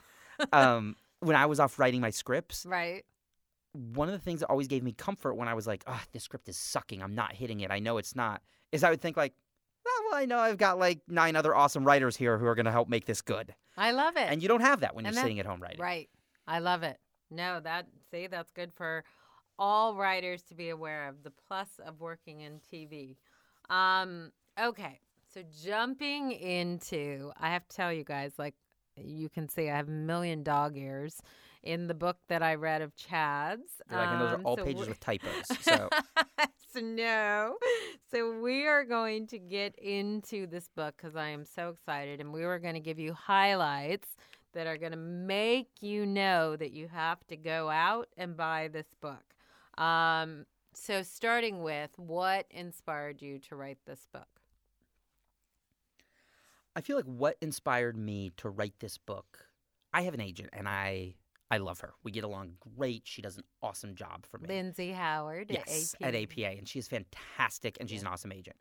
um, 0.53 0.97
when 1.21 1.35
I 1.35 1.47
was 1.47 1.59
off 1.59 1.79
writing 1.81 2.01
my 2.01 2.11
scripts. 2.11 2.65
right. 2.65 3.05
One 3.75 4.09
of 4.09 4.13
the 4.13 4.19
things 4.21 4.41
that 4.41 4.47
always 4.49 4.69
gave 4.69 4.83
me 4.83 4.93
comfort 4.93 5.35
when 5.35 5.49
I 5.49 5.55
was 5.55 5.67
like, 5.67 5.85
"Ah, 5.87 6.03
this 6.13 6.23
script 6.25 6.49
is 6.49 6.57
sucking. 6.57 7.03
I'm 7.03 7.15
not 7.15 7.33
hitting 7.35 7.61
it. 7.61 7.71
I 7.71 7.79
know 7.81 7.99
it's 7.99 8.15
not." 8.17 8.41
Is 8.73 8.83
I 8.85 8.91
would 8.91 9.01
think 9.01 9.17
like, 9.17 9.35
"Oh, 9.87 10.09
well, 10.11 10.19
I 10.21 10.25
know 10.25 10.39
I've 10.39 10.59
got 10.59 10.79
like 10.79 11.01
nine 11.09 11.37
other 11.37 11.55
awesome 11.55 11.85
writers 11.85 12.17
here 12.17 12.39
who 12.39 12.47
are 12.47 12.55
going 12.55 12.67
to 12.67 12.73
help 12.73 12.89
make 12.89 13.05
this 13.07 13.21
good." 13.21 13.55
I 13.77 13.91
love 13.91 14.17
it. 14.17 14.31
And 14.31 14.41
you 14.43 14.49
don't 14.49 14.61
have 14.61 14.81
that 14.81 14.95
when 14.95 15.05
And 15.05 15.13
you're 15.15 15.21
that- 15.21 15.27
sitting 15.27 15.41
at 15.41 15.47
home 15.47 15.61
writing. 15.61 15.81
Right. 15.81 16.09
I 16.47 16.61
love 16.61 16.83
it. 16.85 16.99
No, 17.31 17.59
that 17.61 17.87
see, 18.11 18.29
that's 18.29 18.53
good 18.53 18.73
for 18.73 19.05
all 19.59 19.97
writers 19.97 20.43
to 20.45 20.55
be 20.55 20.69
aware 20.69 21.09
of 21.09 21.23
the 21.25 21.33
plus 21.49 21.69
of 21.85 22.01
working 22.01 22.41
in 22.43 22.61
TV. 22.61 23.17
Um, 23.71 24.31
okay. 24.61 25.01
So 25.33 25.43
jumping 25.65 26.31
into 26.33 27.33
I 27.41 27.51
have 27.51 27.67
to 27.67 27.77
tell 27.77 27.93
you 27.93 28.05
guys, 28.05 28.35
like 28.39 28.55
you 28.97 29.29
can 29.29 29.49
see 29.49 29.69
I 29.69 29.77
have 29.77 29.89
a 29.89 29.93
million 29.93 30.45
dog 30.45 30.77
ears 30.77 31.21
in 31.65 31.89
the 31.89 31.95
book 31.95 32.19
that 32.29 32.43
I 32.43 32.55
read 32.55 32.81
of 32.83 32.95
Chad's. 32.95 33.83
You're 33.91 33.99
like, 33.99 34.09
and 34.11 34.21
those 34.21 34.31
are 34.33 34.37
Um, 34.37 34.47
all 34.47 34.57
so 34.57 34.65
pages 34.65 34.83
we- 34.83 34.89
with 34.89 35.01
typos. 35.09 35.45
So 35.63 35.89
so 36.73 36.81
no. 36.83 37.57
So 38.11 38.41
we 38.41 38.67
are 38.67 38.85
going 38.85 39.27
to 39.29 39.39
get 39.39 39.77
into 39.79 40.47
this 40.47 40.69
book 40.77 40.95
because 40.97 41.17
I 41.17 41.29
am 41.29 41.45
so 41.45 41.71
excited, 41.71 42.21
and 42.21 42.33
we 42.33 42.45
were 42.45 42.59
going 42.61 42.75
to 42.75 42.81
give 42.81 42.99
you 42.99 43.13
highlights 43.15 44.09
that 44.53 44.67
are 44.69 44.77
going 44.77 44.93
to 44.93 44.99
make 44.99 45.69
you 45.81 46.07
know 46.07 46.55
that 46.55 46.71
you 46.73 46.87
have 46.89 47.19
to 47.27 47.37
go 47.37 47.69
out 47.71 48.09
and 48.17 48.37
buy 48.37 48.69
this 48.73 48.87
book. 49.01 49.25
Um, 49.83 50.47
so 50.75 51.03
starting 51.03 51.63
with 51.63 51.91
what 51.99 52.47
inspired 52.51 53.21
you 53.23 53.39
to 53.49 53.57
write 53.57 53.79
this 53.87 54.07
book? 54.13 54.29
I 56.77 56.81
feel 56.81 56.97
like 56.97 57.05
what 57.05 57.37
inspired 57.41 57.97
me 57.97 58.33
to 58.39 58.49
write 58.49 58.75
this 58.81 58.99
book. 58.99 59.47
I 59.93 60.03
have 60.03 60.15
an 60.15 60.21
agent, 60.21 60.51
and 60.53 60.69
I 60.69 61.15
I 61.51 61.59
love 61.59 61.81
her. 61.81 61.95
We 62.03 62.11
get 62.11 62.25
along 62.25 62.55
great. 62.77 63.03
She 63.05 63.23
does 63.23 63.37
an 63.37 63.45
awesome 63.63 63.95
job 63.95 64.27
for 64.31 64.39
me. 64.39 64.49
Lindsay 64.49 64.93
Howard 64.93 65.51
yes, 65.51 65.95
at 66.01 66.15
AP. 66.15 66.15
at 66.15 66.23
APA, 66.23 66.59
and 66.59 66.69
she's 66.69 66.89
fantastic, 66.89 67.77
and 67.81 67.89
she's 67.89 68.01
an 68.03 68.09
awesome 68.09 68.33
agent. 68.33 68.57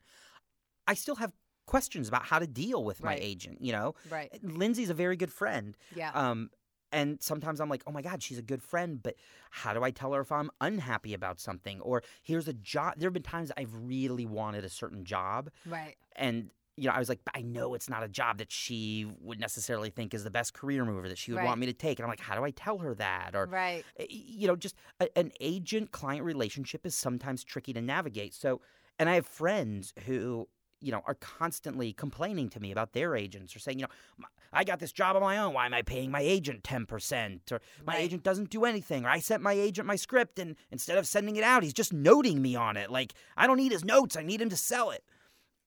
I 0.88 0.93
still 0.93 1.15
have 1.15 1.34
questions 1.65 2.08
about 2.08 2.26
how 2.26 2.39
to 2.39 2.48
deal 2.48 2.84
with 2.84 3.02
my 3.02 3.17
agent. 3.19 3.60
You 3.62 3.72
know, 3.72 3.96
Right. 4.10 4.30
Lindsay's 4.43 4.89
a 4.89 4.93
very 4.93 5.15
good 5.15 5.32
friend. 5.32 5.78
Yeah. 5.96 6.12
Um, 6.13 6.50
and 6.91 7.17
sometimes 7.22 7.60
I'm 7.60 7.69
like, 7.69 7.82
oh 7.88 7.91
my 7.91 8.04
God, 8.04 8.22
she's 8.22 8.38
a 8.38 8.43
good 8.43 8.62
friend, 8.62 9.02
but 9.02 9.15
how 9.50 9.74
do 9.74 9.84
I 9.84 9.89
tell 9.89 10.13
her 10.13 10.22
if 10.22 10.32
I'm 10.32 10.52
unhappy 10.62 11.13
about 11.15 11.39
something? 11.39 11.82
Or 11.82 12.04
here's 12.22 12.48
a 12.48 12.54
job. 12.54 12.93
There 12.98 13.08
have 13.08 13.13
been 13.13 13.24
times 13.24 13.52
I've 13.58 13.74
really 13.74 14.28
wanted 14.28 14.63
a 14.63 14.69
certain 14.69 15.04
job, 15.04 15.50
right. 15.65 15.96
and 16.15 16.52
you 16.76 16.88
know, 16.88 16.94
I 16.96 17.00
was 17.00 17.10
like, 17.10 17.20
I 17.36 17.42
know 17.42 17.74
it's 17.76 17.90
not 17.90 18.04
a 18.04 18.08
job 18.08 18.40
that 18.40 18.52
she 18.52 19.06
would 19.22 19.40
necessarily 19.40 19.90
think 19.92 20.14
is 20.14 20.24
the 20.24 20.32
best 20.32 20.54
career 20.54 20.84
mover 20.86 21.08
that 21.08 21.18
she 21.18 21.32
would 21.32 21.38
Right. 21.40 21.46
want 21.46 21.60
me 21.60 21.68
to 21.68 21.74
take. 21.74 22.00
And 22.00 22.06
I'm 22.06 22.10
like, 22.10 22.20
how 22.20 22.36
do 22.36 22.44
I 22.44 22.52
tell 22.52 22.80
her 22.80 22.96
that? 22.96 23.36
Or 23.36 23.48
Right. 23.48 23.86
Eh, 24.00 24.06
you 24.10 24.48
know, 24.48 24.56
just 24.56 24.76
a, 25.00 25.16
an 25.18 25.32
agent 25.40 25.92
client 25.92 26.24
relationship 26.26 26.86
is 26.86 26.96
sometimes 26.96 27.44
tricky 27.44 27.74
to 27.74 27.82
navigate. 27.82 28.34
So, 28.34 28.60
and 28.98 29.08
I 29.08 29.16
have 29.16 29.28
friends 29.28 29.94
who, 30.06 30.48
you 30.82 30.92
know, 30.92 31.02
are 31.06 31.16
constantly 31.16 31.94
complaining 31.94 32.50
to 32.50 32.60
me 32.60 32.72
about 32.72 32.94
their 32.94 33.16
agents 33.16 33.56
or 33.56 33.60
saying, 33.60 33.80
you 33.80 33.86
know, 33.86 34.26
I 34.52 34.64
got 34.64 34.80
this 34.80 34.92
job 34.92 35.16
on 35.16 35.22
my 35.22 35.38
own. 35.38 35.54
Why 35.54 35.66
am 35.66 35.74
I 35.74 35.82
paying 35.82 36.12
my 36.12 36.22
agent 36.22 36.64
10%? 36.64 37.52
Or 37.52 37.62
my 37.86 37.94
Right. 37.94 38.02
agent 38.04 38.24
doesn't 38.24 38.50
do 38.50 38.66
anything. 38.66 39.06
Or 39.06 39.10
I 39.10 39.20
sent 39.20 39.42
my 39.44 39.54
agent 39.54 39.88
my 39.88 39.96
script 39.96 40.40
and 40.40 40.56
instead 40.72 40.98
of 40.98 41.08
sending 41.08 41.36
it 41.36 41.44
out, 41.44 41.64
he's 41.64 41.74
just 41.74 41.94
noting 41.94 42.42
me 42.42 42.56
on 42.56 42.78
it. 42.78 42.90
Like, 42.92 43.14
I 43.38 43.48
don't 43.48 43.58
need 43.58 43.72
his 43.72 43.86
notes. 43.86 44.16
I 44.16 44.24
need 44.24 44.42
him 44.42 44.50
to 44.50 44.58
sell 44.58 44.90
it. 44.92 45.04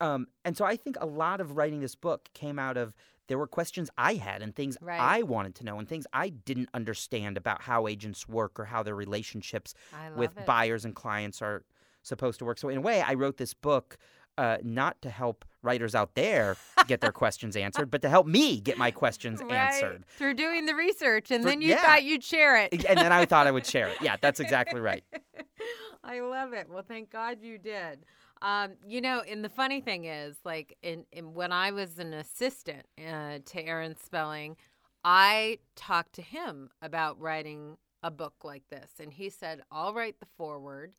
Um, 0.00 0.26
and 0.44 0.56
so 0.56 0.64
I 0.64 0.76
think 0.76 0.96
a 1.00 1.06
lot 1.06 1.40
of 1.40 1.56
writing 1.56 1.80
this 1.80 1.94
book 1.94 2.28
came 2.34 2.58
out 2.58 2.76
of 2.76 2.94
there 3.28 3.38
were 3.38 3.46
questions 3.48 3.90
I 3.98 4.14
had 4.14 4.40
and 4.42 4.54
things 4.54 4.76
Right. 4.80 5.00
I 5.00 5.22
wanted 5.22 5.54
to 5.56 5.64
know 5.64 5.78
and 5.78 5.88
things 5.88 6.06
I 6.12 6.28
didn't 6.28 6.68
understand 6.74 7.36
about 7.36 7.62
how 7.62 7.88
agents 7.88 8.28
work 8.28 8.60
or 8.60 8.66
how 8.66 8.82
their 8.84 8.94
relationships 8.94 9.74
with 10.14 10.36
it. 10.36 10.46
buyers 10.46 10.84
and 10.84 10.94
clients 10.94 11.42
are 11.42 11.64
supposed 12.02 12.38
to 12.38 12.44
work. 12.44 12.58
So 12.58 12.68
in 12.68 12.78
a 12.78 12.80
way, 12.80 13.02
I 13.02 13.14
wrote 13.14 13.36
this 13.38 13.52
book 13.52 13.96
uh, 14.38 14.58
not 14.62 15.00
to 15.02 15.08
help 15.10 15.44
writers 15.62 15.94
out 15.94 16.14
there 16.14 16.56
get 16.86 17.00
their 17.00 17.10
questions 17.24 17.56
answered, 17.56 17.90
but 17.90 18.02
to 18.02 18.08
help 18.08 18.26
me 18.28 18.60
get 18.60 18.76
my 18.78 18.90
questions 18.92 19.40
Right, 19.42 19.52
answered. 19.52 20.04
through 20.06 20.34
doing 20.34 20.66
the 20.66 20.74
research, 20.74 21.30
and 21.32 21.42
For- 21.42 21.48
then 21.50 21.62
you 21.62 21.70
yeah. 21.70 21.82
thought 21.82 22.04
you'd 22.04 22.22
share 22.22 22.56
it. 22.62 22.84
And 22.84 22.98
then 22.98 23.12
I 23.12 23.24
thought 23.24 23.46
I 23.46 23.50
would 23.50 23.66
share 23.66 23.88
it. 23.88 23.96
Yeah, 24.02 24.16
that's 24.20 24.38
exactly 24.46 24.78
right. 24.78 25.02
I 26.04 26.20
love 26.20 26.52
it. 26.52 26.68
Well, 26.68 26.84
thank 26.86 27.10
God 27.10 27.38
you 27.40 27.58
did. 27.58 28.04
Um, 28.42 28.72
you 28.86 29.00
know, 29.00 29.20
and 29.20 29.44
the 29.44 29.48
funny 29.48 29.80
thing 29.80 30.04
is, 30.04 30.36
like, 30.44 30.76
in, 30.82 31.04
in 31.12 31.34
when 31.34 31.52
I 31.52 31.70
was 31.70 31.98
an 31.98 32.12
assistant 32.12 32.86
uh, 32.98 33.38
to 33.44 33.64
Aaron 33.66 33.96
Spelling, 33.96 34.56
I 35.04 35.58
talked 35.74 36.14
to 36.14 36.22
him 36.22 36.70
about 36.82 37.18
writing 37.20 37.76
a 38.02 38.10
book 38.10 38.44
like 38.44 38.68
this, 38.68 38.90
and 39.00 39.12
he 39.12 39.30
said, 39.30 39.62
"I'll 39.70 39.94
write 39.94 40.20
the 40.20 40.26
foreword." 40.36 40.92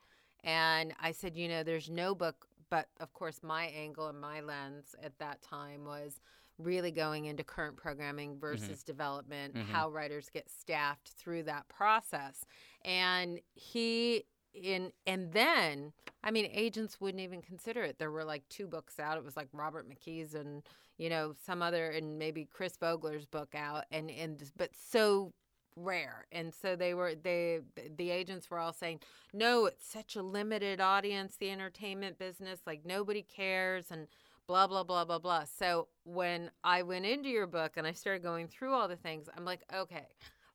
And 0.43 0.93
I 1.00 1.12
said, 1.12 1.36
"You 1.36 1.47
know, 1.47 1.63
there's 1.63 1.89
no 1.89 2.15
book, 2.15 2.47
but 2.69 2.88
of 3.00 3.13
course, 3.13 3.41
my 3.43 3.65
angle 3.65 4.08
and 4.08 4.19
my 4.19 4.41
lens 4.41 4.95
at 5.02 5.17
that 5.19 5.41
time 5.41 5.86
was." 5.86 6.19
Really 6.60 6.89
going 6.89 7.26
into 7.26 7.43
current 7.43 7.78
programming 7.78 8.39
versus 8.39 8.82
development, 8.82 9.54
Mhm. 9.54 9.65
how 9.65 9.91
writers 9.91 10.28
get 10.32 10.50
staffed 10.50 11.10
through 11.10 11.43
that 11.43 11.67
process. 11.67 12.45
And 12.84 13.39
he 13.54 14.26
in 14.58 14.91
and 15.06 15.32
then 15.32 15.93
I 16.24 16.32
mean 16.32 16.50
agents 16.52 17.00
wouldn't 17.00 17.22
even 17.22 17.41
consider 17.41 17.84
it. 17.84 18.00
There 18.00 18.12
were 18.12 18.26
like 18.26 18.48
two 18.50 18.67
books 18.67 19.00
out. 19.00 19.17
It 19.17 19.24
was 19.24 19.38
like 19.38 19.50
Robert 19.54 19.88
McKee's 19.89 20.34
and 20.34 20.63
you 20.98 21.10
know 21.10 21.34
some 21.46 21.62
other 21.62 21.89
and 21.89 22.17
maybe 22.17 22.46
Chris 22.52 22.78
Vogler's 22.78 23.26
book 23.26 23.54
out 23.56 23.86
and 23.91 24.10
and 24.10 24.52
but 24.58 24.72
so 24.76 25.34
rare. 25.78 26.26
And 26.32 26.54
so 26.54 26.76
they 26.76 26.93
were 26.93 27.15
they 27.15 27.60
the 27.98 28.10
agents 28.10 28.50
were 28.50 28.60
all 28.60 28.74
saying, 28.74 29.00
"No, 29.34 29.65
it's 29.65 29.88
such 29.88 30.15
a 30.15 30.22
limited 30.22 30.82
audience 30.82 31.36
the 31.38 31.52
entertainment 31.52 32.17
business 32.17 32.62
like 32.65 32.86
nobody 32.86 33.22
cares 33.22 33.91
and 33.91 34.08
blah 34.48 34.67
blah 34.67 34.84
blah 34.84 35.06
blah 35.06 35.20
blah." 35.20 35.46
So 35.46 35.88
when 36.04 36.52
I 36.63 36.82
went 36.82 37.06
into 37.06 37.30
your 37.30 37.48
book 37.48 37.74
and 37.78 37.88
I 37.88 37.93
started 37.93 38.24
going 38.24 38.48
through 38.48 38.74
all 38.74 38.88
the 38.88 38.96
things, 38.96 39.30
I'm 39.36 39.46
like, 39.46 39.62
"Okay, 39.74 40.08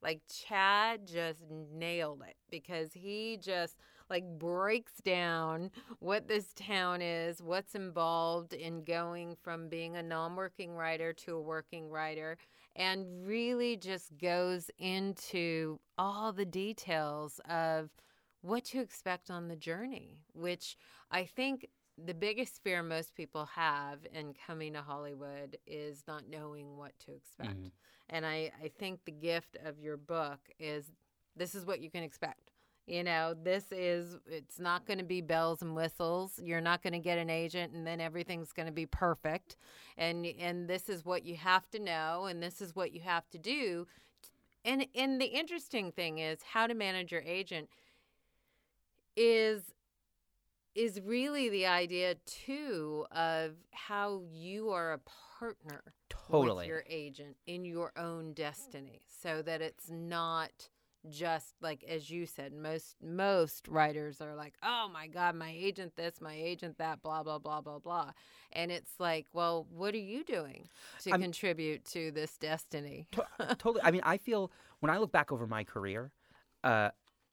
like 0.03 0.23
Chad 0.29 1.07
just 1.07 1.45
nailed 1.73 2.23
it 2.27 2.37
because 2.51 2.93
he 2.93 3.39
just 3.41 3.77
like 4.13 4.39
breaks 4.39 4.93
down 5.03 5.71
what 5.99 6.29
this 6.29 6.53
town 6.55 7.01
is, 7.01 7.43
what's 7.43 7.75
involved 7.75 8.53
in 8.53 8.85
going 8.85 9.37
from 9.43 9.69
being 9.71 9.97
a 9.97 10.03
non-working 10.03 10.75
writer 10.77 11.15
to 11.15 11.35
a 11.35 11.41
working 11.41 11.89
writer 11.89 12.37
and 12.77 13.27
really 13.27 13.77
just 13.77 14.17
goes 14.19 14.71
into 14.79 15.81
all 15.99 16.33
the 16.33 16.45
details 16.45 17.41
of 17.49 17.91
what 18.43 18.65
to 18.67 18.81
expect 18.81 19.31
on 19.31 19.49
the 19.49 19.57
journey, 19.57 20.19
which 20.35 20.77
I 21.11 21.25
think 21.25 21.69
the 22.03 22.15
biggest 22.15 22.63
fear 22.63 22.83
most 22.83 23.15
people 23.15 23.47
have 23.47 24.01
in 24.13 24.35
coming 24.47 24.75
to 24.75 24.83
Hollywood 24.83 25.57
is 25.67 26.05
not 26.07 26.29
knowing 26.29 26.77
what 26.77 26.99
to 27.01 27.13
expect. 27.13 27.55
Mhm. 27.55 27.73
And 28.11 28.27
I, 28.27 28.53
I 28.63 28.69
think 28.79 29.05
the 29.05 29.13
gift 29.13 29.57
of 29.65 29.79
your 29.81 29.97
book 29.97 30.41
is 30.59 30.93
this 31.37 31.55
is 31.55 31.65
what 31.65 31.81
you 31.81 31.91
can 31.91 32.03
expect. 32.03 32.52
You 32.87 33.05
know, 33.05 33.35
this 33.41 33.67
is, 33.71 34.17
it's 34.27 34.59
not 34.59 34.87
going 34.87 34.99
to 34.99 35.05
be 35.05 35.21
bells 35.21 35.63
and 35.63 35.75
whistles. 35.75 36.41
You're 36.43 36.61
not 36.61 36.83
going 36.83 36.95
to 36.95 36.99
get 36.99 37.17
an 37.17 37.31
agent 37.31 37.73
and 37.73 37.87
then 37.87 38.01
everything's 38.01 38.53
going 38.53 38.67
to 38.67 38.73
be 38.73 38.87
perfect. 38.87 39.57
And, 39.97 40.27
and 40.27 40.69
this 40.69 40.89
is 40.89 41.05
what 41.05 41.25
you 41.25 41.37
have 41.37 41.71
to 41.71 41.79
know 41.79 42.27
and 42.27 42.43
this 42.43 42.61
is 42.61 42.75
what 42.75 42.93
you 42.93 43.01
have 43.03 43.29
to 43.31 43.39
do. 43.39 43.87
And, 44.65 44.87
and 44.95 45.21
the 45.21 45.27
interesting 45.27 45.93
thing 45.93 46.19
is 46.19 46.41
how 46.43 46.67
to 46.67 46.75
manage 46.75 47.13
your 47.13 47.23
agent 47.23 47.69
is 49.17 49.63
is 50.75 51.01
really 51.05 51.51
the 51.51 51.67
idea 51.67 52.15
too 52.25 53.05
of 53.13 53.53
how 53.73 54.23
you 54.31 54.71
are 54.71 54.95
a 54.95 55.01
partner 55.39 55.83
Totally. 56.09 56.57
with 56.63 56.67
your 56.67 56.85
agent 56.89 57.37
in 57.47 57.65
your 57.65 57.93
own 57.97 58.33
destiny 58.33 59.03
so 59.07 59.43
that 59.43 59.61
it's 59.61 59.91
not 59.91 60.71
just 61.09 61.55
like 61.61 61.83
as 61.89 62.11
you 62.11 62.27
said 62.27 62.53
most 62.53 62.95
most 63.03 63.67
writers 63.69 64.21
are 64.21 64.35
like 64.37 64.55
oh 64.63 64.89
my 64.93 65.07
god 65.09 65.35
my 65.35 65.53
agent 65.57 65.95
this 65.97 66.21
my 66.21 66.35
agent 66.35 66.79
that 66.79 67.03
blah 67.03 67.23
blah 67.23 67.39
blah 67.39 67.61
blah 67.61 67.79
blah 67.81 68.11
and 68.53 68.71
it's 68.71 68.93
like 69.01 69.27
well 69.33 69.67
what 69.71 69.95
are 69.95 69.99
you 69.99 70.23
doing 70.23 70.69
to 71.01 71.11
I'm- 71.11 71.21
contribute 71.21 71.85
to 71.87 72.13
this 72.13 72.39
destiny 72.39 73.09
To- 73.13 73.27
totally. 73.59 73.81
I 73.83 73.91
mean, 73.91 74.03
I 74.05 74.17
feel 74.17 74.53
when 74.81 74.91
I 74.91 74.99
look 74.99 75.11
back 75.13 75.33
over 75.33 75.47
my 75.47 75.65
career, 75.65 76.13
uh, 76.63 76.91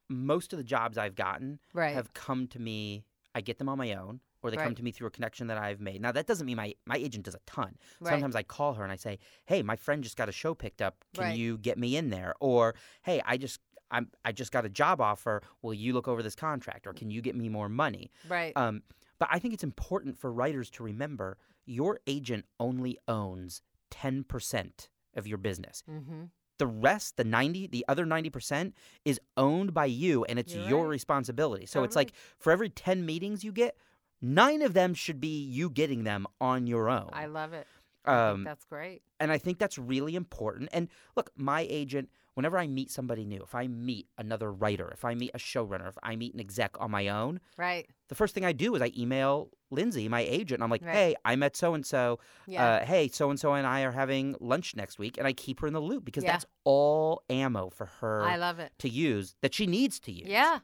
most 0.09 0.53
of 0.53 0.57
the 0.57 0.63
jobs 0.63 0.97
I've 0.97 1.15
gotten 1.15 1.59
right 1.73 1.93
have 1.93 2.13
come 2.13 2.47
to 2.47 2.59
me. 2.59 3.03
I 3.39 3.41
get 3.41 3.57
them 3.59 3.69
on 3.69 3.77
my 3.85 3.91
own, 3.93 4.19
or 4.41 4.51
they 4.51 4.57
come 4.65 4.75
to 4.75 4.83
me 4.83 4.91
through 4.91 5.07
a 5.07 5.11
connection 5.17 5.47
that 5.47 5.57
I've 5.57 5.81
made. 5.89 5.99
Now, 6.01 6.11
that 6.17 6.27
doesn't 6.27 6.45
mean 6.49 6.57
my 6.57 6.69
my 6.85 6.97
agent 6.97 7.23
does 7.25 7.35
a 7.35 7.43
ton. 7.45 7.71
right 7.99 8.11
Sometimes 8.13 8.35
I 8.35 8.43
call 8.43 8.71
her 8.77 8.83
and 8.83 8.91
I 8.91 8.99
say, 9.07 9.19
"Hey, 9.51 9.61
my 9.71 9.75
friend 9.85 10.03
just 10.03 10.17
got 10.17 10.29
a 10.29 10.31
show 10.43 10.53
picked 10.63 10.81
up. 10.87 10.95
Can 11.15 11.23
Right. 11.25 11.37
you 11.41 11.57
get 11.57 11.77
me 11.77 11.89
in 11.99 12.09
there?" 12.09 12.33
Or, 12.39 12.63
"Hey, 13.07 13.21
I 13.25 13.37
just 13.37 13.59
I'm 13.91 14.05
I 14.23 14.31
just 14.41 14.51
got 14.51 14.65
a 14.65 14.69
job 14.81 15.01
offer. 15.01 15.35
Will 15.63 15.73
you 15.83 15.93
look 15.93 16.07
over 16.07 16.21
this 16.23 16.35
contract, 16.35 16.85
or 16.87 16.93
can 16.93 17.09
you 17.09 17.21
get 17.21 17.35
me 17.35 17.47
more 17.49 17.69
money?" 17.69 18.05
right 18.27 18.53
Um, 18.55 18.83
but 19.19 19.29
I 19.31 19.39
think 19.39 19.53
it's 19.55 19.63
important 19.73 20.17
for 20.21 20.31
writers 20.31 20.69
to 20.71 20.83
remember 20.83 21.37
your 21.65 21.99
agent 22.07 22.45
only 22.59 22.93
owns 23.07 23.61
ten 23.89 24.23
percent 24.23 24.89
of 25.15 25.25
your 25.27 25.37
business. 25.39 25.83
mm-hmm. 25.89 26.23
The 26.59 26.67
rest, 26.67 27.17
the 27.17 27.23
ninety, 27.23 27.65
the 27.67 27.83
other 27.87 28.05
ninety 28.05 28.29
percent, 28.29 28.75
is 29.03 29.19
owned 29.35 29.73
by 29.73 29.85
you, 29.85 30.23
and 30.25 30.37
it's 30.37 30.53
You're 30.53 30.67
your 30.69 30.83
right. 30.83 30.89
responsibility. 30.91 31.65
So 31.65 31.83
it's 31.83 31.95
like 31.95 32.11
for 32.37 32.51
every 32.51 32.69
ten 32.69 33.05
meetings 33.05 33.43
you 33.43 33.51
get, 33.51 33.75
nine 34.21 34.61
of 34.61 34.73
them 34.73 34.93
should 34.93 35.19
be 35.19 35.41
you 35.43 35.69
getting 35.69 36.03
them 36.03 36.27
on 36.39 36.67
your 36.67 36.89
own. 36.89 37.09
i 37.13 37.25
love 37.25 37.53
it 37.53 37.65
I 38.05 38.11
think 38.11 38.37
Um, 38.37 38.43
that's 38.43 38.65
great 38.65 39.01
and 39.19 39.31
I 39.31 39.37
think 39.37 39.57
that's 39.57 39.77
really 39.77 40.15
important. 40.15 40.69
And 40.71 40.87
look, 41.15 41.31
my 41.35 41.65
agent, 41.69 42.09
whenever 42.39 42.57
I 42.57 42.67
meet 42.67 42.89
somebody 42.89 43.25
new, 43.25 43.41
if 43.43 43.53
I 43.53 43.67
meet 43.67 44.07
another 44.17 44.49
writer, 44.51 44.89
if 44.93 45.03
I 45.03 45.13
meet 45.15 45.31
a 45.33 45.37
showrunner, 45.37 45.87
if 45.89 45.97
I 46.01 46.15
meet 46.15 46.33
an 46.33 46.39
exec 46.39 46.71
on 46.79 46.89
my 46.91 47.07
own, 47.09 47.39
right 47.57 47.85
the 48.07 48.15
first 48.15 48.33
thing 48.33 48.43
I 48.45 48.53
do 48.53 48.73
is 48.75 48.81
I 48.81 48.91
email 48.97 49.49
Lindsay, 49.69 50.07
my 50.09 50.21
agent, 50.21 50.57
and 50.57 50.63
I'm 50.63 50.71
like, 50.71 50.83
Right. 50.83 50.95
hey, 50.95 51.15
I 51.25 51.35
met 51.35 51.55
so 51.55 51.73
and 51.75 51.85
so. 51.85 52.19
yeah 52.47 52.65
Uh, 52.81 52.85
Hey, 52.85 53.07
so 53.09 53.29
and 53.29 53.39
so 53.39 53.53
and 53.53 53.67
I 53.67 53.81
are 53.81 53.91
having 53.91 54.35
lunch 54.39 54.75
next 54.75 54.97
week. 54.97 55.17
And 55.19 55.27
I 55.27 55.33
keep 55.33 55.59
her 55.59 55.67
in 55.67 55.73
the 55.73 55.81
loop 55.81 56.03
because 56.05 56.23
Yeah. 56.23 56.31
that's 56.31 56.45
all 56.63 57.21
ammo 57.29 57.69
for 57.69 57.85
her 58.01 58.23
i 58.23 58.35
love 58.37 58.57
it 58.59 58.71
to 58.79 58.89
use 58.89 59.35
that 59.41 59.53
she 59.53 59.67
needs 59.67 59.99
to 60.01 60.11
use. 60.11 60.27
Yeah. 60.27 60.59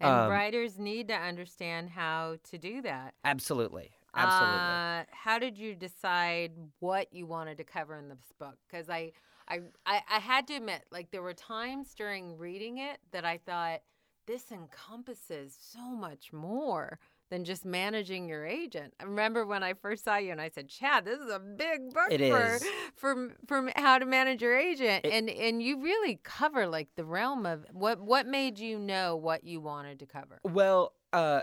And 0.00 0.10
Um, 0.14 0.30
writers 0.30 0.78
need 0.78 1.08
to 1.08 1.14
understand 1.14 1.90
how 1.90 2.36
to 2.50 2.58
do 2.58 2.80
that. 2.82 3.14
Absolutely. 3.24 3.90
Absolutely. 4.14 4.58
Uh, 4.60 5.04
how 5.10 5.38
did 5.38 5.58
you 5.58 5.74
decide 5.74 6.52
what 6.80 7.12
you 7.12 7.26
wanted 7.26 7.56
to 7.58 7.64
cover 7.64 7.96
in 7.98 8.08
this 8.08 8.32
book? 8.38 8.56
Because 8.68 8.88
I, 8.88 9.12
I, 9.48 9.60
I, 9.86 10.02
I 10.10 10.18
had 10.18 10.46
to 10.48 10.54
admit, 10.54 10.84
like 10.90 11.10
there 11.10 11.22
were 11.22 11.34
times 11.34 11.94
during 11.94 12.36
reading 12.36 12.78
it 12.78 12.98
that 13.12 13.24
I 13.24 13.38
thought 13.38 13.80
this 14.26 14.52
encompasses 14.52 15.56
so 15.58 15.80
much 15.80 16.32
more 16.32 16.98
than 17.30 17.44
just 17.44 17.64
managing 17.64 18.28
your 18.28 18.44
agent. 18.46 18.94
I 19.00 19.04
remember 19.04 19.44
when 19.46 19.62
I 19.62 19.74
first 19.74 20.04
saw 20.04 20.16
you 20.16 20.32
and 20.32 20.40
I 20.40 20.48
said, 20.50 20.68
"Chad, 20.68 21.04
this 21.04 21.18
is 21.18 21.30
a 21.30 21.38
big 21.38 21.92
book 21.94 22.10
It 22.10 22.30
for 22.30 22.54
is. 22.56 22.64
for 22.94 23.34
for 23.46 23.70
how 23.76 23.98
to 23.98 24.06
manage 24.06 24.42
your 24.42 24.56
agent." 24.56 25.04
It- 25.06 25.12
and 25.12 25.28
and 25.30 25.62
you 25.62 25.80
really 25.82 26.20
cover 26.22 26.66
like 26.66 26.88
the 26.96 27.04
realm 27.04 27.44
of 27.46 27.66
what 27.72 28.00
what 28.00 28.26
made 28.26 28.58
you 28.58 28.78
know 28.78 29.16
what 29.16 29.44
you 29.44 29.60
wanted 29.60 29.98
to 30.00 30.06
cover, 30.06 30.40
well, 30.44 30.92
uh, 31.12 31.42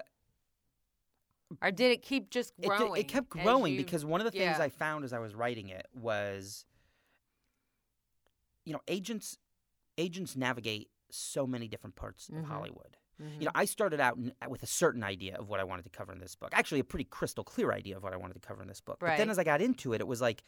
or 1.62 1.72
did 1.72 1.92
it 1.92 2.02
keep 2.02 2.30
just 2.30 2.54
it, 2.60 2.68
growing? 2.68 2.94
did- 2.96 3.00
it 3.02 3.08
kept 3.08 3.30
growing 3.30 3.74
you- 3.74 3.78
because 3.80 4.04
one 4.06 4.22
of 4.22 4.26
the 4.26 4.32
things 4.32 4.58
yeah. 4.58 4.64
I 4.64 4.70
found 4.70 5.06
as 5.06 5.14
I 5.14 5.20
was 5.20 5.36
writing 5.36 5.70
it 5.70 5.86
was, 5.94 6.66
you 8.66 8.74
know, 8.74 8.82
agents 8.88 9.38
agents 9.98 10.36
navigate 10.36 10.90
so 11.10 11.48
many 11.48 11.68
different 11.70 11.96
parts 11.96 12.28
Mhm. 12.30 12.40
of 12.40 12.46
Hollywood. 12.46 12.98
Mhm. 13.22 13.40
You 13.40 13.46
know, 13.46 13.52
I 13.56 13.64
started 13.64 14.02
out 14.02 14.18
n- 14.18 14.34
with 14.50 14.62
a 14.62 14.68
certain 14.68 15.04
idea 15.04 15.38
of 15.38 15.48
what 15.48 15.62
I 15.62 15.64
wanted 15.64 15.84
to 15.84 15.90
cover 15.90 16.12
in 16.12 16.20
this 16.20 16.36
book. 16.36 16.50
Actually, 16.52 16.82
a 16.82 16.84
pretty 16.84 17.06
crystal 17.06 17.46
clear 17.46 17.72
idea 17.72 17.96
of 17.96 18.04
what 18.04 18.12
I 18.12 18.18
wanted 18.18 18.34
to 18.34 18.42
cover 18.46 18.62
in 18.62 18.68
this 18.68 18.82
book. 18.82 18.98
But 19.00 19.16
then 19.18 19.30
as 19.30 19.40
I 19.40 19.46
got 19.46 19.62
into 19.62 19.94
it, 19.94 20.02
it 20.02 20.08
was 20.08 20.20
like, 20.20 20.44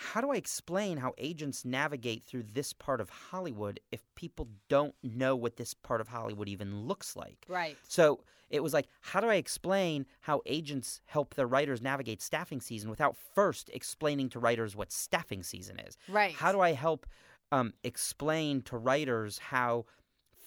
how 0.00 0.20
do 0.20 0.30
I 0.30 0.36
explain 0.36 0.96
how 0.96 1.12
agents 1.18 1.64
navigate 1.64 2.22
through 2.22 2.44
this 2.52 2.72
part 2.72 3.00
of 3.00 3.10
Hollywood 3.10 3.80
if 3.90 4.00
people 4.14 4.46
don't 4.68 4.94
know 5.02 5.34
what 5.34 5.56
this 5.56 5.74
part 5.74 6.00
of 6.00 6.06
Hollywood 6.06 6.48
even 6.48 6.86
looks 6.86 7.16
like? 7.16 7.44
Right. 7.48 7.76
So 7.88 8.20
it 8.48 8.62
was 8.62 8.72
like, 8.72 8.86
how 9.00 9.20
do 9.20 9.26
I 9.26 9.34
explain 9.34 10.06
how 10.20 10.40
agents 10.46 11.00
help 11.06 11.34
their 11.34 11.48
writers 11.48 11.82
navigate 11.82 12.22
staffing 12.22 12.60
season 12.60 12.90
without 12.90 13.16
first 13.34 13.70
explaining 13.74 14.28
to 14.30 14.38
writers 14.38 14.76
what 14.76 14.92
staffing 14.92 15.42
season 15.42 15.80
is? 15.80 15.98
Right. 16.08 16.32
How 16.32 16.52
do 16.52 16.60
I 16.60 16.74
help 16.74 17.04
um, 17.50 17.72
explain 17.82 18.62
to 18.62 18.76
writers 18.76 19.38
how 19.38 19.86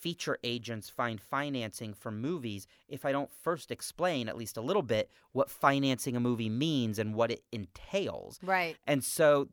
feature 0.02 0.38
agents 0.44 0.90
find 0.90 1.22
financing 1.22 1.94
for 1.94 2.12
movies 2.12 2.68
if 2.88 3.06
I 3.06 3.12
don't 3.12 3.32
first 3.32 3.72
explain 3.72 4.28
at 4.28 4.36
least 4.36 4.58
a 4.58 4.62
little 4.62 4.82
bit 4.82 5.10
what 5.32 5.50
financing 5.50 6.16
a 6.16 6.20
movie 6.20 6.50
means 6.50 6.98
and 7.00 7.14
what 7.14 7.32
it 7.32 7.44
entails? 7.52 8.40
Right. 8.44 8.76
And 8.88 9.04
so 9.04 9.50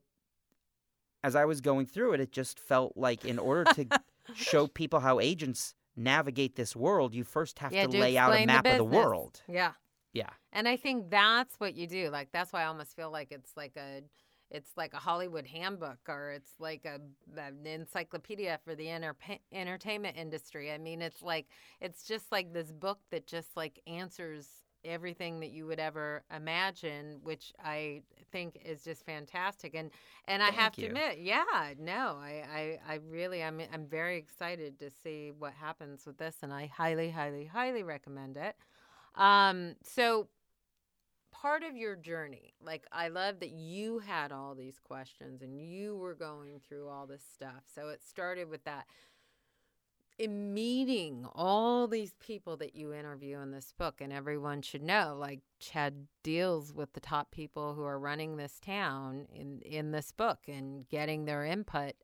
as 1.23 1.37
I 1.37 1.45
was 1.45 1.61
going 1.61 1.87
through 1.87 2.15
it, 2.15 2.21
it 2.21 2.33
just 2.33 2.59
felt 2.59 2.97
like 2.97 3.25
in 3.25 3.39
order 3.39 3.65
to 3.75 3.87
show 4.35 4.67
people 4.67 5.01
how 5.01 5.21
agents 5.21 5.75
navigate 5.97 6.57
this 6.57 6.75
world, 6.75 7.15
you 7.15 7.25
first 7.25 7.59
have 7.59 7.73
Yeah, 7.73 7.87
to 7.87 7.99
lay 7.99 8.17
out 8.17 8.31
a 8.31 8.35
explain 8.35 8.47
the 8.47 8.53
map 8.53 8.67
of 8.67 8.79
the 8.79 8.85
world. 8.85 9.43
Yeah. 9.49 9.73
Yeah. 10.13 10.31
And 10.53 10.67
I 10.67 10.77
think 10.77 11.11
that's 11.11 11.57
what 11.57 11.75
you 11.75 11.87
do. 11.87 12.09
Like 12.11 12.29
that's 12.33 12.53
why 12.53 12.63
I 12.63 12.67
almost 12.67 12.97
feel 12.97 13.11
like 13.11 13.33
it's 13.33 13.57
like 13.57 13.77
a 13.77 14.03
it's 14.51 14.71
like 14.77 14.95
a 14.95 14.99
Hollywood 14.99 15.47
handbook 15.47 15.99
or 16.09 16.31
it's 16.31 16.53
like 16.59 16.85
a 16.85 17.01
an 17.39 17.67
encyclopedia 17.67 18.59
for 18.65 18.75
the 18.75 18.87
interpa- 18.87 19.41
entertainment 19.53 20.17
industry. 20.17 20.73
I 20.73 20.79
mean, 20.79 21.03
it's 21.03 21.23
like 21.23 21.47
it's 21.81 22.05
just 22.05 22.33
like 22.33 22.53
this 22.53 22.73
book 22.73 22.99
that 23.11 23.27
just 23.27 23.57
like 23.57 23.81
answers 23.87 24.49
everything 24.85 25.41
that 25.41 25.51
you 25.51 25.67
would 25.67 25.81
ever 25.81 26.23
imagine, 26.35 27.19
which 27.23 27.53
I 27.63 28.03
think 28.33 28.61
is 28.65 28.83
just 28.85 29.05
fantastic. 29.05 29.75
And 29.75 29.91
and 30.27 30.43
I 30.43 30.51
Thank 30.51 30.51
have 30.51 30.77
to 30.79 30.87
admit, 30.87 31.19
yeah, 31.21 31.75
no, 31.79 32.17
I, 32.21 32.79
I 32.89 32.95
I 32.95 32.99
really 33.09 33.43
I'm 33.43 33.61
I'm 33.73 33.87
very 33.87 34.17
excited 34.17 34.79
to 34.81 34.91
see 34.91 35.33
what 35.37 35.53
happens 35.55 36.07
with 36.07 36.19
this, 36.19 36.37
and 36.43 36.53
I 36.53 36.67
highly 36.67 37.11
highly 37.11 37.45
highly 37.47 37.83
recommend 37.83 38.37
it. 38.37 38.57
Um, 39.15 39.75
so 39.83 40.29
part 41.31 41.63
of 41.63 41.77
your 41.77 41.97
journey, 41.97 42.55
like 42.61 42.87
I 42.93 43.09
love 43.09 43.41
that 43.41 43.51
you 43.51 44.01
had 44.01 44.33
all 44.33 44.55
these 44.55 44.79
questions 44.79 45.43
and 45.43 45.61
you 45.61 45.97
were 45.97 46.15
going 46.15 46.61
through 46.69 46.89
all 46.89 47.07
this 47.07 47.25
stuff. 47.35 47.63
So 47.75 47.89
it 47.89 48.03
started 48.03 48.49
with 48.49 48.65
that 48.65 48.87
in 50.19 50.53
meeting 50.53 51.25
all 51.35 51.87
these 51.87 52.15
people 52.19 52.57
that 52.57 52.75
you 52.75 52.93
interview 52.93 53.39
in 53.39 53.53
this 53.53 53.73
book 53.79 54.01
and 54.01 54.13
everyone 54.13 54.61
should 54.61 54.83
know 54.83 55.17
like 55.19 55.41
chad 55.61 56.09
deals 56.25 56.75
with 56.75 56.93
the 56.93 57.01
top 57.01 57.31
people 57.31 57.75
who 57.75 57.85
are 57.85 58.01
running 58.01 58.37
this 58.37 58.59
town 58.59 59.27
in 59.33 59.61
in 59.61 59.93
this 59.93 60.11
book 60.11 60.41
and 60.49 60.89
getting 60.89 61.25
their 61.25 61.45
input 61.45 61.95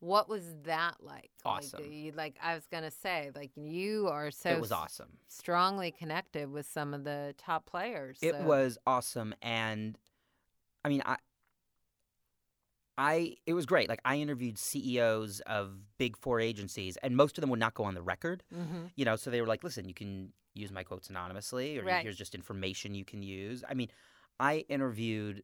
what 0.00 0.28
was 0.28 0.44
that 0.64 0.96
like 1.00 1.30
Awesome. 1.44 1.82
like, 1.82 1.90
you, 1.92 2.12
like 2.12 2.36
i 2.42 2.54
was 2.54 2.66
gonna 2.70 2.90
say 2.90 3.30
like 3.34 3.50
you 3.56 4.08
are 4.08 4.30
so 4.30 4.50
it 4.50 4.60
was 4.60 4.72
awesome. 4.72 5.18
strongly 5.28 5.90
connected 5.90 6.50
with 6.50 6.66
some 6.66 6.92
of 6.94 7.04
the 7.04 7.34
top 7.38 7.66
players. 7.66 8.18
It 8.20 8.32
so- 8.34 8.42
was 8.44 8.78
awesome, 8.86 9.34
and 9.42 9.96
I 10.84 10.88
mean, 10.88 11.02
I, 11.04 11.16
I, 12.98 13.34
it 13.46 13.52
was 13.54 13.66
great. 13.66 13.88
Like 13.88 14.00
I 14.04 14.16
interviewed 14.16 14.58
CEOs 14.58 15.40
of 15.40 15.76
big 15.98 16.16
four 16.16 16.40
agencies, 16.40 16.96
and 17.02 17.16
most 17.16 17.36
of 17.36 17.42
them 17.42 17.50
would 17.50 17.58
not 17.60 17.74
go 17.74 17.84
on 17.84 17.94
the 17.94 18.02
record. 18.02 18.42
Mhm. 18.54 18.90
You 18.96 19.04
know, 19.04 19.16
so 19.16 19.30
they 19.30 19.40
were 19.40 19.46
like, 19.46 19.62
"Listen, 19.64 19.86
you 19.86 19.94
can 19.94 20.32
use 20.54 20.70
my 20.72 20.82
quotes 20.82 21.10
anonymously, 21.10 21.78
or 21.78 21.84
Right. 21.84 22.02
here's 22.02 22.16
just 22.16 22.34
information 22.34 22.94
you 22.94 23.04
can 23.04 23.22
use." 23.22 23.62
I 23.68 23.74
mean, 23.74 23.90
I 24.40 24.58
interviewed 24.68 25.42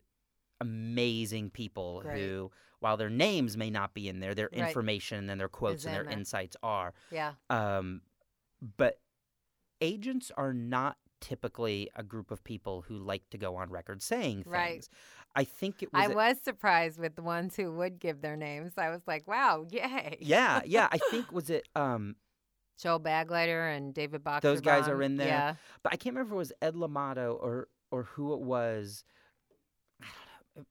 amazing 0.63 1.51
people 1.51 2.01
Great. 2.03 2.19
who, 2.21 2.51
while 2.81 2.97
their 2.97 3.11
names 3.11 3.57
may 3.57 3.69
not 3.71 3.93
be 3.95 4.09
in 4.09 4.21
there, 4.21 4.35
their 4.35 4.49
Right. 4.53 4.67
information 4.69 5.29
and 5.29 5.41
their 5.41 5.49
quotes 5.49 5.85
and 5.85 5.95
their 5.95 6.05
insights 6.09 6.57
are. 6.63 6.95
Yeah. 7.11 7.33
Um, 7.51 8.01
but 8.77 9.01
agents 9.81 10.31
are 10.37 10.55
not 10.55 10.97
typically 11.21 11.89
a 11.95 12.03
group 12.03 12.31
of 12.31 12.43
people 12.45 12.83
who 12.83 12.97
like 12.99 13.29
to 13.31 13.39
go 13.39 13.57
on 13.57 13.71
record 13.71 14.03
saying 14.03 14.43
things. 14.45 14.53
Right. 14.53 14.89
I 15.35 15.45
think 15.45 15.83
it 15.83 15.93
was. 15.93 16.03
I 16.03 16.07
a- 16.13 16.15
was 16.15 16.37
surprised 16.43 16.99
with 16.99 17.15
the 17.17 17.23
ones 17.23 17.57
who 17.57 17.73
would 17.73 17.99
give 17.99 18.21
their 18.21 18.37
names. 18.37 18.73
I 18.77 18.91
was 18.91 19.03
like, 19.07 19.27
wow, 19.27 19.65
yay. 19.71 20.19
yeah, 20.21 20.61
yeah. 20.65 20.89
I 20.91 20.99
think 21.11 21.31
was 21.33 21.49
it. 21.51 21.69
Um, 21.75 22.17
Joel 22.79 23.01
Baglighter 23.01 23.75
and 23.77 23.95
David 23.95 24.25
Boxer. 24.25 24.49
Those 24.49 24.61
guys 24.61 24.89
are 24.89 25.01
in 25.03 25.17
there. 25.17 25.29
Yeah. 25.29 25.55
but 25.83 25.93
I 25.93 25.97
can't 25.97 26.15
remember 26.17 26.35
if 26.35 26.37
it 26.37 26.39
was 26.39 26.53
Ed 26.61 26.75
Limato 26.75 27.35
or 27.41 27.69
or 27.93 28.03
who 28.05 28.33
it 28.35 28.41
was. 28.41 29.05
I 30.03 30.07
don't 30.07 30.57
know. 30.57 30.63
It 30.63 30.67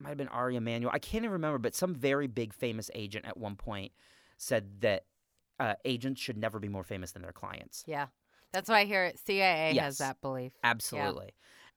might 0.00 0.08
have 0.10 0.18
been 0.18 0.28
Ari 0.28 0.56
Emanuel. 0.56 0.90
I 0.94 0.98
can't 0.98 1.24
even 1.24 1.32
remember. 1.32 1.58
But 1.58 1.74
some 1.74 1.94
very 1.94 2.26
big 2.26 2.52
famous 2.52 2.90
agent 2.94 3.24
at 3.26 3.36
one 3.36 3.56
point 3.56 3.92
said 4.38 4.80
that 4.80 5.04
uh, 5.58 5.74
agents 5.84 6.20
should 6.20 6.38
never 6.38 6.58
be 6.58 6.68
more 6.68 6.84
famous 6.84 7.12
than 7.12 7.22
their 7.22 7.32
clients. 7.32 7.84
Yeah. 7.86 8.06
That's 8.52 8.68
why 8.68 8.80
I 8.80 8.84
hear. 8.86 9.12
CAA 9.28 9.74
Yes. 9.74 9.84
has 9.84 9.98
that 9.98 10.20
belief. 10.20 10.52
Absolutely. 10.64 11.30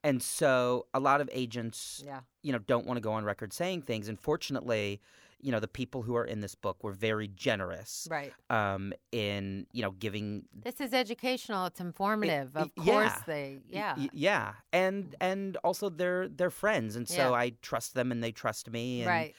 And 0.06 0.22
so 0.22 0.88
a 0.94 1.00
lot 1.00 1.22
of 1.22 1.30
agents 1.32 2.02
Yeah. 2.06 2.22
you 2.42 2.52
know 2.52 2.60
don't 2.60 2.86
want 2.86 2.98
to 2.98 3.02
go 3.02 3.14
on 3.14 3.24
record 3.26 3.54
saying 3.54 3.84
things 3.84 4.08
and 4.10 4.20
fortunately 4.20 5.02
you 5.44 5.52
know 5.52 5.60
the 5.60 5.68
people 5.68 6.02
who 6.02 6.16
are 6.16 6.26
in 6.26 6.40
this 6.40 6.56
book 6.56 6.84
were 6.84 6.94
very 6.94 7.28
generous 7.28 8.08
Right. 8.10 8.34
um 8.50 8.94
in 9.12 9.68
you 9.74 9.82
know 9.84 9.92
giving 9.92 10.46
This 10.64 10.80
is 10.82 10.94
educational. 10.94 11.66
It's 11.68 11.80
informative. 11.82 12.56
y- 12.56 12.62
Of 12.62 12.76
course 12.76 13.12
yeah. 13.12 13.22
they, 13.28 13.60
yeah. 13.70 13.96
y- 13.98 14.10
yeah 14.14 14.54
and 14.72 15.16
and 15.22 15.58
also 15.58 15.90
they're 15.90 16.28
they're 16.30 16.50
friends 16.50 16.96
and 16.96 17.08
so 17.08 17.30
Yeah. 17.32 17.32
i 17.34 17.52
trust 17.62 17.94
them 17.94 18.12
and 18.12 18.24
they 18.24 18.32
trust 18.32 18.70
me 18.72 19.02
and 19.02 19.08
right. 19.10 19.36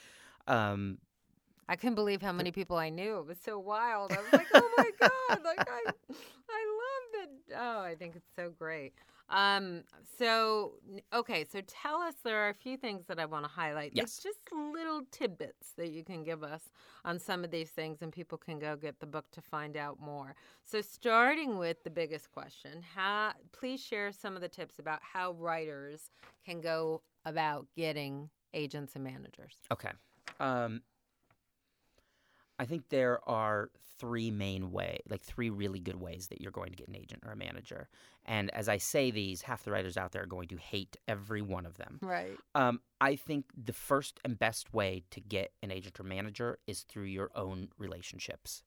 um 0.46 0.98
I 1.66 1.76
couldn't 1.76 1.94
believe 1.94 2.20
how 2.20 2.32
many 2.32 2.52
people 2.52 2.76
I 2.76 2.90
knew. 2.90 3.16
It 3.20 3.26
was 3.26 3.38
so 3.42 3.58
wild. 3.58 4.12
I 4.12 4.16
was 4.20 4.32
like, 4.34 4.48
oh 4.54 4.70
my 4.76 4.90
god! 5.00 5.40
Like 5.42 5.66
I, 5.66 5.80
I 6.50 6.62
love 6.82 7.22
it. 7.22 7.30
Oh, 7.56 7.80
I 7.80 7.94
think 7.98 8.16
it's 8.16 8.28
so 8.36 8.50
great. 8.50 8.92
Um. 9.28 9.84
So 10.18 10.74
okay. 11.12 11.44
So 11.44 11.60
tell 11.66 11.96
us. 11.96 12.14
There 12.22 12.38
are 12.44 12.50
a 12.50 12.54
few 12.54 12.76
things 12.76 13.04
that 13.06 13.18
I 13.18 13.24
want 13.24 13.44
to 13.44 13.50
highlight. 13.50 13.92
Yes. 13.94 14.18
Like 14.18 14.32
just 14.32 14.38
little 14.52 15.02
tidbits 15.10 15.72
that 15.76 15.90
you 15.90 16.04
can 16.04 16.22
give 16.22 16.42
us 16.42 16.62
on 17.04 17.18
some 17.18 17.44
of 17.44 17.50
these 17.50 17.70
things, 17.70 18.02
and 18.02 18.12
people 18.12 18.38
can 18.38 18.58
go 18.58 18.76
get 18.76 19.00
the 19.00 19.06
book 19.06 19.24
to 19.32 19.40
find 19.40 19.76
out 19.76 20.00
more. 20.00 20.34
So 20.64 20.80
starting 20.80 21.58
with 21.58 21.82
the 21.84 21.90
biggest 21.90 22.30
question, 22.32 22.82
how? 22.94 23.32
Please 23.52 23.80
share 23.82 24.12
some 24.12 24.36
of 24.36 24.42
the 24.42 24.48
tips 24.48 24.78
about 24.78 25.00
how 25.02 25.32
writers 25.32 26.10
can 26.44 26.60
go 26.60 27.00
about 27.24 27.66
getting 27.76 28.28
agents 28.52 28.94
and 28.94 29.02
managers. 29.02 29.56
okay 29.72 29.90
um 30.40 30.80
i 32.58 32.64
think 32.64 32.88
there 32.88 33.18
are 33.28 33.70
three 33.98 34.30
main 34.30 34.72
way 34.72 34.98
like 35.08 35.22
three 35.22 35.50
really 35.50 35.80
good 35.80 36.00
ways 36.00 36.26
that 36.28 36.40
you're 36.40 36.50
going 36.50 36.70
to 36.70 36.76
get 36.76 36.88
an 36.88 36.96
agent 36.96 37.22
or 37.24 37.32
a 37.32 37.36
manager 37.36 37.88
and 38.26 38.52
as 38.54 38.68
i 38.68 38.76
say 38.76 39.10
these 39.10 39.42
half 39.42 39.64
the 39.64 39.70
writers 39.70 39.96
out 39.96 40.12
there 40.12 40.22
are 40.22 40.26
going 40.26 40.48
to 40.48 40.56
hate 40.56 40.96
every 41.08 41.42
one 41.42 41.64
of 41.64 41.76
them 41.76 41.98
Right. 42.04 42.36
Um, 42.54 42.80
I 43.00 43.16
think 43.16 43.46
the 43.56 43.72
first 43.72 44.20
and 44.24 44.38
best 44.38 44.72
way 44.72 45.04
to 45.10 45.20
get 45.20 45.52
an 45.62 45.70
agent 45.70 45.98
or 45.98 46.04
manager 46.04 46.58
is 46.66 46.82
through 46.82 47.04
your 47.04 47.30
own 47.34 47.68
relationships. 47.78 48.62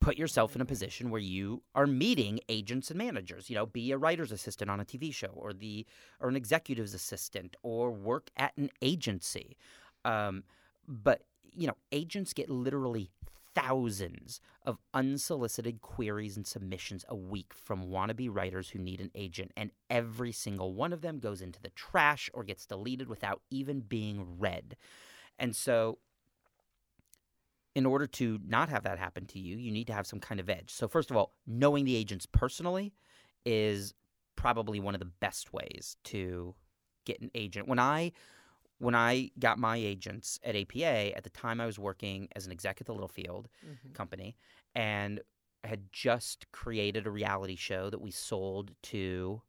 Put 0.00 0.16
yourself 0.16 0.54
in 0.54 0.62
a 0.62 0.64
position 0.64 1.10
where 1.10 1.20
you 1.20 1.62
are 1.74 1.86
meeting 1.86 2.40
agents 2.48 2.90
and 2.90 2.98
managers. 2.98 3.50
You 3.50 3.56
know, 3.56 3.66
be 3.66 3.90
a 3.90 3.98
writer's 3.98 4.30
assistant 4.30 4.70
on 4.70 4.80
a 4.80 4.84
TV 4.84 5.12
show, 5.12 5.32
or 5.34 5.52
the 5.52 5.86
or 6.20 6.28
an 6.28 6.36
executive's 6.36 6.94
assistant, 6.94 7.56
or 7.62 7.90
work 7.90 8.30
at 8.36 8.56
an 8.56 8.70
agency. 8.80 9.56
Um, 10.04 10.44
but 10.86 11.22
you 11.58 11.66
know, 11.66 11.76
agents 11.90 12.32
get 12.32 12.48
literally 12.48 13.10
thousands 13.54 14.40
of 14.64 14.78
unsolicited 14.94 15.80
queries 15.80 16.36
and 16.36 16.46
submissions 16.46 17.04
a 17.08 17.16
week 17.16 17.52
from 17.52 17.88
wannabe 17.88 18.28
writers 18.32 18.70
who 18.70 18.78
need 18.78 19.00
an 19.00 19.10
agent, 19.16 19.50
and 19.56 19.72
every 19.90 20.30
single 20.30 20.72
one 20.72 20.92
of 20.92 21.00
them 21.00 21.18
goes 21.18 21.42
into 21.42 21.60
the 21.60 21.70
trash 21.70 22.30
or 22.32 22.44
gets 22.44 22.64
deleted 22.64 23.08
without 23.08 23.42
even 23.50 23.80
being 23.80 24.38
read. 24.38 24.76
And 25.38 25.56
so, 25.56 25.98
in 27.74 27.84
order 27.84 28.06
to 28.06 28.38
not 28.46 28.68
have 28.68 28.84
that 28.84 28.98
happen 28.98 29.26
to 29.26 29.40
you, 29.40 29.56
you 29.56 29.72
need 29.72 29.88
to 29.88 29.92
have 29.92 30.06
some 30.06 30.20
kind 30.20 30.38
of 30.38 30.48
edge. 30.48 30.70
So, 30.70 30.86
first 30.86 31.10
of 31.10 31.16
all, 31.16 31.34
knowing 31.44 31.84
the 31.84 31.96
agents 31.96 32.26
personally 32.26 32.92
is 33.44 33.94
probably 34.36 34.78
one 34.78 34.94
of 34.94 35.00
the 35.00 35.06
best 35.06 35.52
ways 35.52 35.96
to 36.04 36.54
get 37.04 37.20
an 37.20 37.32
agent. 37.34 37.66
When 37.66 37.80
I 37.80 38.12
when 38.78 38.94
I 38.94 39.30
got 39.38 39.58
my 39.58 39.76
agents 39.76 40.38
at 40.44 40.54
APA, 40.56 41.16
at 41.16 41.24
the 41.24 41.30
time 41.30 41.60
I 41.60 41.66
was 41.66 41.78
working 41.78 42.28
as 42.36 42.46
an 42.46 42.52
exec 42.52 42.80
at 42.80 42.86
the 42.86 42.92
Littlefield 42.94 43.48
Mhm. 43.64 43.94
company 43.94 44.36
and 44.74 45.20
had 45.64 45.92
just 45.92 46.50
created 46.52 47.06
a 47.06 47.10
reality 47.10 47.56
show 47.56 47.90
that 47.90 48.00
we 48.00 48.10
sold 48.12 48.74
to 48.82 49.42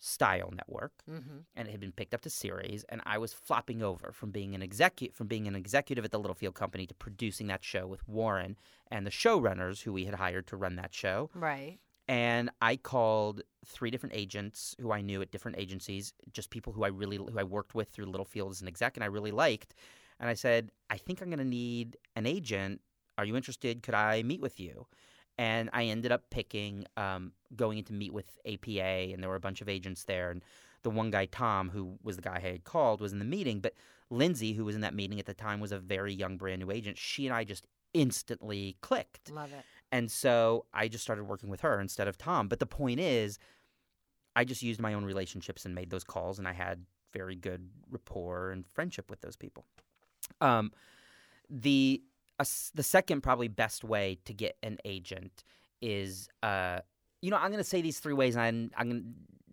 Style 0.00 0.50
Network 0.52 0.92
Mm-hmm. 1.10 1.38
and 1.56 1.68
it 1.68 1.70
had 1.72 1.80
been 1.80 1.90
picked 1.92 2.14
up 2.14 2.20
to 2.22 2.30
series 2.30 2.84
and 2.84 3.02
I 3.04 3.18
was 3.18 3.32
flopping 3.32 3.82
over 3.82 4.12
from 4.12 4.30
being 4.30 4.54
an 4.54 4.62
executive 4.62 5.16
from 5.16 5.26
being 5.26 5.48
an 5.48 5.56
executive 5.56 6.04
at 6.04 6.12
the 6.12 6.20
Littlefield 6.20 6.54
company 6.54 6.86
to 6.86 6.94
producing 6.94 7.48
that 7.48 7.64
show 7.64 7.86
with 7.86 8.06
Warren 8.06 8.56
and 8.92 9.04
the 9.04 9.10
showrunners 9.10 9.82
who 9.82 9.92
we 9.92 10.04
had 10.04 10.14
hired 10.14 10.46
to 10.48 10.56
run 10.56 10.76
that 10.76 10.94
show 10.94 11.30
Right. 11.34 11.80
And 12.08 12.50
I 12.62 12.76
called 12.76 13.42
three 13.66 13.90
different 13.90 14.14
agents 14.14 14.74
who 14.80 14.92
I 14.92 15.02
knew 15.02 15.20
at 15.20 15.30
different 15.30 15.58
agencies, 15.58 16.12
just 16.32 16.50
people 16.50 16.72
who 16.72 16.84
I 16.84 16.88
really 16.88 17.16
who 17.16 17.38
I 17.38 17.44
worked 17.44 17.74
with 17.74 17.90
through 17.90 18.06
Littlefield 18.06 18.50
as 18.50 18.62
an 18.62 18.68
exec, 18.68 18.96
and 18.96 19.04
I 19.04 19.08
really 19.08 19.30
liked. 19.30 19.74
And 20.18 20.28
I 20.28 20.34
said, 20.34 20.72
I 20.90 20.96
think 20.96 21.20
I'm 21.20 21.28
going 21.28 21.38
to 21.38 21.44
need 21.44 21.96
an 22.16 22.26
agent. 22.26 22.80
Are 23.18 23.24
you 23.24 23.36
interested? 23.36 23.82
Could 23.82 23.94
I 23.94 24.22
meet 24.22 24.40
with 24.40 24.58
you? 24.58 24.86
And 25.36 25.70
I 25.72 25.84
ended 25.84 26.10
up 26.10 26.24
picking 26.30 26.86
um, 26.96 27.32
going 27.54 27.78
in 27.78 27.84
to 27.84 27.92
meet 27.92 28.12
with 28.12 28.38
APA, 28.44 29.12
and 29.12 29.22
there 29.22 29.30
were 29.30 29.36
a 29.36 29.40
bunch 29.40 29.60
of 29.60 29.68
agents 29.68 30.04
there. 30.04 30.30
And 30.30 30.42
the 30.82 30.90
one 30.90 31.10
guy, 31.10 31.26
Tom, 31.26 31.70
who 31.70 31.98
was 32.02 32.16
the 32.16 32.22
guy 32.22 32.40
I 32.42 32.48
had 32.48 32.64
called, 32.64 33.00
was 33.00 33.12
in 33.12 33.20
the 33.20 33.24
meeting. 33.24 33.60
But 33.60 33.74
Lindsay, 34.10 34.54
who 34.54 34.64
was 34.64 34.74
in 34.74 34.80
that 34.80 34.94
meeting 34.94 35.20
at 35.20 35.26
the 35.26 35.34
time, 35.34 35.60
was 35.60 35.70
a 35.70 35.78
very 35.78 36.12
young, 36.12 36.36
brand 36.36 36.60
new 36.60 36.72
agent. 36.72 36.98
She 36.98 37.26
and 37.26 37.34
I 37.34 37.44
just 37.44 37.66
instantly 37.94 38.76
clicked. 38.80 39.30
Love 39.30 39.52
it. 39.52 39.64
And 39.90 40.10
so 40.10 40.66
I 40.74 40.88
just 40.88 41.02
started 41.02 41.24
working 41.24 41.48
with 41.48 41.60
her 41.62 41.80
instead 41.80 42.08
of 42.08 42.18
Tom. 42.18 42.48
But 42.48 42.60
the 42.60 42.66
point 42.66 43.00
is, 43.00 43.38
I 44.36 44.44
just 44.44 44.62
used 44.62 44.80
my 44.80 44.94
own 44.94 45.04
relationships 45.04 45.64
and 45.64 45.74
made 45.74 45.90
those 45.90 46.04
calls, 46.04 46.38
and 46.38 46.46
I 46.46 46.52
had 46.52 46.84
very 47.12 47.34
good 47.34 47.70
rapport 47.90 48.50
and 48.50 48.66
friendship 48.74 49.10
with 49.10 49.20
those 49.22 49.34
people. 49.36 49.64
Um, 50.40 50.72
the 51.50 52.02
uh, 52.38 52.44
the 52.74 52.82
second 52.82 53.22
probably 53.22 53.48
best 53.48 53.82
way 53.82 54.18
to 54.24 54.32
get 54.34 54.56
an 54.62 54.78
agent 54.84 55.42
is, 55.80 56.28
uh, 56.42 56.80
you 57.20 57.30
know, 57.30 57.36
I'm 57.36 57.50
going 57.50 57.58
to 57.58 57.64
say 57.64 57.80
these 57.82 57.98
three 57.98 58.14
ways, 58.14 58.36
and 58.36 58.44
I'm, 58.44 58.70
I'm 58.76 58.88
gonna, 58.88 59.02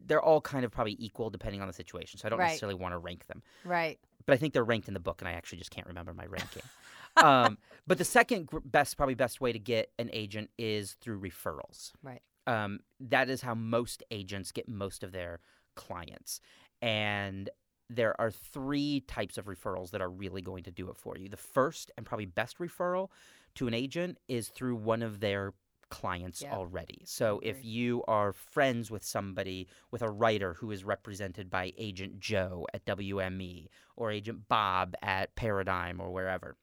they're 0.05 0.21
all 0.21 0.41
kind 0.41 0.65
of 0.65 0.71
probably 0.71 0.95
equal 0.99 1.29
depending 1.31 1.61
on 1.61 1.67
the 1.67 1.73
situation. 1.73 2.19
So 2.19 2.27
I 2.27 2.29
don't 2.29 2.37
Right. 2.39 2.47
necessarily 2.49 2.75
want 2.75 2.93
to 2.93 2.99
rank 2.99 3.25
them 3.27 3.41
Right. 3.63 3.97
but 4.27 4.33
I 4.33 4.37
think 4.37 4.53
they're 4.53 4.63
ranked 4.63 4.87
in 4.87 4.93
the 4.93 4.99
book, 4.99 5.21
and 5.21 5.27
I 5.27 5.31
actually 5.31 5.57
just 5.57 5.71
can't 5.71 5.87
remember 5.87 6.13
my 6.13 6.25
ranking. 6.25 6.61
um, 7.17 7.57
but 7.87 7.97
the 7.97 8.05
second 8.05 8.49
best, 8.65 8.97
probably 8.97 9.15
best 9.15 9.41
way 9.41 9.51
to 9.51 9.59
get 9.59 9.91
an 9.99 10.09
agent 10.13 10.49
is 10.57 10.93
through 11.01 11.19
referrals. 11.19 11.91
Right. 12.03 12.21
Um, 12.47 12.79
that 12.99 13.29
is 13.29 13.41
how 13.41 13.55
most 13.55 14.03
agents 14.11 14.51
get 14.51 14.69
most 14.69 15.03
of 15.03 15.11
their 15.11 15.39
clients, 15.75 16.41
and 16.81 17.49
there 17.89 18.19
are 18.19 18.31
three 18.31 19.01
types 19.01 19.37
of 19.37 19.45
referrals 19.45 19.91
that 19.91 20.01
are 20.01 20.09
really 20.09 20.41
going 20.41 20.63
to 20.63 20.71
do 20.71 20.89
it 20.89 20.97
for 20.97 21.17
you. 21.17 21.29
The 21.29 21.37
first 21.37 21.91
and 21.97 22.05
probably 22.05 22.25
best 22.25 22.57
referral 22.57 23.09
to 23.55 23.67
an 23.67 23.73
agent 23.73 24.17
is 24.27 24.47
through 24.49 24.75
one 24.75 25.01
of 25.01 25.19
their 25.19 25.53
clients 25.89 26.41
Yeah. 26.41 26.55
already. 26.55 27.03
So 27.05 27.39
if 27.43 27.63
you 27.63 28.03
are 28.07 28.33
friends 28.33 28.89
with 28.89 29.03
somebody 29.03 29.67
with 29.91 30.01
a 30.01 30.09
writer 30.09 30.55
who 30.55 30.71
is 30.71 30.83
represented 30.83 31.49
by 31.49 31.73
agent 31.77 32.19
Joe 32.19 32.67
at 32.73 32.85
WME 32.85 33.69
or 33.95 34.11
agent 34.11 34.47
Bob 34.47 34.95
at 35.01 35.35
Paradigm 35.35 36.01
or 36.01 36.11
wherever. 36.11 36.57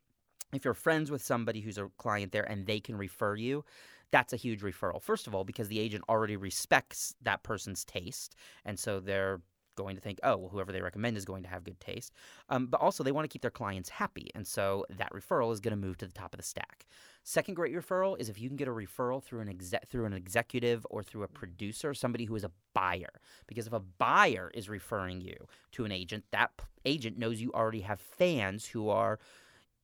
If 0.52 0.66
you're 0.66 0.74
friends 0.74 1.10
with 1.10 1.22
somebody 1.22 1.60
who's 1.60 1.78
a 1.78 1.88
client 1.96 2.32
there 2.32 2.48
and 2.50 2.66
they 2.66 2.78
can 2.78 2.96
refer 2.96 3.36
you, 3.36 3.64
that's 4.10 4.34
a 4.34 4.36
huge 4.36 4.60
referral. 4.60 5.00
First 5.00 5.26
of 5.26 5.34
all, 5.34 5.44
because 5.44 5.68
the 5.68 5.80
agent 5.80 6.04
already 6.08 6.36
respects 6.36 7.14
that 7.22 7.42
person's 7.42 7.84
taste, 7.84 8.36
and 8.66 8.78
so 8.78 9.00
they're 9.00 9.40
going 9.74 9.96
to 9.96 10.02
think, 10.02 10.20
oh, 10.22 10.36
well, 10.36 10.50
whoever 10.50 10.70
they 10.70 10.82
recommend 10.82 11.16
is 11.16 11.24
going 11.24 11.42
to 11.42 11.48
have 11.48 11.64
good 11.64 11.80
taste. 11.80 12.12
Um, 12.50 12.66
but 12.66 12.82
also, 12.82 13.02
they 13.02 13.12
want 13.12 13.24
to 13.24 13.32
keep 13.32 13.40
their 13.40 13.50
clients 13.50 13.88
happy, 13.88 14.30
and 14.34 14.46
so 14.46 14.84
that 14.90 15.10
referral 15.14 15.50
is 15.50 15.60
going 15.60 15.70
to 15.70 15.86
move 15.86 15.96
to 15.98 16.06
the 16.06 16.12
top 16.12 16.34
of 16.34 16.38
the 16.38 16.44
stack. 16.44 16.84
Second 17.24 17.54
great 17.54 17.74
referral 17.74 18.20
is 18.20 18.28
if 18.28 18.38
you 18.38 18.48
can 18.48 18.58
get 18.58 18.68
a 18.68 18.72
referral 18.72 19.22
through 19.22 19.40
an 19.40 19.48
exec 19.48 19.88
through 19.88 20.04
an 20.04 20.12
executive 20.12 20.86
or 20.90 21.02
through 21.02 21.22
a 21.22 21.28
producer, 21.28 21.94
somebody 21.94 22.26
who 22.26 22.36
is 22.36 22.44
a 22.44 22.50
buyer. 22.74 23.20
Because 23.46 23.66
if 23.66 23.72
a 23.72 23.80
buyer 23.80 24.50
is 24.52 24.68
referring 24.68 25.22
you 25.22 25.36
to 25.72 25.86
an 25.86 25.92
agent, 25.92 26.24
that 26.32 26.50
p- 26.58 26.64
agent 26.84 27.16
knows 27.16 27.40
you 27.40 27.50
already 27.54 27.80
have 27.80 28.00
fans 28.00 28.66
who 28.66 28.90
are 28.90 29.18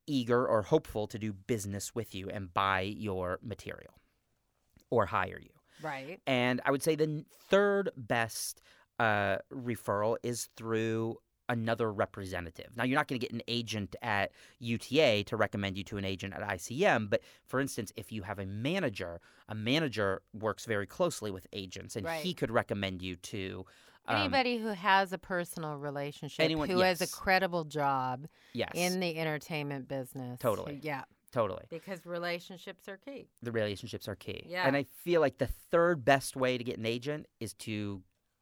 eager 0.09 0.45
or 0.47 0.63
hopeful 0.63 1.07
to 1.07 1.19
do 1.19 1.31
business 1.31 1.93
with 1.95 2.13
you 2.15 2.29
and 2.29 2.53
buy 2.53 2.81
your 2.81 3.39
material 3.43 3.93
or 4.89 5.05
hire 5.05 5.39
you. 5.39 5.51
Right. 5.81 6.19
And 6.27 6.59
I 6.65 6.71
would 6.71 6.83
say 6.83 6.95
the 6.95 7.23
third 7.49 7.89
best 7.95 8.61
uh, 8.99 9.37
referral 9.53 10.17
is 10.23 10.49
through 10.57 11.17
another 11.47 11.91
representative. 11.91 12.75
Now, 12.75 12.83
you're 12.83 12.95
not 12.97 13.07
going 13.07 13.19
to 13.19 13.25
get 13.25 13.33
an 13.33 13.41
agent 13.47 13.95
at 14.03 14.31
UTA 14.59 15.23
to 15.25 15.35
recommend 15.37 15.77
you 15.77 15.83
to 15.85 15.97
an 15.97 16.05
agent 16.05 16.33
at 16.33 16.41
ICM, 16.41 17.09
but 17.09 17.21
for 17.47 17.59
instance, 17.59 17.91
if 17.95 18.11
you 18.11 18.21
have 18.23 18.37
a 18.39 18.45
manager, 18.45 19.19
a 19.47 19.55
manager 19.55 20.21
works 20.33 20.65
very 20.65 20.85
closely 20.85 21.31
with 21.31 21.47
agents, 21.53 21.95
and 21.95 22.05
Right. 22.05 22.21
he 22.21 22.33
could 22.35 22.51
recommend 22.51 23.01
you 23.01 23.15
to 23.15 23.65
um, 24.09 24.17
Anybody 24.17 24.57
who 24.57 24.69
has 24.69 25.13
a 25.13 25.17
personal 25.17 25.75
relationship, 25.75 26.43
anyone- 26.43 26.69
who 26.69 26.79
has 26.79 27.01
a 27.01 27.07
credible 27.07 27.63
job 27.63 28.27
yes, 28.53 28.71
in 28.73 28.99
the 28.99 29.17
entertainment 29.17 29.87
business. 29.87 30.39
Totally. 30.39 30.79
Yeah. 30.81 31.03
totally. 31.31 31.65
Because 31.69 32.05
relationships 32.05 32.87
are 32.87 32.97
key. 32.97 33.27
The 33.43 33.51
relationships 33.51 34.07
are 34.07 34.15
key. 34.15 34.45
Yeah. 34.47 34.65
And 34.65 34.75
I 34.75 34.83
feel 35.03 35.21
like 35.21 35.37
the 35.37 35.49
third 35.71 36.03
best 36.03 36.35
way 36.35 36.57
to 36.57 36.63
get 36.63 36.77
an 36.77 36.87
agent 36.87 37.27
is 37.39 37.53
to 37.55 38.01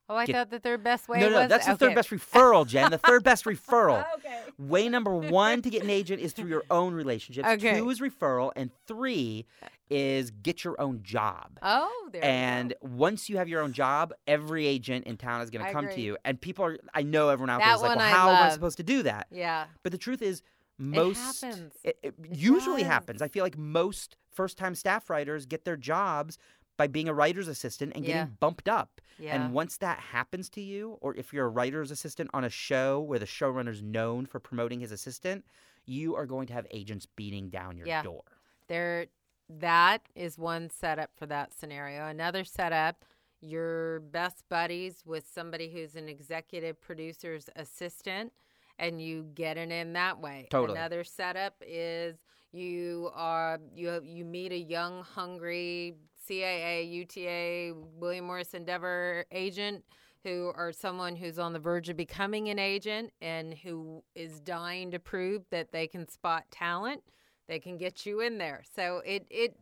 Oh, 0.09 0.15
I 0.15 0.25
Get- 0.25 0.35
thought 0.35 0.49
the 0.51 0.59
third 0.59 0.83
best 0.83 1.09
way 1.09 1.19
no, 1.19 1.29
no, 1.29 1.39
was 1.41 1.49
that's 1.49 1.65
the 1.65 1.73
okay. 1.73 1.87
third 1.87 1.95
best 1.95 2.09
referral, 2.11 2.65
Jen. 2.65 2.91
The 2.91 2.97
third 2.97 3.23
best 3.23 3.43
referral. 3.45 4.05
Okay. 4.19 4.39
Way 4.57 4.87
number 4.87 5.13
one 5.15 5.61
to 5.61 5.69
get 5.69 5.83
an 5.83 5.89
agent 5.89 6.21
is 6.21 6.31
through 6.33 6.47
your 6.49 6.63
own 6.71 6.93
relationships. 6.93 7.47
Okay. 7.47 7.77
Two 7.79 7.89
is 7.89 7.99
referral, 7.99 8.51
and 8.55 8.71
three 8.87 9.45
is 9.89 10.31
get 10.31 10.63
your 10.63 10.79
own 10.79 11.01
job. 11.03 11.59
Oh, 11.61 12.09
there. 12.11 12.23
And 12.23 12.73
once 12.81 13.29
you 13.29 13.37
have 13.37 13.47
your 13.49 13.61
own 13.61 13.73
job, 13.73 14.13
every 14.27 14.65
agent 14.65 15.05
in 15.07 15.17
town 15.17 15.41
is 15.41 15.49
going 15.49 15.65
to 15.65 15.71
come 15.71 15.85
to 15.85 15.91
agree. 15.91 16.03
you. 16.03 16.17
And 16.25 16.39
people 16.39 16.65
are, 16.65 16.77
I 16.93 17.03
know 17.03 17.29
everyone 17.29 17.49
out 17.49 17.59
That 17.59 17.65
there 17.67 17.75
is 17.75 17.81
like, 17.81 17.97
well, 17.97 18.05
I 18.05 18.09
how 18.09 18.29
am 18.29 18.43
I 18.43 18.49
supposed 18.49 18.77
to 18.77 18.83
do 18.83 19.03
that? 19.03 19.27
yeah. 19.31 19.65
But 19.83 19.91
the 19.93 19.97
truth 19.97 20.21
is, 20.21 20.41
most 20.77 21.41
it, 21.43 21.45
happens. 21.47 21.73
It, 21.83 21.97
it 22.03 22.13
It 22.31 22.35
usually 22.37 22.81
does. 22.83 22.91
happens. 22.91 23.21
I 23.21 23.27
feel 23.29 23.43
like 23.43 23.57
most 23.57 24.15
first-time 24.31 24.75
staff 24.75 25.09
writers 25.09 25.45
get 25.47 25.65
their 25.65 25.77
jobs 25.77 26.37
by 26.77 26.87
being 26.87 27.09
a 27.09 27.13
writer's 27.13 27.47
assistant 27.47 27.93
and 27.95 28.05
getting 28.05 28.21
Yeah. 28.21 28.35
bumped 28.39 28.69
up. 28.69 29.01
Yeah. 29.19 29.35
And 29.35 29.53
once 29.53 29.77
that 29.77 29.99
happens 29.99 30.49
to 30.51 30.61
you, 30.61 30.97
or 31.01 31.15
if 31.15 31.33
you're 31.33 31.45
a 31.47 31.49
writer's 31.49 31.89
assistant 31.91 32.29
on 32.33 32.43
a 32.43 32.49
show 32.49 33.01
where 33.01 33.17
the 33.19 33.25
showrunner's 33.25 33.81
known 33.81 34.25
for 34.27 34.39
promoting 34.39 34.79
his 34.79 34.91
assistant, 34.91 35.43
you 35.85 36.15
are 36.15 36.25
going 36.25 36.47
to 36.47 36.53
have 36.53 36.67
agents 36.71 37.07
beating 37.07 37.49
down 37.49 37.77
your 37.77 37.87
Yeah. 37.87 38.03
door. 38.03 38.23
There 38.67 39.07
that 39.49 40.01
is 40.13 40.37
one 40.37 40.69
setup 40.69 41.15
for 41.15 41.25
that 41.25 41.53
scenario. 41.53 42.05
Another 42.05 42.43
setup, 42.43 43.05
your 43.39 44.01
best 44.01 44.43
buddies 44.49 45.03
with 45.05 45.25
somebody 45.25 45.71
who's 45.71 45.95
an 45.95 46.09
executive 46.09 46.81
producer's 46.81 47.49
assistant 47.55 48.33
and 48.77 49.01
you 49.01 49.23
get 49.33 49.57
it 49.57 49.71
in 49.71 49.93
that 49.93 50.19
way. 50.19 50.47
Totally. 50.51 50.77
Another 50.77 51.03
setup 51.05 51.55
is 51.65 52.17
you 52.51 53.09
are 53.13 53.59
you 53.73 54.01
you 54.03 54.25
meet 54.25 54.51
a 54.51 54.57
young 54.57 55.01
hungry 55.03 55.95
CAA, 56.27 56.91
UTA, 56.91 57.75
William 57.99 58.25
Morris 58.25 58.53
Endeavor 58.53 59.25
agent 59.31 59.83
who 60.23 60.51
are 60.55 60.73
someone 60.73 61.15
who's 61.15 61.39
on 61.39 61.53
the 61.53 61.59
verge 61.59 61.87
of 61.89 61.95
becoming 61.95 62.49
an 62.49 62.59
agent 62.59 63.13
and 63.21 63.53
who 63.53 64.03
is 64.15 64.41
dying 64.41 64.91
to 64.91 64.99
prove 64.99 65.43
that 65.51 65.71
they 65.71 65.87
can 65.87 66.07
spot 66.09 66.43
talent 66.51 67.01
they 67.47 67.59
can 67.59 67.77
get 67.77 68.05
you 68.05 68.19
in 68.19 68.37
there. 68.37 68.63
So 68.75 69.01
it 69.05 69.25
it 69.29 69.57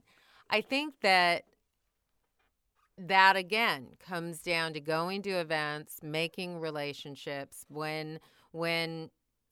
I 0.49 0.61
think 0.61 0.95
that 1.01 1.43
that 2.97 3.36
again 3.36 3.89
comes 3.99 4.41
down 4.41 4.74
to 4.74 4.80
going 4.80 5.22
to 5.24 5.32
events, 5.32 5.99
making 6.01 6.59
relationships 6.59 7.66
when 7.70 8.20
when 8.51 9.11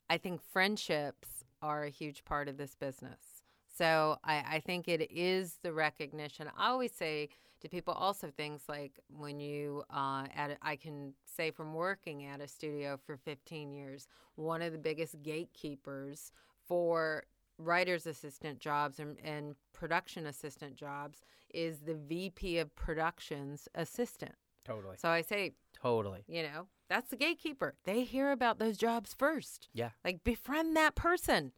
I 0.09 0.17
think 0.17 0.41
friendships 0.41 1.45
are 1.61 1.83
a 1.83 1.89
huge 1.89 2.25
part 2.25 2.49
of 2.49 2.57
this 2.57 2.75
business. 2.75 3.32
So 3.75 4.17
I, 4.23 4.43
I 4.55 4.59
think 4.59 4.87
it 4.87 5.09
is 5.11 5.57
the 5.63 5.73
recognition. 5.73 6.47
I 6.57 6.69
always 6.69 6.93
say 6.93 7.29
to 7.61 7.69
people 7.69 7.93
also 7.93 8.29
things 8.29 8.63
like 8.67 8.99
when 9.07 9.39
you 9.39 9.83
uh, 9.89 10.25
at 10.35 10.51
a, 10.51 10.57
I 10.61 10.75
can 10.75 11.13
say 11.25 11.49
from 11.49 11.73
working 11.73 12.25
at 12.25 12.41
a 12.41 12.47
studio 12.47 12.99
for 13.03 13.17
15 13.17 13.71
years, 13.71 14.07
one 14.35 14.61
of 14.61 14.73
the 14.73 14.77
biggest 14.77 15.21
gatekeepers 15.23 16.31
for 16.67 17.23
writer's 17.57 18.05
assistant 18.05 18.59
jobs 18.59 18.99
and, 18.99 19.17
and 19.23 19.55
production 19.73 20.27
assistant 20.27 20.75
jobs 20.75 21.21
is 21.53 21.79
the 21.79 21.95
VP 21.95 22.57
of 22.59 22.75
productions 22.75 23.67
assistant. 23.75 24.33
Totally. 24.65 24.97
So 24.97 25.09
I 25.09 25.21
say, 25.21 25.53
Totally. 25.73 26.23
you 26.27 26.43
know, 26.43 26.67
that's 26.89 27.09
the 27.09 27.17
gatekeeper. 27.17 27.75
They 27.85 28.03
hear 28.03 28.31
about 28.31 28.59
those 28.59 28.77
jobs 28.77 29.13
first. 29.17 29.69
Yeah. 29.73 29.89
Like 30.03 30.23
befriend 30.23 30.75
that 30.77 30.95
person. 30.95 31.51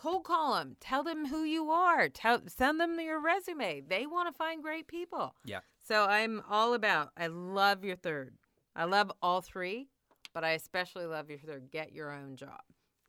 Cold 0.00 0.24
call 0.24 0.54
them. 0.54 0.76
Tell 0.80 1.02
them 1.02 1.26
who 1.26 1.42
you 1.42 1.70
are. 1.70 2.08
Tell 2.08 2.40
send 2.46 2.80
them 2.80 2.98
your 2.98 3.20
resume. 3.20 3.82
They 3.86 4.06
want 4.06 4.32
to 4.32 4.36
find 4.36 4.62
great 4.62 4.86
people. 4.86 5.34
Yeah. 5.44 5.60
So 5.86 6.04
I'm 6.04 6.42
all 6.48 6.72
about. 6.72 7.10
I 7.18 7.26
love 7.26 7.84
your 7.84 7.96
third. 7.96 8.34
I 8.74 8.84
love 8.84 9.12
all 9.20 9.42
three, 9.42 9.88
but 10.32 10.42
I 10.42 10.52
especially 10.52 11.04
love 11.04 11.28
your 11.28 11.38
third. 11.38 11.70
Get 11.70 11.92
your 11.92 12.12
own 12.12 12.36
job. 12.36 12.62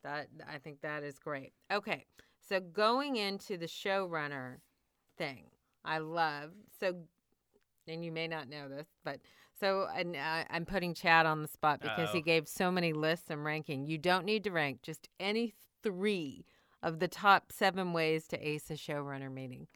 That 0.04 0.28
I 0.46 0.58
think 0.58 0.82
that 0.82 1.02
is 1.02 1.18
great. 1.18 1.52
Okay. 1.72 2.04
So 2.46 2.60
going 2.60 3.16
into 3.16 3.56
the 3.56 3.66
showrunner 3.66 4.56
thing, 5.16 5.44
I 5.86 5.98
love. 5.98 6.50
So 6.78 6.96
and 7.88 8.04
you 8.04 8.12
may 8.12 8.28
not 8.28 8.50
know 8.50 8.68
this, 8.68 8.88
but 9.02 9.20
so 9.58 9.88
and 9.96 10.14
I, 10.14 10.44
I'm 10.50 10.66
putting 10.66 10.92
Chad 10.92 11.24
on 11.24 11.40
the 11.40 11.48
spot 11.48 11.80
because 11.80 12.10
he 12.10 12.18
Uh-oh. 12.18 12.24
gave 12.24 12.48
so 12.48 12.70
many 12.70 12.92
lists 12.92 13.30
and 13.30 13.42
ranking. 13.42 13.86
You 13.86 13.96
don't 13.96 14.26
need 14.26 14.44
to 14.44 14.50
rank 14.50 14.82
just 14.82 15.08
any 15.18 15.54
three 15.82 16.44
of 16.82 16.98
the 16.98 17.08
top 17.08 17.52
seven 17.52 17.92
ways 17.92 18.26
to 18.28 18.48
ace 18.48 18.70
a 18.70 18.74
showrunner 18.74 19.32
meeting. 19.32 19.66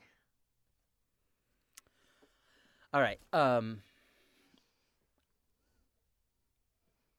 All 2.92 3.00
right. 3.00 3.18
Um. 3.32 3.80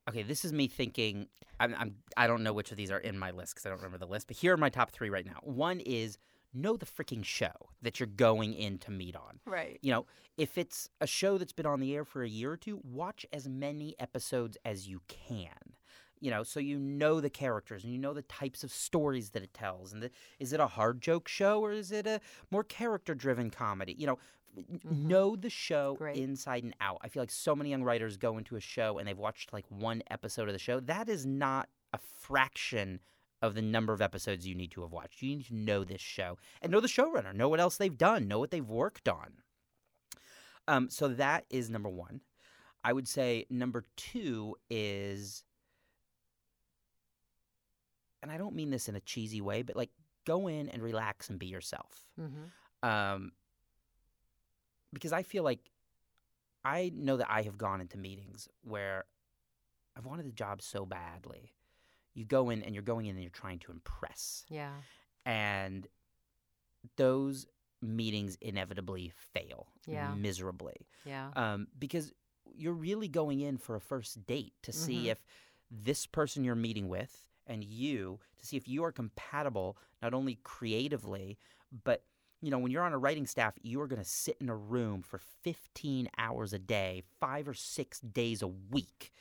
Okay, 0.10 0.24
this 0.24 0.46
is 0.46 0.54
me 0.54 0.68
thinking. 0.68 1.28
I'm. 1.60 1.76
I'm 1.78 1.96
I 2.16 2.28
don't 2.28 2.44
know 2.44 2.54
which 2.54 2.72
of 2.72 2.78
these 2.78 2.92
are 2.92 3.00
in 3.00 3.18
my 3.18 3.32
list 3.32 3.56
because 3.56 3.66
I 3.66 3.70
don't 3.70 3.78
remember 3.80 3.98
the 3.98 4.08
list. 4.08 4.28
But 4.28 4.38
here 4.38 4.54
are 4.54 4.58
my 4.58 4.70
top 4.70 4.92
three 4.92 5.10
right 5.10 5.26
now. 5.26 5.40
One 5.44 5.80
is 5.80 6.18
know 6.54 6.78
the 6.78 6.86
freaking 6.86 7.24
show 7.24 7.52
that 7.82 8.00
you're 8.00 8.08
going 8.08 8.54
in 8.54 8.78
to 8.80 8.92
meet 8.92 9.16
on. 9.16 9.40
Right. 9.46 9.80
You 9.82 9.92
know, 9.92 10.06
if 10.38 10.58
it's 10.58 10.90
a 11.02 11.08
show 11.08 11.38
that's 11.38 11.54
been 11.54 11.66
on 11.66 11.80
the 11.80 11.96
air 11.96 12.06
for 12.06 12.24
a 12.24 12.30
year 12.30 12.52
or 12.52 12.58
two, 12.58 12.80
watch 12.84 13.26
as 13.32 13.48
many 13.48 13.96
episodes 14.00 14.58
as 14.66 14.88
you 14.88 15.02
can. 15.08 15.77
You 16.20 16.32
know, 16.32 16.44
so 16.44 16.60
you 16.60 16.80
know 16.80 17.20
the 17.22 17.30
characters 17.30 17.84
and 17.84 17.94
you 17.94 18.00
know 18.00 18.14
the 18.14 18.22
types 18.24 18.64
of 18.64 18.72
stories 18.72 19.30
that 19.32 19.44
it 19.44 19.54
tells. 19.54 19.94
And 19.94 20.02
the, 20.04 20.12
is 20.40 20.54
it 20.54 20.60
a 20.60 20.68
hard 20.68 21.02
joke 21.02 21.28
show 21.28 21.62
or 21.62 21.72
is 21.72 21.92
it 21.92 22.08
a 22.08 22.20
more 22.52 22.64
character 22.64 23.14
driven 23.16 23.50
comedy? 23.50 23.96
You 23.98 24.08
know, 24.08 24.20
Mhm. 24.58 24.84
know 24.84 25.36
the 25.36 25.52
show 25.52 25.96
Great. 26.00 26.18
inside 26.18 26.64
and 26.64 26.76
out. 26.82 26.98
I 27.02 27.10
feel 27.10 27.22
like 27.22 27.30
so 27.30 27.56
many 27.56 27.70
young 27.70 27.84
writers 27.84 28.18
go 28.18 28.40
into 28.40 28.56
a 28.56 28.60
show 28.60 28.98
and 28.98 29.08
they've 29.08 29.16
watched 29.18 29.54
like 29.54 29.66
one 29.70 30.02
episode 30.10 30.48
of 30.50 30.54
the 30.54 30.60
show. 30.60 30.80
That 30.80 31.10
is 31.10 31.28
not 31.28 31.70
a 31.94 32.00
fraction 32.00 33.00
of 33.40 33.54
the 33.54 33.62
number 33.62 33.94
of 33.94 34.02
episodes 34.02 34.48
you 34.48 34.56
need 34.56 34.72
to 34.72 34.82
have 34.82 34.92
watched. 34.92 35.22
You 35.22 35.36
need 35.36 35.46
to 35.46 35.54
know 35.54 35.84
this 35.84 36.02
show 36.02 36.40
and 36.60 36.72
know 36.72 36.80
the 36.80 36.88
showrunner, 36.88 37.36
know 37.36 37.50
what 37.50 37.60
else 37.60 37.78
they've 37.78 37.96
done, 37.98 38.28
know 38.28 38.40
what 38.40 38.50
they've 38.50 38.68
worked 38.68 39.08
on. 39.08 39.44
Um, 40.68 40.90
so 40.90 41.08
that 41.08 41.46
is 41.52 41.70
number 41.70 41.90
one. 41.90 42.22
I 42.84 42.94
would 42.94 43.08
say 43.08 43.46
number 43.50 43.86
two 43.96 44.56
is, 44.70 45.44
and 48.28 48.34
I 48.34 48.38
don't 48.38 48.56
mean 48.56 48.70
this 48.72 48.90
in 48.90 48.96
a 48.96 49.00
cheesy 49.00 49.40
way, 49.42 49.62
but 49.62 49.76
like 49.78 49.90
go 50.26 50.48
in 50.48 50.68
and 50.70 50.82
relax 50.84 51.30
and 51.30 51.40
be 51.40 51.48
yourself. 51.48 52.06
Mm-hmm. 52.20 52.88
Um, 52.88 53.32
because 54.94 55.14
I 55.14 55.24
feel 55.24 55.44
like 55.44 55.60
I 56.66 56.92
know 56.94 57.18
that 57.18 57.28
I 57.30 57.44
have 57.44 57.58
gone 57.58 57.82
into 57.82 57.98
meetings 57.98 58.50
where 58.64 59.06
I've 59.96 60.06
wanted 60.06 60.26
the 60.26 60.32
job 60.32 60.62
so 60.62 60.86
badly. 60.86 61.54
You 62.14 62.26
go 62.26 62.50
in 62.50 62.64
and 62.64 62.74
you're 62.76 62.84
going 62.84 63.06
in 63.06 63.12
and 63.16 63.22
you're 63.22 63.30
trying 63.30 63.60
to 63.60 63.72
impress. 63.72 64.46
Yeah. 64.50 64.74
And 65.26 65.88
those 66.98 67.48
meetings 67.82 68.38
inevitably 68.42 69.12
fail 69.16 69.68
Yeah. 69.86 70.14
miserably 70.16 70.88
Yeah. 71.06 71.32
um, 71.36 71.68
because 71.78 72.12
you're 72.56 72.74
really 72.74 73.08
going 73.08 73.40
in 73.42 73.58
for 73.58 73.76
a 73.76 73.82
first 73.82 74.26
date 74.26 74.54
to 74.64 74.72
see 74.74 75.04
Mhm. 75.06 75.12
if 75.12 75.26
this 75.70 76.06
person 76.08 76.44
you're 76.44 76.56
meeting 76.56 76.88
with 76.90 77.27
and 77.48 77.64
you 77.64 78.20
to 78.38 78.46
see 78.46 78.58
if 78.58 78.68
you 78.68 78.84
are 78.84 78.92
compatible 78.92 79.78
not 80.02 80.14
only 80.14 80.40
creatively 80.44 81.38
but 81.84 82.04
you 82.42 82.52
know 82.52 82.60
when 82.60 82.72
you're 82.72 82.84
on 82.84 82.94
a 82.94 82.98
writing 82.98 83.26
staff 83.26 83.54
you 83.62 83.82
are 83.82 83.88
going 83.88 84.02
to 84.02 84.08
sit 84.08 84.38
in 84.40 84.50
a 84.50 84.56
room 84.56 85.02
for 85.02 85.20
15 85.44 86.10
hours 86.18 86.54
a 86.54 86.60
day 86.60 87.04
5 87.20 87.50
or 87.50 87.54
6 87.54 88.00
days 88.00 88.42
a 88.42 88.48
week 88.48 89.12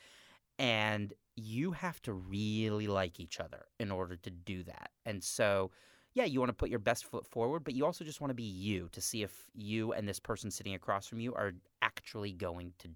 and 0.59 1.13
you 1.35 1.73
have 1.73 2.01
to 2.03 2.13
really 2.13 2.87
like 2.87 3.21
each 3.21 3.41
other 3.41 3.67
in 3.79 3.91
order 3.91 4.17
to 4.17 4.31
do 4.31 4.63
that 4.63 4.91
and 5.05 5.23
so 5.23 5.71
yeah, 6.17 6.25
you 6.25 6.41
want 6.41 6.49
to 6.49 6.55
put 6.55 6.71
your 6.71 6.79
best 6.79 7.05
foot 7.05 7.27
forward, 7.27 7.63
but 7.63 7.75
you 7.75 7.85
also 7.85 8.03
just 8.03 8.23
want 8.23 8.31
to 8.31 8.35
be 8.35 8.43
you 8.43 8.89
to 8.93 9.03
see 9.03 9.23
if 9.23 9.51
you 9.55 9.93
and 9.93 10.09
this 10.09 10.19
person 10.19 10.51
sitting 10.51 10.75
across 10.75 11.07
from 11.07 11.21
you 11.21 11.35
are 11.35 11.53
actually 11.83 12.33
going 12.33 12.73
to 12.79 12.89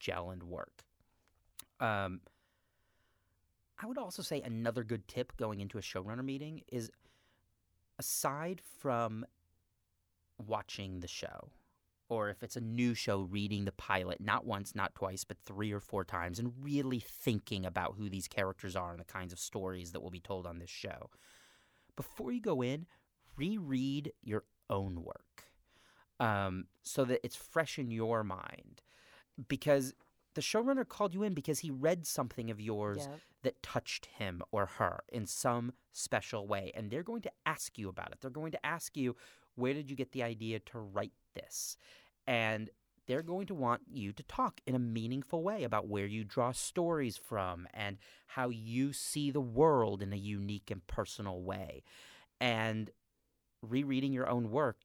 gel 0.00 0.30
and 0.30 0.42
work. 0.42 0.82
Um, 1.80 2.22
I 3.78 3.86
would 3.86 3.98
also 3.98 4.22
say 4.22 4.40
another 4.40 4.84
good 4.84 5.06
tip 5.06 5.36
going 5.36 5.60
into 5.60 5.78
a 5.78 5.82
showrunner 5.82 6.24
meeting 6.24 6.62
is 6.68 6.90
aside 7.98 8.60
from 8.78 9.26
watching 10.38 11.00
the 11.00 11.08
show, 11.08 11.50
or 12.08 12.30
if 12.30 12.42
it's 12.42 12.56
a 12.56 12.60
new 12.60 12.94
show, 12.94 13.22
reading 13.22 13.64
the 13.64 13.72
pilot, 13.72 14.20
not 14.20 14.46
once, 14.46 14.74
not 14.74 14.94
twice, 14.94 15.24
but 15.24 15.36
three 15.44 15.72
or 15.72 15.80
four 15.80 16.04
times, 16.04 16.38
and 16.38 16.52
really 16.60 17.00
thinking 17.00 17.66
about 17.66 17.96
who 17.98 18.08
these 18.08 18.28
characters 18.28 18.76
are 18.76 18.92
and 18.92 19.00
the 19.00 19.04
kinds 19.04 19.32
of 19.32 19.38
stories 19.38 19.92
that 19.92 20.00
will 20.00 20.10
be 20.10 20.20
told 20.20 20.46
on 20.46 20.58
this 20.58 20.70
show. 20.70 21.10
Before 21.96 22.32
you 22.32 22.40
go 22.40 22.62
in, 22.62 22.86
reread 23.36 24.12
your 24.22 24.44
own 24.70 25.02
work 25.02 25.44
um, 26.20 26.66
so 26.82 27.04
that 27.04 27.20
it's 27.24 27.36
fresh 27.36 27.78
in 27.78 27.90
your 27.90 28.24
mind. 28.24 28.82
Because 29.48 29.94
the 30.36 30.40
showrunner 30.40 30.86
called 30.88 31.12
you 31.14 31.24
in 31.24 31.34
because 31.34 31.58
he 31.58 31.70
read 31.70 32.06
something 32.06 32.50
of 32.50 32.60
yours 32.60 33.08
Yep. 33.10 33.20
that 33.42 33.62
touched 33.62 34.06
him 34.06 34.42
or 34.52 34.66
her 34.66 35.02
in 35.08 35.26
some 35.26 35.72
special 35.92 36.46
way. 36.46 36.70
And 36.76 36.90
they're 36.90 37.02
going 37.02 37.22
to 37.22 37.32
ask 37.44 37.76
you 37.76 37.88
about 37.88 38.12
it. 38.12 38.20
They're 38.20 38.30
going 38.30 38.52
to 38.52 38.64
ask 38.64 38.96
you, 38.96 39.16
where 39.56 39.74
did 39.74 39.90
you 39.90 39.96
get 39.96 40.12
the 40.12 40.22
idea 40.22 40.60
to 40.60 40.78
write 40.78 41.12
this? 41.34 41.76
And 42.26 42.70
they're 43.06 43.22
going 43.22 43.46
to 43.46 43.54
want 43.54 43.82
you 43.88 44.12
to 44.12 44.22
talk 44.24 44.60
in 44.66 44.74
a 44.74 44.78
meaningful 44.80 45.42
way 45.42 45.64
about 45.64 45.86
where 45.88 46.06
you 46.06 46.24
draw 46.24 46.52
stories 46.52 47.16
from 47.16 47.66
and 47.72 47.98
how 48.26 48.48
you 48.48 48.92
see 48.92 49.30
the 49.30 49.40
world 49.40 50.02
in 50.02 50.12
a 50.12 50.16
unique 50.16 50.70
and 50.70 50.86
personal 50.86 51.40
way. 51.42 51.82
And 52.40 52.90
rereading 53.62 54.12
your 54.12 54.28
own 54.28 54.50
work 54.50 54.76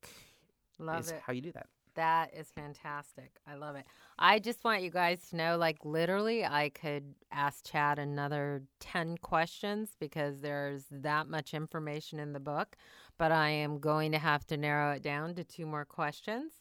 Love 0.80 1.00
is 1.02 1.12
it. 1.12 1.22
how 1.26 1.34
you 1.34 1.42
do 1.42 1.52
that. 1.52 1.68
That 1.96 2.34
is 2.34 2.48
fantastic. 2.50 3.32
I 3.46 3.56
love 3.56 3.76
it. 3.76 3.86
I 4.18 4.40
just 4.40 4.64
want 4.64 4.82
you 4.82 4.90
guys 4.90 5.30
to 5.30 5.36
know 5.36 5.58
like, 5.58 5.84
literally, 5.84 6.46
I 6.46 6.70
could 6.70 7.16
ask 7.32 7.70
Chad 7.70 8.00
another 8.00 8.64
10 8.80 9.18
questions 9.18 9.96
because 10.00 10.42
there's 10.42 10.86
that 10.92 11.28
much 11.28 11.54
information 11.54 12.20
in 12.20 12.34
the 12.34 12.40
book, 12.40 12.76
but 13.18 13.32
I 13.32 13.50
am 13.50 13.80
going 13.80 14.12
to 14.14 14.20
have 14.20 14.46
to 14.48 14.58
narrow 14.58 14.94
it 14.94 15.02
down 15.02 15.36
to 15.36 15.44
two 15.44 15.66
more 15.66 15.86
questions. 15.86 16.54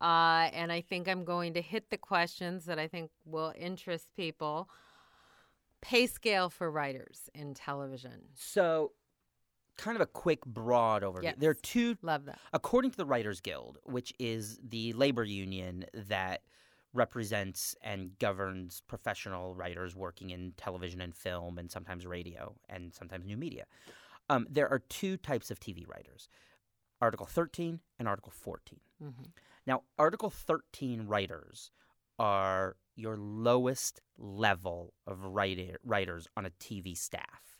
Uh, 0.00 0.48
and 0.52 0.70
I 0.70 0.80
think 0.80 1.08
I'm 1.08 1.24
going 1.24 1.54
to 1.54 1.60
hit 1.60 1.90
the 1.90 1.98
questions 1.98 2.64
that 2.66 2.78
I 2.78 2.86
think 2.86 3.10
will 3.24 3.52
interest 3.58 4.08
people. 4.16 4.68
Pay 5.80 6.06
scale 6.06 6.50
for 6.50 6.70
writers 6.70 7.28
in 7.34 7.54
television. 7.54 8.22
So, 8.34 8.92
kind 9.78 9.96
of 9.96 10.02
a 10.02 10.06
quick, 10.06 10.44
broad 10.44 11.02
overview. 11.02 11.22
There 11.38 11.50
are 11.50 11.54
two 11.54 11.96
Love 12.02 12.26
that. 12.26 12.38
According 12.52 12.90
to 12.90 12.96
the 12.96 13.06
Writers 13.06 13.40
Guild, 13.40 13.78
which 13.84 14.12
is 14.18 14.60
the 14.62 14.92
labor 14.92 15.24
union 15.24 15.86
that 15.94 16.42
represents 16.92 17.74
and 17.82 18.18
governs 18.18 18.82
professional 18.86 19.54
writers 19.54 19.94
working 19.94 20.30
in 20.30 20.52
television 20.56 21.00
and 21.00 21.14
film 21.14 21.58
and 21.58 21.70
sometimes 21.70 22.06
radio 22.06 22.54
and 22.68 22.94
sometimes 22.94 23.24
new 23.24 23.36
media, 23.36 23.64
um, 24.28 24.46
there 24.50 24.68
are 24.68 24.80
two 24.80 25.16
types 25.16 25.50
of 25.50 25.58
TV 25.60 25.88
writers 25.88 26.28
Article 27.00 27.26
13 27.26 27.80
and 27.98 28.08
Article 28.08 28.32
14. 28.32 28.80
hmm 29.00 29.08
Now, 29.66 29.82
Article 29.98 30.30
13 30.30 31.06
writers 31.06 31.70
are 32.18 32.76
your 32.96 33.16
lowest 33.16 34.00
level 34.18 34.92
of 35.06 35.22
writer, 35.24 35.78
writers 35.84 36.26
on 36.36 36.44
a 36.44 36.50
TV 36.50 36.96
staff. 36.96 37.57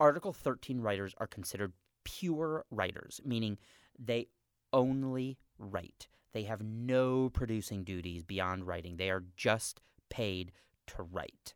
Article 0.00 0.32
13 0.32 0.80
writers 0.80 1.14
are 1.18 1.26
considered 1.26 1.74
pure 2.04 2.64
writers, 2.70 3.20
meaning 3.24 3.58
they 3.98 4.28
only 4.72 5.36
write. 5.58 6.08
They 6.32 6.44
have 6.44 6.62
no 6.62 7.28
producing 7.28 7.84
duties 7.84 8.24
beyond 8.24 8.66
writing. 8.66 8.96
They 8.96 9.10
are 9.10 9.24
just 9.36 9.80
paid 10.08 10.52
to 10.88 11.02
write. 11.02 11.54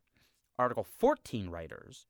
Article 0.59 0.83
14 0.83 1.49
writers 1.49 2.05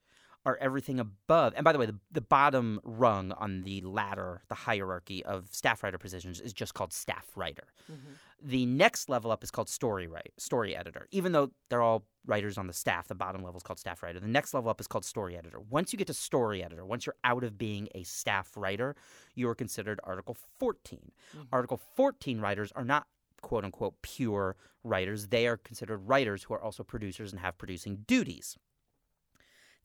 are 0.45 0.57
everything 0.61 0.99
above. 0.99 1.53
And 1.55 1.63
by 1.63 1.71
the 1.71 1.79
way, 1.79 1.85
the, 1.87 1.97
the 2.11 2.21
bottom 2.21 2.79
rung 2.83 3.31
on 3.33 3.63
the 3.63 3.81
ladder, 3.81 4.43
the 4.47 4.55
hierarchy 4.55 5.25
of 5.25 5.47
staff 5.51 5.81
writer 5.83 5.97
positions 5.97 6.39
is 6.39 6.53
just 6.53 6.73
called 6.73 6.93
staff 6.93 7.27
writer. 7.35 7.67
hmm 7.87 7.95
The 8.41 8.65
next 8.65 9.09
level 9.09 9.31
up 9.31 9.43
is 9.43 9.49
called 9.51 9.69
story 9.69 10.07
write, 10.07 10.33
story 10.37 10.75
editor. 10.75 11.07
Even 11.11 11.31
though 11.31 11.51
they're 11.69 11.81
all 11.81 12.05
writers 12.27 12.57
on 12.57 12.67
the 12.67 12.73
staff, 12.73 13.07
the 13.07 13.15
bottom 13.15 13.41
level 13.43 13.57
is 13.57 13.63
called 13.63 13.79
staff 13.79 14.03
writer. 14.03 14.19
The 14.19 14.27
next 14.27 14.53
level 14.53 14.69
up 14.69 14.79
is 14.79 14.87
called 14.87 15.05
story 15.05 15.35
editor. 15.37 15.59
Once 15.59 15.91
you 15.93 15.97
get 15.97 16.07
to 16.07 16.13
story 16.13 16.63
editor, 16.63 16.85
once 16.85 17.05
you're 17.05 17.15
out 17.23 17.43
of 17.43 17.57
being 17.57 17.87
a 17.95 18.03
staff 18.03 18.51
writer, 18.55 18.95
you 19.33 19.49
are 19.49 19.55
considered 19.55 19.99
Article 20.03 20.35
14. 20.59 21.11
Mhm. 21.35 21.47
Article 21.51 21.77
14 21.95 22.39
writers 22.39 22.71
are 22.73 22.85
not 22.85 23.07
quote 23.41 23.63
unquote 23.63 24.01
pure 24.01 24.55
writers. 24.83 25.27
They 25.27 25.47
are 25.47 25.57
considered 25.57 25.97
writers 26.07 26.43
who 26.43 26.53
are 26.53 26.61
also 26.61 26.83
producers 26.83 27.31
and 27.31 27.39
have 27.41 27.57
producing 27.57 28.03
duties. 28.07 28.57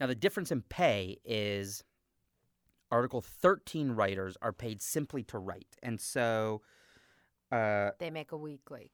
Now, 0.01 0.07
the 0.07 0.15
difference 0.15 0.51
in 0.51 0.63
pay 0.63 1.19
is 1.25 1.85
Article 2.91 3.21
13 3.21 3.93
writers 3.93 4.37
are 4.43 4.53
paid 4.53 4.81
simply 4.83 5.23
to 5.25 5.39
write. 5.39 5.77
And 5.83 6.01
so 6.01 6.63
uh, 7.53 7.91
They 7.99 8.11
make 8.11 8.33
a 8.33 8.37
weekly, 8.37 8.93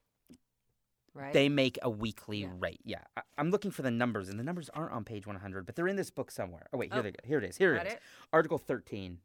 right? 1.14 1.32
they 1.32 1.48
make 1.48 1.78
a 1.82 1.90
weekly 1.90 2.38
Yeah. 2.42 2.52
rate. 2.58 2.80
Yeah. 2.84 3.04
I- 3.16 3.22
I'm 3.38 3.50
looking 3.50 3.70
for 3.70 3.82
the 3.82 3.90
numbers, 3.90 4.28
and 4.28 4.38
the 4.40 4.44
numbers 4.44 4.68
aren't 4.70 4.92
on 4.92 5.04
page 5.04 5.26
100, 5.26 5.64
but 5.66 5.76
they're 5.76 5.86
in 5.88 5.96
this 5.96 6.10
book 6.10 6.30
somewhere. 6.30 6.66
Oh, 6.72 6.78
wait, 6.78 6.90
here, 6.92 7.00
Oh. 7.00 7.02
they 7.02 7.12
go. 7.12 7.18
here 7.24 7.38
it 7.38 7.44
is. 7.44 7.56
Here 7.58 7.74
Got 7.76 7.86
it 7.86 7.88
is. 7.88 7.94
it? 7.94 8.02
Article 8.32 8.58
13. 8.58 9.20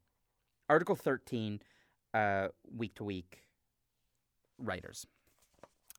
Article 0.70 0.96
13, 0.96 1.62
uh, 2.14 2.50
week 2.70 2.94
to 2.96 3.04
week 3.04 3.46
writers. 4.58 5.08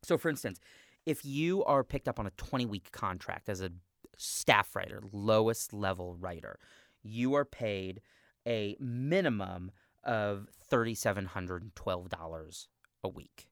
So, 0.03 0.17
for 0.19 0.29
instance, 0.29 0.61
if 1.07 1.25
you 1.25 1.65
are 1.65 1.83
picked 1.85 2.09
up 2.09 2.19
on 2.21 2.27
a 2.27 2.31
20 2.33 2.65
week 2.67 2.93
contract 2.93 3.49
as 3.49 3.61
a 3.61 3.73
staff 4.17 4.75
writer, 4.77 5.03
lowest 5.13 5.73
level 5.73 6.15
writer, 6.15 6.59
you 7.03 7.35
are 7.35 7.45
paid 7.45 8.01
a 8.47 8.77
minimum 8.81 9.71
of 10.05 10.49
$3,712 10.71 12.67
a 13.05 13.09
week. 13.09 13.49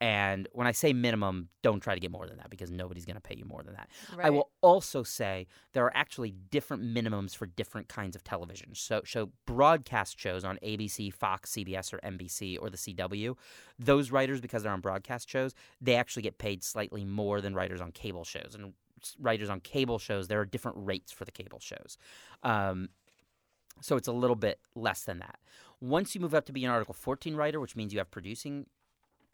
And 0.00 0.46
when 0.52 0.66
I 0.68 0.72
say 0.72 0.92
minimum, 0.92 1.48
don't 1.62 1.80
try 1.80 1.94
to 1.94 2.00
get 2.00 2.12
more 2.12 2.26
than 2.26 2.36
that 2.36 2.50
because 2.50 2.70
nobody's 2.70 3.04
going 3.04 3.16
to 3.16 3.20
pay 3.20 3.34
you 3.36 3.44
more 3.44 3.64
than 3.64 3.74
that. 3.74 3.88
Right. 4.16 4.26
I 4.26 4.30
will 4.30 4.50
also 4.60 5.02
say 5.02 5.48
there 5.72 5.84
are 5.84 5.96
actually 5.96 6.34
different 6.50 6.84
minimums 6.84 7.34
for 7.34 7.46
different 7.46 7.88
kinds 7.88 8.14
of 8.14 8.22
television. 8.22 8.74
So, 8.74 9.02
so 9.04 9.30
broadcast 9.44 10.18
shows 10.18 10.44
on 10.44 10.58
ABC, 10.62 11.12
Fox, 11.12 11.50
CBS, 11.52 11.92
or 11.92 11.98
NBC, 11.98 12.58
or 12.60 12.70
the 12.70 12.76
CW, 12.76 13.36
those 13.78 14.12
writers, 14.12 14.40
because 14.40 14.62
they're 14.62 14.72
on 14.72 14.80
broadcast 14.80 15.28
shows, 15.28 15.52
they 15.80 15.96
actually 15.96 16.22
get 16.22 16.38
paid 16.38 16.62
slightly 16.62 17.04
more 17.04 17.40
than 17.40 17.54
writers 17.54 17.80
on 17.80 17.90
cable 17.90 18.24
shows. 18.24 18.54
And 18.54 18.74
writers 19.18 19.50
on 19.50 19.60
cable 19.60 19.98
shows, 19.98 20.28
there 20.28 20.40
are 20.40 20.44
different 20.44 20.76
rates 20.80 21.12
for 21.12 21.24
the 21.24 21.32
cable 21.32 21.60
shows. 21.60 21.96
Um, 22.42 22.88
so 23.80 23.96
it's 23.96 24.08
a 24.08 24.12
little 24.12 24.36
bit 24.36 24.60
less 24.74 25.04
than 25.04 25.18
that. 25.20 25.38
Once 25.80 26.14
you 26.14 26.20
move 26.20 26.34
up 26.34 26.44
to 26.46 26.52
be 26.52 26.64
an 26.64 26.70
Article 26.70 26.94
14 26.94 27.36
writer, 27.36 27.60
which 27.60 27.76
means 27.76 27.92
you 27.92 27.98
have 28.00 28.10
producing 28.10 28.66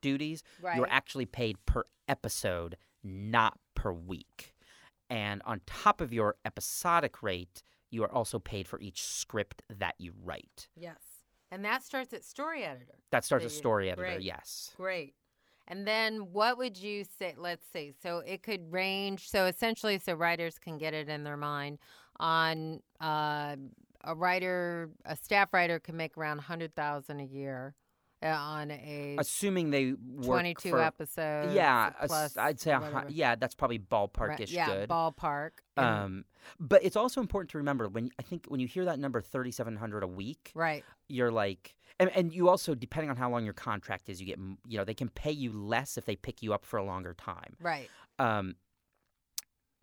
duties, 0.02 0.42
right. 0.60 0.76
you're 0.76 0.88
actually 0.90 1.26
paid 1.26 1.56
per 1.64 1.84
episode, 2.08 2.76
not 3.02 3.58
per 3.74 3.92
week. 3.92 4.54
And 5.08 5.42
on 5.44 5.60
top 5.66 6.00
of 6.00 6.12
your 6.12 6.36
episodic 6.44 7.22
rate, 7.22 7.62
you 7.90 8.02
are 8.02 8.12
also 8.12 8.38
paid 8.38 8.68
for 8.68 8.80
each 8.80 9.02
script 9.02 9.62
that 9.70 9.94
you 9.98 10.12
write. 10.22 10.68
yes. 10.76 10.98
And 11.50 11.64
that 11.64 11.84
starts 11.84 12.12
at 12.12 12.24
story 12.24 12.64
editor. 12.64 12.98
That 13.12 13.24
starts 13.24 13.44
That 13.44 13.52
a 13.52 13.54
story 13.54 13.88
editor, 13.88 14.08
great. 14.08 14.22
yes. 14.22 14.72
Great. 14.76 15.14
And 15.68 15.86
then 15.86 16.32
what 16.32 16.58
would 16.58 16.76
you 16.76 17.04
say? 17.18 17.34
Let's 17.36 17.64
see. 17.72 17.92
So 18.02 18.18
it 18.18 18.42
could 18.42 18.70
range. 18.72 19.30
So 19.30 19.46
essentially, 19.46 19.98
so 19.98 20.14
writers 20.14 20.58
can 20.58 20.78
get 20.78 20.94
it 20.94 21.08
in 21.08 21.24
their 21.24 21.36
mind 21.36 21.78
on 22.20 22.80
uh, 23.00 23.56
a 24.04 24.14
writer, 24.14 24.90
a 25.04 25.16
staff 25.16 25.52
writer 25.52 25.78
can 25.78 25.96
make 25.96 26.16
around 26.16 26.36
100000 26.36 27.20
a 27.20 27.24
year 27.24 27.74
uh, 28.24 28.28
on 28.28 28.70
a 28.70 29.16
Assuming 29.18 29.70
they 29.70 29.92
work 29.92 30.40
22 30.40 30.70
for, 30.70 30.82
episodes. 30.82 31.54
Yeah, 31.54 31.90
plus 32.06 32.36
I'd 32.36 32.58
say 32.58 32.74
whatever. 32.74 33.06
yeah, 33.08 33.34
that's 33.34 33.54
probably 33.54 33.78
ballparkish 33.78 34.50
yeah, 34.50 34.66
good. 34.66 34.88
ballpark. 34.88 35.50
Um, 35.76 36.24
but 36.58 36.84
it's 36.84 36.96
also 36.96 37.20
important 37.20 37.50
to 37.50 37.58
remember 37.58 37.88
when 37.88 38.10
I 38.18 38.22
think 38.22 38.46
when 38.48 38.60
you 38.60 38.66
hear 38.66 38.86
that 38.86 38.98
number 38.98 39.20
3700 39.20 40.02
a 40.02 40.06
week, 40.06 40.52
right. 40.54 40.84
you're 41.08 41.32
like 41.32 41.76
and, 42.00 42.10
and 42.14 42.32
you 42.32 42.48
also 42.48 42.74
depending 42.74 43.10
on 43.10 43.16
how 43.16 43.30
long 43.30 43.44
your 43.44 43.54
contract 43.54 44.08
is 44.08 44.20
you 44.20 44.26
get 44.26 44.38
you 44.66 44.78
know 44.78 44.84
they 44.84 44.94
can 44.94 45.08
pay 45.08 45.30
you 45.30 45.52
less 45.52 45.96
if 45.96 46.04
they 46.04 46.16
pick 46.16 46.42
you 46.42 46.52
up 46.52 46.64
for 46.64 46.78
a 46.78 46.84
longer 46.84 47.14
time 47.14 47.56
Right. 47.60 47.88
um, 48.18 48.56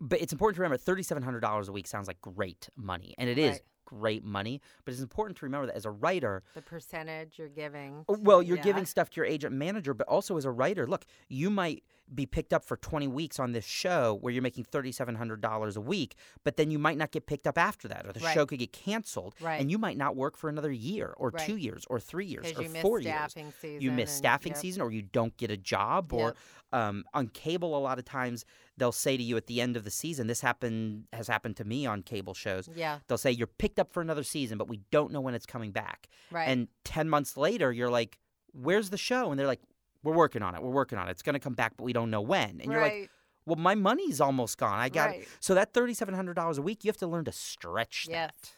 but 0.00 0.20
it's 0.20 0.32
important 0.32 0.56
to 0.56 0.62
remember 0.62 0.78
$3700 0.78 1.68
a 1.68 1.72
week 1.72 1.86
sounds 1.86 2.08
like 2.08 2.20
great 2.20 2.68
money 2.76 3.14
and 3.18 3.28
it 3.28 3.38
is 3.38 3.52
Right. 3.52 3.60
great 3.84 4.24
money 4.24 4.60
but 4.84 4.92
it's 4.92 5.02
important 5.02 5.36
to 5.38 5.44
remember 5.46 5.66
that 5.66 5.76
as 5.76 5.84
a 5.84 5.90
writer 5.90 6.42
The 6.54 6.62
percentage 6.62 7.38
you're 7.38 7.48
giving. 7.48 8.04
well 8.08 8.42
you're 8.42 8.56
yeah. 8.56 8.62
giving 8.62 8.86
stuff 8.86 9.10
to 9.10 9.16
your 9.16 9.26
agent 9.26 9.54
manager 9.54 9.94
but 9.94 10.06
also 10.08 10.36
as 10.36 10.44
a 10.44 10.50
writer 10.50 10.86
look 10.86 11.04
you 11.28 11.50
might 11.50 11.84
be 12.14 12.26
picked 12.26 12.52
up 12.52 12.64
for 12.64 12.76
20 12.76 13.08
weeks 13.08 13.38
on 13.38 13.52
this 13.52 13.64
show 13.64 14.18
where 14.20 14.32
you're 14.32 14.42
making 14.42 14.64
$3700 14.64 15.76
a 15.76 15.80
week 15.80 16.14
but 16.44 16.56
then 16.56 16.70
you 16.70 16.78
might 16.78 16.98
not 16.98 17.10
get 17.10 17.26
picked 17.26 17.46
up 17.46 17.58
after 17.58 17.88
that 17.88 18.06
or 18.06 18.12
the 18.12 18.20
Right. 18.20 18.34
show 18.34 18.46
could 18.46 18.58
get 18.58 18.72
canceled 18.72 19.34
Right. 19.40 19.60
and 19.60 19.70
you 19.70 19.78
might 19.78 19.96
not 19.96 20.16
work 20.16 20.36
for 20.36 20.48
another 20.48 20.70
year 20.70 21.14
or 21.16 21.30
Right. 21.30 21.46
two 21.46 21.56
years 21.56 21.84
or 21.88 21.98
three 22.00 22.26
years 22.26 22.52
or 22.56 22.62
you 22.62 22.68
miss 22.68 22.82
four 22.82 22.98
years 23.00 23.14
staffing 23.14 23.52
season. 23.60 23.80
you 23.80 23.90
miss 23.90 24.10
and- 24.10 24.16
staffing 24.18 24.52
yep, 24.52 24.60
season 24.60 24.82
or 24.82 24.90
you 24.92 25.02
don't 25.02 25.36
get 25.36 25.50
a 25.50 25.56
job 25.56 26.12
or 26.12 26.28
Yep. 26.28 26.36
um, 26.72 27.04
on 27.14 27.28
cable 27.28 27.76
a 27.76 27.80
lot 27.80 27.98
of 27.98 28.04
times 28.04 28.44
they'll 28.76 28.92
say 28.92 29.16
to 29.16 29.22
you 29.22 29.36
at 29.36 29.46
the 29.46 29.60
end 29.60 29.76
of 29.76 29.84
the 29.84 29.90
season 29.90 30.26
this 30.26 30.40
happened 30.40 31.04
has 31.12 31.28
happened 31.28 31.56
to 31.56 31.64
me 31.64 31.86
on 31.86 32.02
cable 32.02 32.34
shows 32.34 32.68
Yeah. 32.74 33.00
they'll 33.08 33.18
say 33.18 33.30
you're 33.30 33.46
picked 33.46 33.78
up 33.78 33.92
for 33.92 34.00
another 34.00 34.22
season 34.24 34.58
but 34.58 34.68
we 34.68 34.80
don't 34.90 35.12
know 35.12 35.20
when 35.20 35.34
it's 35.34 35.46
coming 35.46 35.72
back 35.72 36.08
Right. 36.30 36.48
and 36.48 36.68
10 36.84 37.08
months 37.08 37.36
later 37.36 37.72
you're 37.72 37.90
like 37.90 38.18
where's 38.54 38.90
the 38.90 38.98
show 38.98 39.30
and 39.30 39.38
they're 39.40 39.46
like 39.46 39.62
we're 40.02 40.14
working 40.14 40.42
on 40.42 40.54
it 40.54 40.62
we're 40.62 40.70
working 40.70 40.98
on 40.98 41.08
it 41.08 41.10
it's 41.12 41.22
going 41.22 41.34
to 41.34 41.40
come 41.40 41.54
back 41.54 41.72
but 41.76 41.84
we 41.84 41.92
don't 41.92 42.10
know 42.10 42.20
when 42.20 42.60
and 42.60 42.70
you're 42.72 42.80
like 42.80 43.10
well 43.46 43.56
my 43.56 43.74
money's 43.74 44.20
almost 44.20 44.58
gone 44.58 44.78
i 44.78 44.88
got 44.88 45.10
Right. 45.10 45.28
so 45.40 45.54
that 45.54 45.72
$3700 45.72 46.58
a 46.58 46.62
week 46.62 46.84
you 46.84 46.88
have 46.88 46.96
to 46.98 47.06
learn 47.06 47.24
to 47.26 47.32
stretch 47.32 48.06
Yes. 48.08 48.32
that 48.42 48.50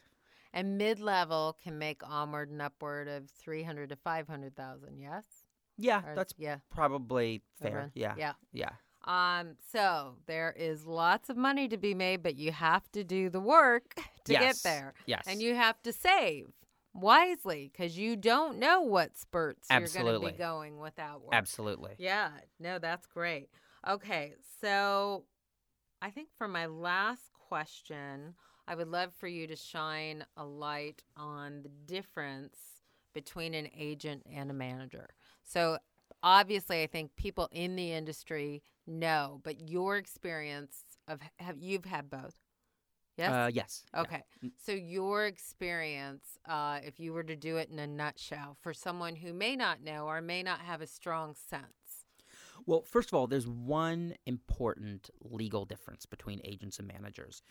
And 0.53 0.79
mid 0.79 1.01
level 1.01 1.57
can 1.63 1.79
make 1.79 2.03
onward 2.09 2.51
and 2.51 2.63
upward 2.63 3.09
of 3.09 3.29
three 3.31 3.63
hundred 3.65 3.89
to 3.91 3.97
five 3.97 4.29
hundred 4.29 4.55
thousand. 4.57 4.99
Yes. 5.01 5.25
yeah 5.77 6.03
Or- 6.07 6.15
that's 6.15 6.33
yeah. 6.39 6.59
probably 6.71 7.43
fair 7.61 7.91
yeah 7.95 8.15
Yeah. 8.17 8.35
yeah 8.53 8.71
Um. 9.07 9.57
So 9.73 10.17
there 10.27 10.55
is 10.57 10.87
lots 10.87 11.29
of 11.29 11.37
money 11.37 11.69
to 11.69 11.77
be 11.77 11.93
made, 11.95 12.23
but 12.23 12.37
you 12.37 12.53
have 12.53 12.91
to 12.93 13.05
do 13.05 13.29
the 13.29 13.41
work 13.41 13.95
to 14.25 14.33
Yes. 14.33 14.43
get 14.43 14.57
there, 14.71 14.95
yes 15.07 15.25
and 15.27 15.43
you 15.43 15.55
have 15.55 15.83
to 15.83 15.93
save 15.93 16.47
wisely 16.95 17.71
because 17.73 17.99
you 17.99 18.17
don't 18.17 18.59
know 18.59 18.81
what 18.81 19.17
spurts 19.17 19.69
you're 19.71 19.81
going 19.81 20.21
to 20.21 20.33
be 20.33 20.39
going 20.39 20.79
without 20.79 21.23
work. 21.23 21.35
absolutely 21.35 21.93
Yeah, 21.99 22.31
no, 22.59 22.79
that's 22.79 23.07
great. 23.07 23.49
Okay, 23.87 24.35
so 24.61 25.25
I 26.01 26.11
think 26.11 26.29
for 26.39 26.49
my 26.49 26.67
last 26.67 27.33
question, 27.49 28.35
I 28.67 28.75
would 28.75 28.89
love 28.89 29.13
for 29.13 29.27
you 29.27 29.47
to 29.47 29.57
shine 29.57 30.25
a 30.37 30.45
light 30.45 31.03
on 31.17 31.63
the 31.63 31.71
difference 31.87 32.57
between 33.13 33.55
an 33.55 33.69
agent 33.77 34.23
and 34.31 34.51
a 34.51 34.55
manager. 34.55 35.09
So 35.43 35.79
obviously, 36.23 36.83
I 36.83 36.87
think 36.87 37.15
people 37.17 37.49
in 37.53 37.77
the 37.77 37.93
industry 37.93 38.63
know, 38.87 39.41
but 39.45 39.69
your 39.69 39.97
experience 39.97 40.83
of 41.09 41.21
have 41.39 41.59
you've 41.59 41.85
had 41.85 42.11
both? 42.11 42.35
Yes. 43.17 43.31
uh, 43.31 43.51
yes 43.53 43.85
yeah. 43.95 44.01
Okay. 44.01 44.23
So, 44.65 44.73
your 44.73 45.27
experience, 45.27 46.39
uh, 46.49 46.81
if 46.83 46.99
you 46.99 47.13
were 47.13 47.23
to 47.23 47.37
do 47.37 47.57
it 47.57 47.71
in 47.71 47.79
a 47.79 47.87
nutshell, 47.87 48.57
for 48.61 48.75
someone 48.75 49.17
who 49.17 49.33
may 49.33 49.57
not 49.57 49.83
know 49.83 50.07
or 50.07 50.21
may 50.21 50.43
not 50.43 50.61
have 50.61 50.81
a 50.81 50.87
strong 50.87 51.35
sense. 51.35 51.65
Well, 52.67 52.83
first 52.83 53.11
of 53.11 53.15
all, 53.15 53.27
there's 53.27 53.47
one 53.47 54.15
important 54.27 55.11
legal 55.23 55.65
difference 55.65 56.07
between 56.07 56.41
agents 56.45 56.79
and 56.79 56.89
managers. 56.89 57.43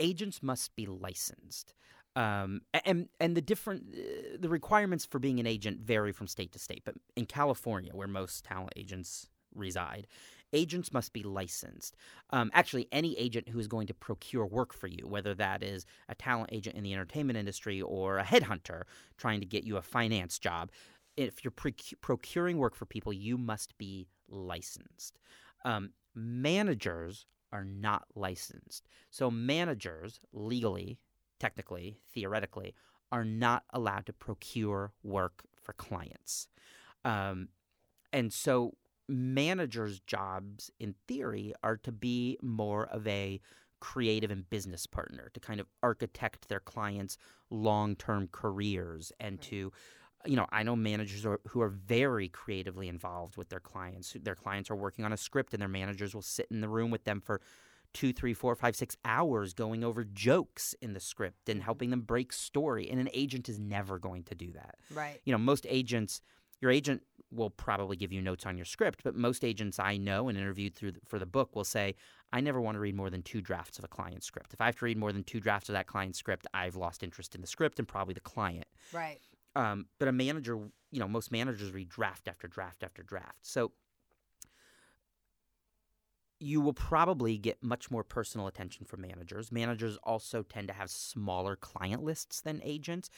Agents 0.00 0.42
must 0.42 0.74
be 0.76 0.86
licensed, 0.86 1.74
um, 2.16 2.60
and 2.84 3.08
and 3.20 3.36
the 3.36 3.40
different 3.40 3.94
uh, 3.94 4.36
the 4.38 4.48
requirements 4.48 5.04
for 5.04 5.18
being 5.18 5.40
an 5.40 5.46
agent 5.46 5.80
vary 5.80 6.12
from 6.12 6.26
state 6.26 6.52
to 6.52 6.58
state. 6.58 6.82
But 6.84 6.94
in 7.16 7.26
California, 7.26 7.92
where 7.94 8.08
most 8.08 8.44
talent 8.44 8.72
agents 8.76 9.28
reside, 9.54 10.06
agents 10.52 10.92
must 10.92 11.12
be 11.12 11.22
licensed. 11.22 11.96
Um, 12.30 12.50
actually, 12.54 12.88
any 12.92 13.16
agent 13.18 13.48
who 13.48 13.58
is 13.58 13.68
going 13.68 13.86
to 13.88 13.94
procure 13.94 14.46
work 14.46 14.72
for 14.72 14.86
you, 14.86 15.06
whether 15.06 15.34
that 15.34 15.62
is 15.62 15.86
a 16.08 16.14
talent 16.14 16.50
agent 16.52 16.76
in 16.76 16.84
the 16.84 16.92
entertainment 16.92 17.38
industry 17.38 17.80
or 17.80 18.18
a 18.18 18.24
headhunter 18.24 18.82
trying 19.16 19.40
to 19.40 19.46
get 19.46 19.64
you 19.64 19.76
a 19.76 19.82
finance 19.82 20.38
job, 20.38 20.70
if 21.16 21.44
you're 21.44 21.50
proc- 21.50 22.00
procuring 22.00 22.58
work 22.58 22.74
for 22.74 22.86
people, 22.86 23.12
you 23.12 23.36
must 23.36 23.76
be 23.78 24.08
licensed. 24.28 25.18
Um, 25.64 25.90
managers 26.14 27.26
are 27.52 27.64
not 27.64 28.04
licensed. 28.14 28.86
So, 29.10 29.30
managers, 29.30 30.20
legally, 30.32 30.98
technically, 31.40 31.98
theoretically, 32.14 32.74
are 33.10 33.24
not 33.24 33.64
allowed 33.72 34.06
to 34.06 34.12
procure 34.12 34.92
work 35.02 35.44
for 35.62 35.72
clients. 35.72 36.48
Um, 37.04 37.48
and 38.12 38.32
so, 38.32 38.74
managers' 39.08 40.00
jobs, 40.00 40.70
in 40.78 40.94
theory, 41.06 41.54
are 41.62 41.76
to 41.78 41.92
be 41.92 42.38
more 42.42 42.86
of 42.86 43.06
a 43.06 43.40
creative 43.80 44.30
and 44.30 44.48
business 44.50 44.86
partner 44.86 45.30
to 45.32 45.40
kind 45.40 45.60
of 45.60 45.66
architect 45.82 46.48
their 46.48 46.60
clients' 46.60 47.16
long 47.50 47.94
term 47.96 48.28
careers 48.30 49.12
and 49.20 49.38
Right. 49.38 49.42
to 49.48 49.72
you 50.26 50.34
know, 50.34 50.46
I 50.50 50.64
know 50.64 50.74
managers 50.74 51.24
are, 51.24 51.40
who 51.48 51.60
are 51.60 51.68
very 51.68 52.28
creatively 52.28 52.88
involved 52.88 53.36
with 53.36 53.50
their 53.50 53.60
clients. 53.60 54.16
Their 54.20 54.34
clients 54.34 54.68
are 54.68 54.76
working 54.76 55.04
on 55.04 55.12
a 55.12 55.16
script, 55.16 55.54
and 55.54 55.60
their 55.60 55.68
managers 55.68 56.12
will 56.12 56.22
sit 56.22 56.48
in 56.50 56.60
the 56.60 56.68
room 56.68 56.90
with 56.90 57.04
them 57.04 57.20
for 57.20 57.40
two, 57.94 58.12
three, 58.12 58.34
four, 58.34 58.54
five, 58.54 58.76
six 58.76 58.96
hours 59.04 59.54
going 59.54 59.82
over 59.82 60.04
jokes 60.04 60.74
in 60.82 60.92
the 60.92 61.00
script 61.00 61.48
and 61.48 61.58
mm-hmm. 61.58 61.64
helping 61.64 61.90
them 61.90 62.02
break 62.02 62.32
story. 62.32 62.90
And 62.90 63.00
an 63.00 63.08
agent 63.12 63.48
is 63.48 63.58
never 63.58 63.98
going 63.98 64.24
to 64.24 64.34
do 64.34 64.52
that. 64.52 64.76
Right. 64.92 65.20
You 65.24 65.32
know, 65.32 65.38
most 65.38 65.66
agents, 65.68 66.20
your 66.60 66.70
agent 66.70 67.02
will 67.30 67.50
probably 67.50 67.96
give 67.96 68.12
you 68.12 68.22
notes 68.22 68.46
on 68.46 68.56
your 68.56 68.64
script, 68.64 69.00
but 69.04 69.14
most 69.14 69.44
agents 69.44 69.78
I 69.78 69.96
know 69.96 70.28
and 70.28 70.38
interviewed 70.38 70.74
through 70.74 70.92
the, 70.92 71.00
for 71.06 71.18
the 71.18 71.26
book 71.26 71.54
will 71.54 71.64
say, 71.64 71.94
I 72.32 72.40
never 72.40 72.60
want 72.60 72.76
to 72.76 72.80
read 72.80 72.94
more 72.94 73.10
than 73.10 73.22
two 73.22 73.40
drafts 73.40 73.78
of 73.78 73.84
a 73.84 73.88
client 73.88 74.24
script. 74.24 74.54
If 74.54 74.60
I 74.60 74.66
have 74.66 74.76
to 74.76 74.84
read 74.84 74.96
more 74.96 75.12
than 75.12 75.24
two 75.24 75.40
drafts 75.40 75.68
of 75.68 75.74
that 75.74 75.86
client 75.86 76.16
script, 76.16 76.46
I've 76.54 76.76
lost 76.76 77.02
interest 77.02 77.34
in 77.34 77.40
the 77.40 77.46
script 77.46 77.78
and 77.78 77.86
probably 77.86 78.14
the 78.14 78.20
client. 78.20 78.66
Right. 78.92 79.20
Um, 79.56 79.86
but 79.98 80.08
a 80.08 80.12
manager, 80.12 80.56
you 80.90 81.00
know, 81.00 81.08
most 81.08 81.30
managers 81.30 81.72
read 81.72 81.88
draft 81.88 82.28
after 82.28 82.48
draft 82.48 82.82
after 82.82 83.02
draft. 83.02 83.40
So 83.42 83.72
you 86.40 86.60
will 86.60 86.72
probably 86.72 87.36
get 87.36 87.62
much 87.62 87.90
more 87.90 88.04
personal 88.04 88.46
attention 88.46 88.86
from 88.86 89.00
managers. 89.00 89.50
Managers 89.50 89.98
also 90.04 90.42
tend 90.42 90.68
to 90.68 90.74
have 90.74 90.90
smaller 90.90 91.56
client 91.56 92.04
lists 92.04 92.40
than 92.40 92.60
agents. 92.62 93.10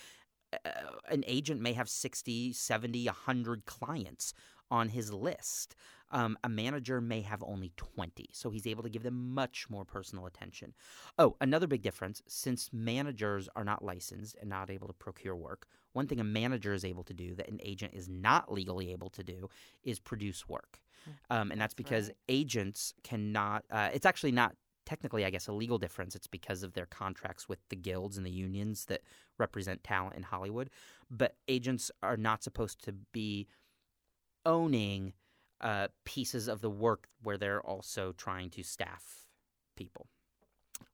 Uh, 0.53 0.71
an 1.11 1.25
agent 1.27 1.61
may 1.61 1.73
have 1.73 1.89
60, 1.89 2.53
70, 2.53 3.07
100 3.07 3.67
clients 3.67 4.35
on 4.71 4.89
his 4.89 5.13
list. 5.13 5.75
Um, 6.13 6.37
a 6.43 6.49
manager 6.49 7.01
may 7.01 7.21
have 7.21 7.43
only 7.45 7.73
20, 7.77 8.31
so 8.33 8.51
he's 8.51 8.67
able 8.67 8.83
to 8.83 8.89
give 8.89 9.05
them 9.05 9.33
much 9.33 9.71
more 9.71 9.85
personal 9.85 10.27
attention. 10.27 10.75
Oh, 11.19 11.37
another 11.41 11.69
big 11.69 11.83
difference 11.83 12.21
since 12.27 12.71
managers 12.73 13.49
are 13.55 13.65
not 13.65 13.85
licensed 13.85 14.37
and 14.41 14.51
not 14.51 14.71
able 14.71 14.89
to 14.89 14.93
procure 14.93 15.37
work, 15.37 15.67
one 15.93 16.09
thing 16.09 16.19
a 16.21 16.25
manager 16.25 16.73
is 16.73 16.85
able 16.85 17.05
to 17.05 17.15
do 17.15 17.35
that 17.37 17.49
an 17.49 17.61
agent 17.63 17.95
is 17.95 18.09
not 18.09 18.53
legally 18.53 18.91
able 18.91 19.11
to 19.11 19.23
do 19.23 19.49
is 19.85 19.99
produce 20.01 20.49
work. 20.49 20.81
um, 21.31 21.51
and 21.51 21.61
that's, 21.61 21.73
That's 21.73 21.75
because 21.75 22.07
right. 22.09 22.17
agents 22.29 22.95
cannot. 23.03 23.65
Uh, 23.71 23.91
it's 23.93 24.07
actually 24.07 24.33
not 24.33 24.55
technically, 24.91 25.25
I 25.25 25.31
guess, 25.31 25.47
a 25.47 25.53
legal 25.53 25.79
difference. 25.79 26.17
It's 26.17 26.27
because 26.27 26.65
of 26.65 26.73
their 26.73 26.87
contracts 26.87 27.49
with 27.49 27.61
the 27.69 27.77
guilds 27.77 28.17
and 28.17 28.27
the 28.27 28.31
unions 28.33 28.87
that 28.87 29.03
represent 29.39 29.85
talent 29.85 30.17
in 30.17 30.25
Hollywood. 30.25 30.69
But 31.09 31.37
agents 31.47 31.93
are 32.03 32.17
not 32.17 32.43
supposed 32.43 32.83
to 32.87 32.93
be 33.13 33.47
owning 34.45 35.13
uh, 35.61 35.89
pieces 36.05 36.49
of 36.49 36.61
the 36.61 36.71
work 36.71 37.07
where 37.23 37.39
they're 37.39 37.61
also 37.65 38.11
trying 38.17 38.51
to 38.51 38.65
staff 38.65 39.29
people. 39.77 40.09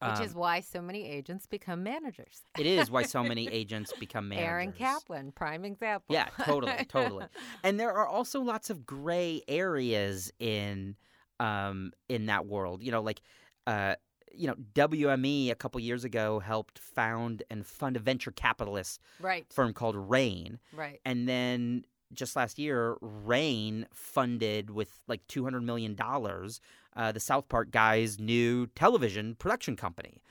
Which 0.00 0.10
Um, 0.18 0.24
is 0.24 0.34
why 0.34 0.60
so 0.60 0.82
many 0.82 1.08
agents 1.08 1.46
become 1.46 1.82
managers. 1.82 2.42
it 2.58 2.66
is 2.66 2.90
why 2.90 3.04
so 3.04 3.22
many 3.22 3.48
agents 3.60 3.94
become 3.98 4.28
managers. 4.28 4.46
Aaron 4.50 4.72
Kaplan, 4.72 5.32
prime 5.32 5.64
example. 5.64 6.12
Yeah, 6.12 6.28
totally, 6.44 6.84
totally. 6.88 7.24
And 7.64 7.80
there 7.80 7.92
are 7.94 8.06
also 8.06 8.42
lots 8.42 8.68
of 8.68 8.84
gray 8.84 9.40
areas 9.48 10.30
in 10.38 10.96
um 11.40 11.92
in 12.08 12.26
that 12.26 12.44
world. 12.46 12.82
You 12.82 12.92
know, 12.92 13.00
like 13.00 13.22
uh 13.66 13.94
you 14.32 14.46
know, 14.46 14.54
WME 14.74 15.50
a 15.50 15.54
couple 15.54 15.80
years 15.80 16.04
ago 16.04 16.40
helped 16.40 16.78
found 16.78 17.42
and 17.50 17.66
fund 17.66 17.96
a 17.96 18.00
venture 18.00 18.30
capitalist 18.30 19.00
right, 19.18 19.46
firm 19.50 19.72
called 19.72 19.96
Raine. 19.96 20.58
right. 20.74 21.00
And 21.06 21.26
then 21.26 21.84
just 22.12 22.36
last 22.36 22.58
year, 22.58 22.96
Raine 23.00 23.86
funded 23.92 24.70
with 24.70 24.90
like 25.08 25.26
two 25.26 25.42
hundred 25.44 25.62
million 25.62 25.94
dollars 25.94 26.60
uh, 26.96 27.12
the 27.12 27.20
South 27.20 27.48
Park 27.48 27.70
guys' 27.70 28.18
new 28.18 28.66
television 28.68 29.34
production 29.34 29.76
company. 29.76 30.22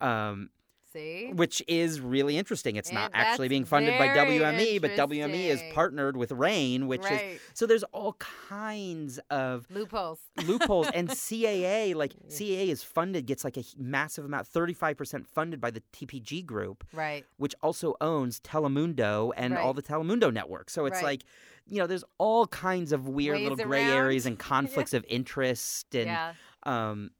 Um, 0.00 0.50
See? 0.94 1.30
which 1.34 1.60
is 1.66 2.00
really 2.00 2.38
interesting. 2.38 2.76
It's 2.76 2.92
not 2.92 3.10
actually 3.14 3.48
being 3.48 3.64
funded 3.64 3.98
by 3.98 4.08
WME, 4.08 4.80
but 4.80 4.92
WME 4.92 5.46
is 5.46 5.60
partnered 5.74 6.16
with 6.16 6.32
Raine, 6.32 6.86
which 6.86 7.04
is 7.10 7.40
so 7.52 7.66
there's 7.66 7.82
all 7.92 8.14
kinds 8.14 9.18
of 9.30 9.66
Loopholes. 9.70 10.20
loopholes 10.46 10.88
and 10.94 11.08
CAA 11.08 11.94
like 12.02 12.12
CAA 12.28 12.68
is 12.68 12.82
funded 12.82 13.26
gets 13.26 13.44
like 13.44 13.56
a 13.56 13.64
massive 13.76 14.24
amount 14.24 14.46
35% 14.50 15.26
funded 15.26 15.60
by 15.60 15.70
the 15.70 15.82
TPG 15.92 16.44
group 16.46 16.84
Right. 16.92 17.24
which 17.36 17.54
also 17.62 17.94
owns 18.00 18.40
Telemundo 18.40 19.32
and 19.36 19.56
all 19.58 19.74
the 19.74 19.82
Telemundo 19.82 20.32
networks 20.32 20.72
so 20.72 20.86
it's 20.86 20.96
Right. 20.96 21.04
like 21.04 21.24
you 21.66 21.78
know 21.78 21.86
there's 21.86 22.04
all 22.18 22.46
kinds 22.46 22.92
of 22.92 23.08
weird 23.08 23.36
Ways 23.38 23.48
little 23.50 23.64
gray 23.66 23.84
around. 23.88 23.96
areas 23.96 24.26
and 24.26 24.38
conflicts 24.52 24.94
of 24.94 25.04
interest 25.08 25.94
and 25.94 26.06
yeah. 26.06 26.32
um 26.64 27.10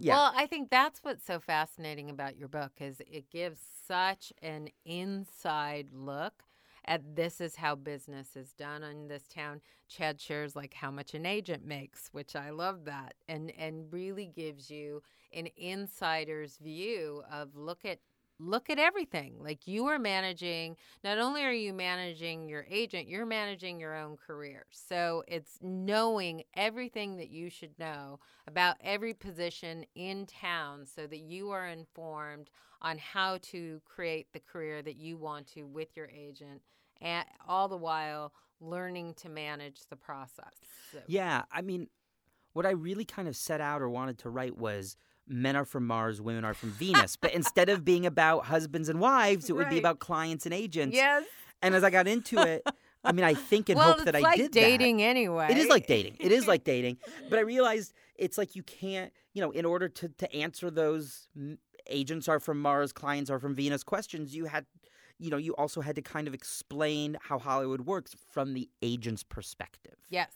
yeah 0.00 0.18
Well, 0.18 0.32
I 0.34 0.46
think 0.46 0.70
that's 0.70 1.00
what's 1.02 1.24
so 1.24 1.40
fascinating 1.40 2.08
about 2.10 2.36
your 2.36 2.48
book 2.48 2.72
is 2.80 3.00
it 3.00 3.30
gives 3.30 3.60
such 3.86 4.32
an 4.42 4.68
inside 4.84 5.88
look 5.92 6.44
at 6.84 7.16
this 7.16 7.40
is 7.40 7.56
how 7.56 7.74
business 7.74 8.34
is 8.36 8.52
done 8.54 8.82
in 8.82 9.08
this 9.08 9.28
town. 9.28 9.60
Chad 9.88 10.20
shares 10.20 10.56
like 10.56 10.72
how 10.74 10.90
much 10.90 11.14
an 11.14 11.26
agent 11.26 11.64
makes, 11.64 12.08
which 12.12 12.34
I 12.36 12.50
love 12.50 12.84
that, 12.86 13.14
and 13.28 13.50
and 13.58 13.92
really 13.92 14.26
gives 14.26 14.70
you 14.70 15.02
an 15.32 15.48
insider's 15.56 16.56
view 16.56 17.22
of 17.30 17.54
look 17.56 17.84
at 17.84 17.98
look 18.38 18.70
at 18.70 18.78
everything. 18.78 19.34
Like 19.40 19.66
you 19.66 19.86
are 19.86 19.98
managing, 19.98 20.76
not 21.02 21.18
only 21.18 21.42
are 21.42 21.52
you 21.52 21.72
managing 21.72 22.48
your 22.48 22.66
agent, 22.70 23.08
you're 23.08 23.26
managing 23.26 23.80
your 23.80 23.96
own 23.96 24.16
career. 24.16 24.66
So 24.70 25.24
it's 25.26 25.58
knowing 25.60 26.44
everything 26.54 27.16
that 27.16 27.30
you 27.30 27.50
should 27.50 27.78
know 27.78 28.20
about 28.46 28.76
every 28.82 29.14
position 29.14 29.84
in 29.94 30.26
town 30.26 30.86
so 30.86 31.06
that 31.06 31.18
you 31.20 31.50
are 31.50 31.66
informed 31.66 32.50
on 32.80 32.98
how 32.98 33.38
to 33.42 33.80
create 33.84 34.28
the 34.32 34.40
career 34.40 34.82
that 34.82 34.96
you 34.96 35.16
want 35.16 35.48
to 35.48 35.64
with 35.64 35.96
your 35.96 36.08
agent 36.08 36.62
and 37.00 37.24
all 37.46 37.68
the 37.68 37.76
while 37.76 38.32
learning 38.60 39.14
to 39.14 39.28
manage 39.28 39.80
the 39.90 39.96
process. 39.96 40.54
So, 40.92 40.98
Yeah, 41.06 41.42
I 41.52 41.62
mean, 41.62 41.88
what 42.52 42.66
I 42.66 42.70
really 42.70 43.04
kind 43.04 43.28
of 43.28 43.36
set 43.36 43.60
out 43.60 43.82
or 43.82 43.88
wanted 43.88 44.18
to 44.18 44.30
write 44.30 44.56
was 44.56 44.96
men 45.28 45.56
are 45.56 45.64
from 45.64 45.86
Mars, 45.86 46.20
women 46.20 46.44
are 46.44 46.54
from 46.54 46.70
Venus. 46.78 47.16
but 47.16 47.32
instead 47.32 47.68
of 47.68 47.84
being 47.84 48.06
about 48.06 48.46
husbands 48.46 48.88
and 48.88 49.00
wives, 49.00 49.48
it 49.50 49.54
would 49.54 49.68
be 49.70 49.78
about 49.78 49.98
clients 49.98 50.44
and 50.46 50.54
agents. 50.54 50.94
Yes. 50.96 51.24
And 51.62 51.74
as 51.74 51.82
I 51.84 51.90
got 51.90 52.06
into 52.06 52.38
it, 52.46 52.62
I 53.04 53.12
mean, 53.12 53.24
I 53.24 53.34
think 53.34 53.68
and 53.68 53.78
well, 53.78 53.94
hope 53.94 54.04
that 54.04 54.16
I 54.16 54.20
like 54.20 54.36
did 54.36 54.52
that. 54.52 54.60
dating 54.60 55.02
anyway. 55.02 55.48
It 55.50 55.56
is 55.58 55.68
like 55.68 55.86
dating. 55.86 56.16
It 56.18 56.32
is 56.32 56.46
like 56.46 56.64
dating. 56.74 56.98
But 57.30 57.38
I 57.38 57.42
realized 57.42 57.92
it's 58.16 58.36
like 58.38 58.56
you 58.56 58.62
can't, 58.62 59.12
you 59.34 59.40
know, 59.40 59.50
in 59.52 59.64
order 59.64 59.88
to, 59.88 60.08
to 60.08 60.32
answer 60.34 60.70
those 60.70 61.28
agents 61.88 62.28
are 62.28 62.40
from 62.40 62.60
Mars, 62.60 62.92
clients 62.92 63.30
are 63.30 63.38
from 63.38 63.54
Venus 63.54 63.82
questions, 63.82 64.34
you 64.34 64.46
had, 64.46 64.66
you 65.18 65.30
know, 65.30 65.36
you 65.36 65.54
also 65.56 65.80
had 65.80 65.96
to 65.96 66.02
kind 66.02 66.28
of 66.28 66.34
explain 66.34 67.16
how 67.20 67.38
Hollywood 67.38 67.82
works 67.82 68.14
from 68.32 68.54
the 68.54 68.68
agent's 68.82 69.22
perspective. 69.22 69.94
Yes. 70.10 70.30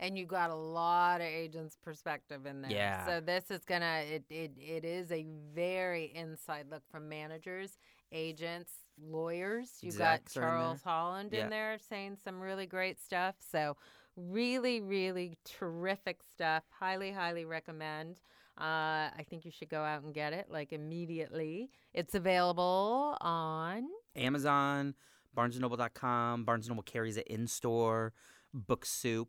And 0.00 0.18
you 0.18 0.26
got 0.26 0.50
a 0.50 0.54
lot 0.54 1.20
of 1.20 1.26
agents' 1.26 1.76
perspective 1.82 2.46
in 2.46 2.62
there. 2.62 2.70
Yeah. 2.70 3.06
So 3.06 3.20
this 3.20 3.50
is 3.50 3.64
gonna 3.64 4.02
it, 4.06 4.24
it 4.28 4.52
it 4.58 4.84
is 4.84 5.12
a 5.12 5.24
very 5.54 6.12
inside 6.14 6.66
look 6.70 6.82
from 6.90 7.08
managers, 7.08 7.78
agents, 8.12 8.72
lawyers. 9.00 9.70
You 9.80 9.92
got 9.92 10.22
Charles 10.32 10.82
Holland 10.82 11.30
Yeah. 11.32 11.44
in 11.44 11.50
there 11.50 11.78
saying 11.88 12.18
some 12.24 12.40
really 12.40 12.66
great 12.66 13.00
stuff. 13.00 13.36
So 13.52 13.76
really, 14.16 14.80
really 14.80 15.38
terrific 15.44 16.22
stuff. 16.22 16.64
Highly, 16.78 17.12
highly 17.12 17.44
recommend. 17.44 18.20
Uh, 18.56 19.10
I 19.16 19.24
think 19.28 19.44
you 19.44 19.50
should 19.50 19.68
go 19.68 19.82
out 19.82 20.02
and 20.04 20.14
get 20.14 20.32
it 20.32 20.46
like 20.48 20.72
immediately. 20.72 21.70
It's 21.92 22.14
available 22.14 23.16
on 23.20 23.88
Amazon, 24.14 24.94
BarnesandNoble.com. 25.36 26.44
Barnes 26.44 26.66
and 26.66 26.70
Noble 26.74 26.82
carries 26.84 27.16
it 27.16 27.26
in 27.26 27.46
store, 27.48 28.12
Book 28.52 28.84
Soup, 28.86 29.28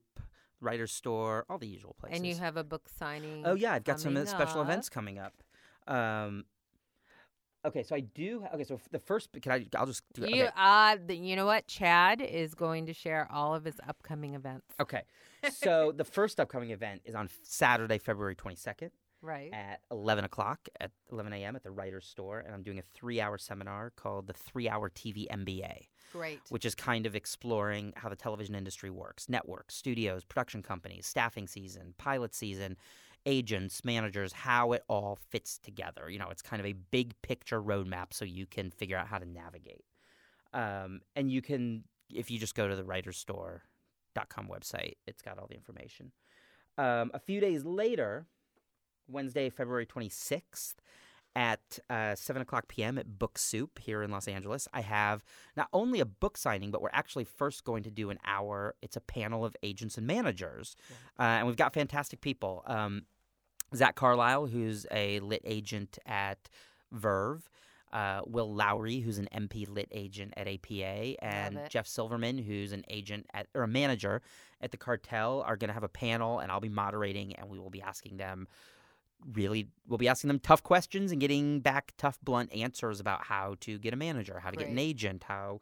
Writer's 0.66 0.92
Store, 0.92 1.46
all 1.50 1.58
the 1.58 1.68
usual 1.68 1.96
places. 2.00 2.18
and 2.20 2.28
you 2.28 2.36
have 2.36 2.58
a 2.58 2.64
book 2.64 2.90
signing. 2.98 3.44
oh 3.46 3.54
yeah, 3.56 3.74
I've 3.74 3.84
got 3.84 4.00
some 4.00 4.14
coming 4.14 4.28
special 4.28 4.62
events 4.62 4.90
coming 4.90 5.18
up. 5.20 5.34
Um, 5.88 6.46
okay, 7.66 7.84
so 7.84 7.96
I 7.96 8.00
do. 8.02 8.44
Okay, 8.54 8.64
so 8.64 8.80
the 8.92 9.00
first. 9.00 9.30
Can 9.42 9.52
I? 9.52 9.66
I'll 9.78 9.86
just 9.86 10.04
do. 10.14 10.22
You 10.22 10.44
Okay. 10.46 10.50
uh 10.56 10.98
the, 11.06 11.16
you 11.16 11.36
know 11.36 11.46
what? 11.46 11.68
Chad 11.68 12.22
is 12.22 12.56
going 12.56 12.86
to 12.88 12.94
share 12.94 13.28
all 13.32 13.54
of 13.56 13.64
his 13.66 13.76
upcoming 13.88 14.34
events. 14.34 14.66
okay. 14.82 15.04
So 15.52 15.92
the 15.96 16.04
first 16.04 16.40
upcoming 16.40 16.72
event 16.72 17.02
is 17.06 17.16
on 17.16 17.30
Saturday, 17.44 17.98
February 18.00 18.36
twenty 18.36 18.56
second. 18.58 18.92
Right. 19.26 19.52
at 19.52 19.82
11 19.92 20.24
o'clock 20.24 20.70
at 20.80 20.92
11 21.12 21.34
a.m. 21.34 21.56
at 21.56 21.64
the 21.64 21.72
Writer's 21.72 22.06
Store, 22.06 22.40
and 22.40 22.54
I'm 22.54 22.64
doing 22.64 22.78
a 22.78 22.84
three-hour 22.84 23.38
seminar 23.38 23.92
called 23.96 24.28
the 24.28 24.34
Three 24.34 24.70
Hour 24.70 24.90
TV 24.90 25.28
MBA, 25.28 25.88
Great. 26.14 26.40
which 26.50 26.64
is 26.66 26.76
kind 26.76 27.06
of 27.06 27.16
exploring 27.16 27.94
how 27.96 28.10
the 28.10 28.16
television 28.16 28.54
industry 28.56 28.90
works: 28.90 29.28
networks, 29.28 29.76
studios, 29.76 30.24
production 30.24 30.62
companies, 30.62 31.08
staffing 31.08 31.48
season, 31.48 31.96
pilot 31.98 32.36
season, 32.36 32.78
agents, 33.26 33.84
managers, 33.84 34.32
how 34.32 34.72
it 34.74 34.84
all 34.88 35.18
fits 35.30 35.58
together. 35.58 36.10
You 36.10 36.20
know, 36.20 36.30
it's 36.30 36.42
kind 36.42 36.60
of 36.60 36.66
a 36.66 36.74
big 36.74 37.20
picture 37.22 37.62
roadmap 37.62 38.14
so 38.14 38.26
you 38.26 38.46
can 38.46 38.70
figure 38.72 38.98
out 38.98 39.08
how 39.08 39.18
to 39.18 39.26
navigate. 39.26 39.86
Um, 40.54 41.02
and 41.16 41.32
you 41.32 41.42
can, 41.42 41.84
if 42.14 42.30
you 42.30 42.40
just 42.40 42.56
go 42.56 42.68
to 42.68 42.76
the 42.76 42.84
Writer's 42.84 43.18
Store.com 43.18 44.48
website, 44.48 44.94
it's 45.08 45.22
got 45.22 45.40
all 45.40 45.48
the 45.48 45.56
information. 45.56 46.12
Um, 46.78 47.12
a 47.14 47.20
few 47.20 47.40
days 47.40 47.64
later, 47.66 48.28
Wednesday, 49.08 49.50
February 49.50 49.86
26th 49.86 50.76
at 51.36 51.80
uh, 51.90 52.16
7 52.16 52.42
o'clock 52.42 52.68
p.m. 52.68 52.98
at 52.98 53.20
Book 53.20 53.38
Soup 53.38 53.78
here 53.80 54.02
in 54.02 54.10
Los 54.10 54.28
Angeles. 54.28 54.68
I 54.74 54.82
have 54.82 55.24
not 55.58 55.68
only 55.74 56.00
a 56.00 56.06
book 56.06 56.38
signing, 56.38 56.72
but 56.72 56.82
we're 56.82 56.90
actually 56.94 57.26
first 57.26 57.66
going 57.66 57.84
to 57.84 57.92
do 57.92 58.10
an 58.10 58.20
hour. 58.26 58.76
It's 58.82 58.96
a 58.96 59.02
panel 59.02 59.44
of 59.44 59.56
agents 59.62 59.98
and 59.98 60.08
managers. 60.08 60.76
Uh, 61.20 61.24
and 61.24 61.48
we've 61.48 61.58
got 61.58 61.74
fantastic 61.74 62.22
people. 62.22 62.64
Um, 62.66 63.04
Zach 63.76 63.96
Carlisle, 63.96 64.48
who's 64.48 64.86
a 64.92 65.20
lit 65.20 65.42
agent 65.44 66.00
at 66.06 66.50
Verve. 66.92 67.50
Uh, 67.92 68.22
Will 68.26 68.54
Lowry, 68.54 69.00
who's 69.00 69.18
an 69.18 69.28
MP 69.34 69.70
lit 69.70 69.88
agent 69.92 70.34
at 70.36 70.48
APA, 70.48 71.24
and. 71.24 71.56
Jeff 71.70 71.88
Silverman, 71.88 72.38
who's 72.38 72.72
an 72.74 72.84
agent 72.90 73.26
at 73.34 73.48
or 73.54 73.64
a 73.64 73.68
manager 73.68 74.22
at 74.60 74.72
the 74.72 74.78
cartel, 74.78 75.42
are 75.46 75.56
going 75.56 75.70
to 75.70 75.74
have 75.74 75.84
a 75.84 75.90
panel, 75.90 76.40
and 76.40 76.52
I'll 76.52 76.60
be 76.60 76.68
moderating, 76.70 77.36
and 77.36 77.50
we 77.50 77.58
will 77.58 77.70
be 77.70 77.82
asking 77.82 78.18
them 78.18 78.48
really 79.34 79.68
we'll 79.88 79.98
be 79.98 80.08
asking 80.08 80.28
them 80.28 80.40
tough 80.40 80.62
questions 80.64 81.12
and 81.12 81.20
getting 81.20 81.60
back 81.60 81.94
tough 81.98 82.20
blunt 82.24 82.54
answers 82.54 83.00
about 83.00 83.24
how 83.26 83.56
to 83.60 83.78
get 83.80 83.94
a 83.94 83.98
manager 83.98 84.40
how 84.40 84.50
to 84.50 84.58
get 84.58 84.68
an 84.68 84.78
agent 84.78 85.24
how 85.28 85.60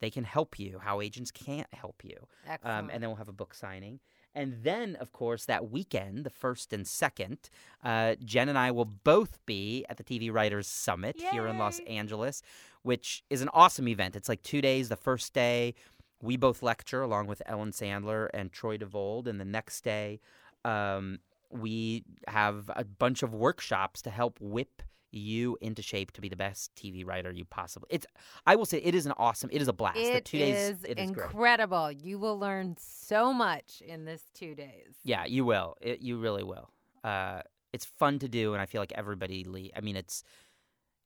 they 0.00 0.10
can 0.10 0.24
help 0.24 0.58
you 0.58 0.78
how 0.82 1.00
agents 1.00 1.30
can't 1.30 1.72
help 1.72 2.02
you. 2.04 2.16
Um, 2.62 2.90
and 2.92 3.02
then 3.02 3.10
we'll 3.10 3.16
have 3.16 3.28
a 3.28 3.32
book 3.32 3.54
signing. 3.54 4.00
And 4.34 4.58
then 4.62 4.96
of 4.96 5.12
course 5.12 5.46
that 5.46 5.70
weekend 5.70 6.24
the 6.24 6.30
first 6.30 6.72
and 6.72 6.86
second 6.86 7.50
uh, 7.82 8.14
jen 8.24 8.48
and 8.48 8.58
i 8.58 8.70
will 8.70 8.84
both 8.84 9.38
be 9.46 9.84
at 9.88 9.96
the 9.96 10.04
tv 10.04 10.32
writers 10.32 10.66
summit 10.68 11.16
here 11.32 11.46
in 11.46 11.58
los 11.58 11.80
angeles 11.88 12.42
which 12.82 13.24
is 13.28 13.42
an 13.42 13.48
awesome 13.52 13.88
event. 13.88 14.14
It's 14.16 14.28
like 14.28 14.42
two 14.42 14.60
days 14.60 14.88
the 14.88 14.96
first 14.96 15.34
day 15.34 15.74
we 16.22 16.36
both 16.36 16.62
lecture 16.62 17.02
along 17.02 17.26
with 17.26 17.42
ellen 17.46 17.72
sandler 17.72 18.28
and 18.32 18.52
troy 18.52 18.76
DeVolld 18.76 19.26
and 19.26 19.40
the 19.40 19.44
next 19.44 19.82
day 19.82 20.20
um, 20.64 21.18
we 21.50 22.04
have 22.26 22.70
a 22.76 22.84
bunch 22.84 23.22
of 23.22 23.34
workshops 23.34 24.02
to 24.02 24.10
help 24.10 24.38
whip 24.40 24.82
you 25.10 25.56
into 25.62 25.80
shape 25.80 26.12
to 26.12 26.20
be 26.20 26.28
the 26.28 26.36
best 26.36 26.70
TV 26.74 27.06
writer 27.06 27.32
you 27.32 27.44
possibly. 27.46 27.86
It's. 27.90 28.06
I 28.46 28.56
will 28.56 28.66
say 28.66 28.78
it 28.78 28.94
is 28.94 29.06
an 29.06 29.12
awesome. 29.16 29.48
It 29.52 29.62
is 29.62 29.68
a 29.68 29.72
blast. 29.72 29.96
the 29.96 30.16
It 30.16 30.24
two 30.26 30.38
days. 30.38 30.56
is 30.76 30.84
It 30.84 30.98
is 30.98 31.10
great. 31.10 31.26
incredible. 31.30 31.90
You 31.90 32.18
will 32.18 32.38
learn 32.38 32.76
so 32.78 33.32
much 33.32 33.80
in 33.86 34.04
this 34.04 34.22
two 34.34 34.54
days. 34.54 34.96
Yeah, 35.04 35.24
you 35.24 35.44
will. 35.46 35.76
It, 35.80 36.02
you 36.02 36.18
really 36.18 36.42
will. 36.42 36.68
Uh, 37.02 37.40
it's 37.72 37.86
fun 37.86 38.18
to 38.18 38.28
do, 38.28 38.52
and 38.52 38.60
I 38.60 38.66
feel 38.66 38.82
like 38.82 38.92
everybody. 38.94 39.44
Le- 39.44 39.70
I 39.74 39.80
mean, 39.80 39.96
it's 39.96 40.22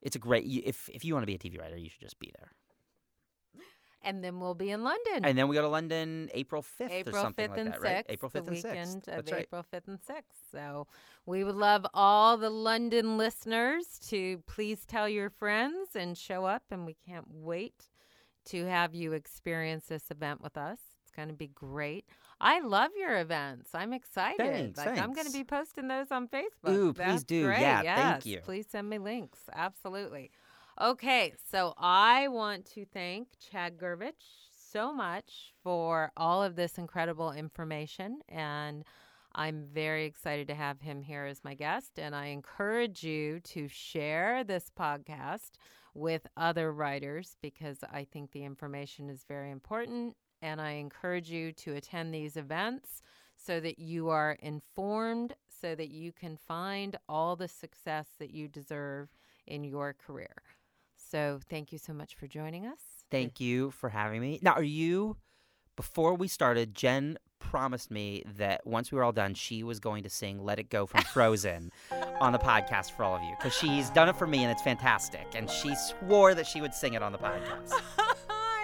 it's 0.00 0.16
a 0.16 0.18
great. 0.18 0.44
If 0.46 0.88
if 0.92 1.04
you 1.04 1.14
want 1.14 1.22
to 1.22 1.26
be 1.28 1.34
a 1.34 1.38
TV 1.38 1.60
writer, 1.60 1.76
you 1.76 1.88
should 1.88 2.00
just 2.00 2.18
be 2.18 2.32
there. 2.36 2.50
And 4.04 4.22
then 4.22 4.40
we'll 4.40 4.54
be 4.54 4.70
in 4.70 4.82
London. 4.82 5.24
And 5.24 5.38
then 5.38 5.48
we 5.48 5.54
go 5.54 5.62
to 5.62 5.68
London 5.68 6.28
April 6.34 6.62
fifth 6.62 6.90
or 6.90 6.94
April 6.94 7.22
something 7.22 7.46
5th 7.46 7.50
like 7.50 7.58
and 7.58 7.72
that, 7.72 7.80
6th. 7.80 7.84
right? 7.84 8.06
April 8.08 8.30
the 8.30 8.38
fifth 8.40 8.48
and 8.48 8.56
weekend 8.56 8.90
sixth. 8.90 9.08
of 9.08 9.14
That's 9.14 9.32
right. 9.32 9.40
April 9.42 9.64
5th 9.72 9.88
and 9.88 9.98
6th. 10.00 10.50
So 10.50 10.86
we 11.24 11.44
would 11.44 11.54
love 11.54 11.86
all 11.94 12.36
the 12.36 12.50
London 12.50 13.16
listeners 13.16 14.00
to 14.08 14.38
please 14.46 14.84
tell 14.84 15.08
your 15.08 15.30
friends 15.30 15.94
and 15.94 16.18
show 16.18 16.44
up. 16.44 16.64
And 16.70 16.84
we 16.84 16.96
can't 17.06 17.26
wait 17.30 17.88
to 18.46 18.66
have 18.66 18.94
you 18.94 19.12
experience 19.12 19.86
this 19.86 20.10
event 20.10 20.40
with 20.42 20.56
us. 20.56 20.78
It's 21.04 21.12
going 21.14 21.28
to 21.28 21.34
be 21.34 21.48
great. 21.48 22.04
I 22.40 22.58
love 22.60 22.90
your 22.98 23.20
events. 23.20 23.70
I'm 23.72 23.92
excited. 23.92 24.38
Thanks, 24.38 24.78
like 24.78 24.98
I'm 24.98 25.12
going 25.12 25.26
to 25.26 25.32
be 25.32 25.44
posting 25.44 25.86
those 25.86 26.10
on 26.10 26.26
Facebook. 26.26 26.70
Ooh, 26.70 26.92
please 26.92 27.06
That's 27.06 27.24
do. 27.24 27.44
Great. 27.44 27.60
Yeah, 27.60 27.82
yes. 27.82 27.98
thank 27.98 28.26
you. 28.26 28.40
Please 28.40 28.66
send 28.68 28.90
me 28.90 28.98
links. 28.98 29.38
Absolutely. 29.52 30.32
Okay, 30.80 31.34
so 31.50 31.74
I 31.76 32.28
want 32.28 32.64
to 32.72 32.86
thank 32.86 33.28
Chad 33.38 33.76
Gervich 33.76 34.48
so 34.56 34.90
much 34.90 35.52
for 35.62 36.10
all 36.16 36.42
of 36.42 36.56
this 36.56 36.78
incredible 36.78 37.30
information 37.30 38.20
and 38.30 38.82
I'm 39.34 39.66
very 39.70 40.06
excited 40.06 40.48
to 40.48 40.54
have 40.54 40.80
him 40.80 41.02
here 41.02 41.26
as 41.26 41.44
my 41.44 41.52
guest 41.52 41.98
and 41.98 42.14
I 42.16 42.26
encourage 42.28 43.04
you 43.04 43.40
to 43.40 43.68
share 43.68 44.44
this 44.44 44.70
podcast 44.76 45.50
with 45.92 46.26
other 46.38 46.72
writers 46.72 47.36
because 47.42 47.84
I 47.92 48.04
think 48.04 48.32
the 48.32 48.44
information 48.44 49.10
is 49.10 49.26
very 49.28 49.50
important 49.50 50.16
and 50.40 50.58
I 50.58 50.72
encourage 50.72 51.30
you 51.30 51.52
to 51.52 51.74
attend 51.74 52.14
these 52.14 52.38
events 52.38 53.02
so 53.36 53.60
that 53.60 53.78
you 53.78 54.08
are 54.08 54.38
informed 54.40 55.34
so 55.60 55.74
that 55.74 55.90
you 55.90 56.12
can 56.12 56.38
find 56.38 56.96
all 57.10 57.36
the 57.36 57.48
success 57.48 58.06
that 58.18 58.30
you 58.30 58.48
deserve 58.48 59.10
in 59.46 59.64
your 59.64 59.92
career. 59.92 60.42
So, 61.12 61.40
thank 61.50 61.72
you 61.72 61.78
so 61.78 61.92
much 61.92 62.14
for 62.14 62.26
joining 62.26 62.64
us. 62.64 62.78
Thank 63.10 63.38
you 63.38 63.70
for 63.72 63.90
having 63.90 64.22
me. 64.22 64.38
Now, 64.40 64.52
are 64.52 64.62
you? 64.62 65.18
Before 65.76 66.14
we 66.14 66.26
started, 66.26 66.74
Jen 66.74 67.18
promised 67.38 67.90
me 67.90 68.22
that 68.36 68.66
once 68.66 68.90
we 68.90 68.96
were 68.96 69.04
all 69.04 69.12
done, 69.12 69.34
she 69.34 69.62
was 69.62 69.78
going 69.78 70.04
to 70.04 70.08
sing 70.08 70.42
"Let 70.42 70.58
It 70.58 70.70
Go" 70.70 70.86
from 70.86 71.02
Frozen 71.02 71.70
on 72.20 72.32
the 72.32 72.38
podcast 72.38 72.92
for 72.92 73.04
all 73.04 73.16
of 73.16 73.22
you 73.22 73.34
because 73.36 73.54
she's 73.54 73.90
done 73.90 74.08
it 74.08 74.16
for 74.16 74.26
me 74.26 74.42
and 74.42 74.50
it's 74.50 74.62
fantastic. 74.62 75.26
And 75.34 75.50
she 75.50 75.74
swore 75.74 76.34
that 76.34 76.46
she 76.46 76.62
would 76.62 76.72
sing 76.72 76.94
it 76.94 77.02
on 77.02 77.12
the 77.12 77.18
podcast. 77.18 77.72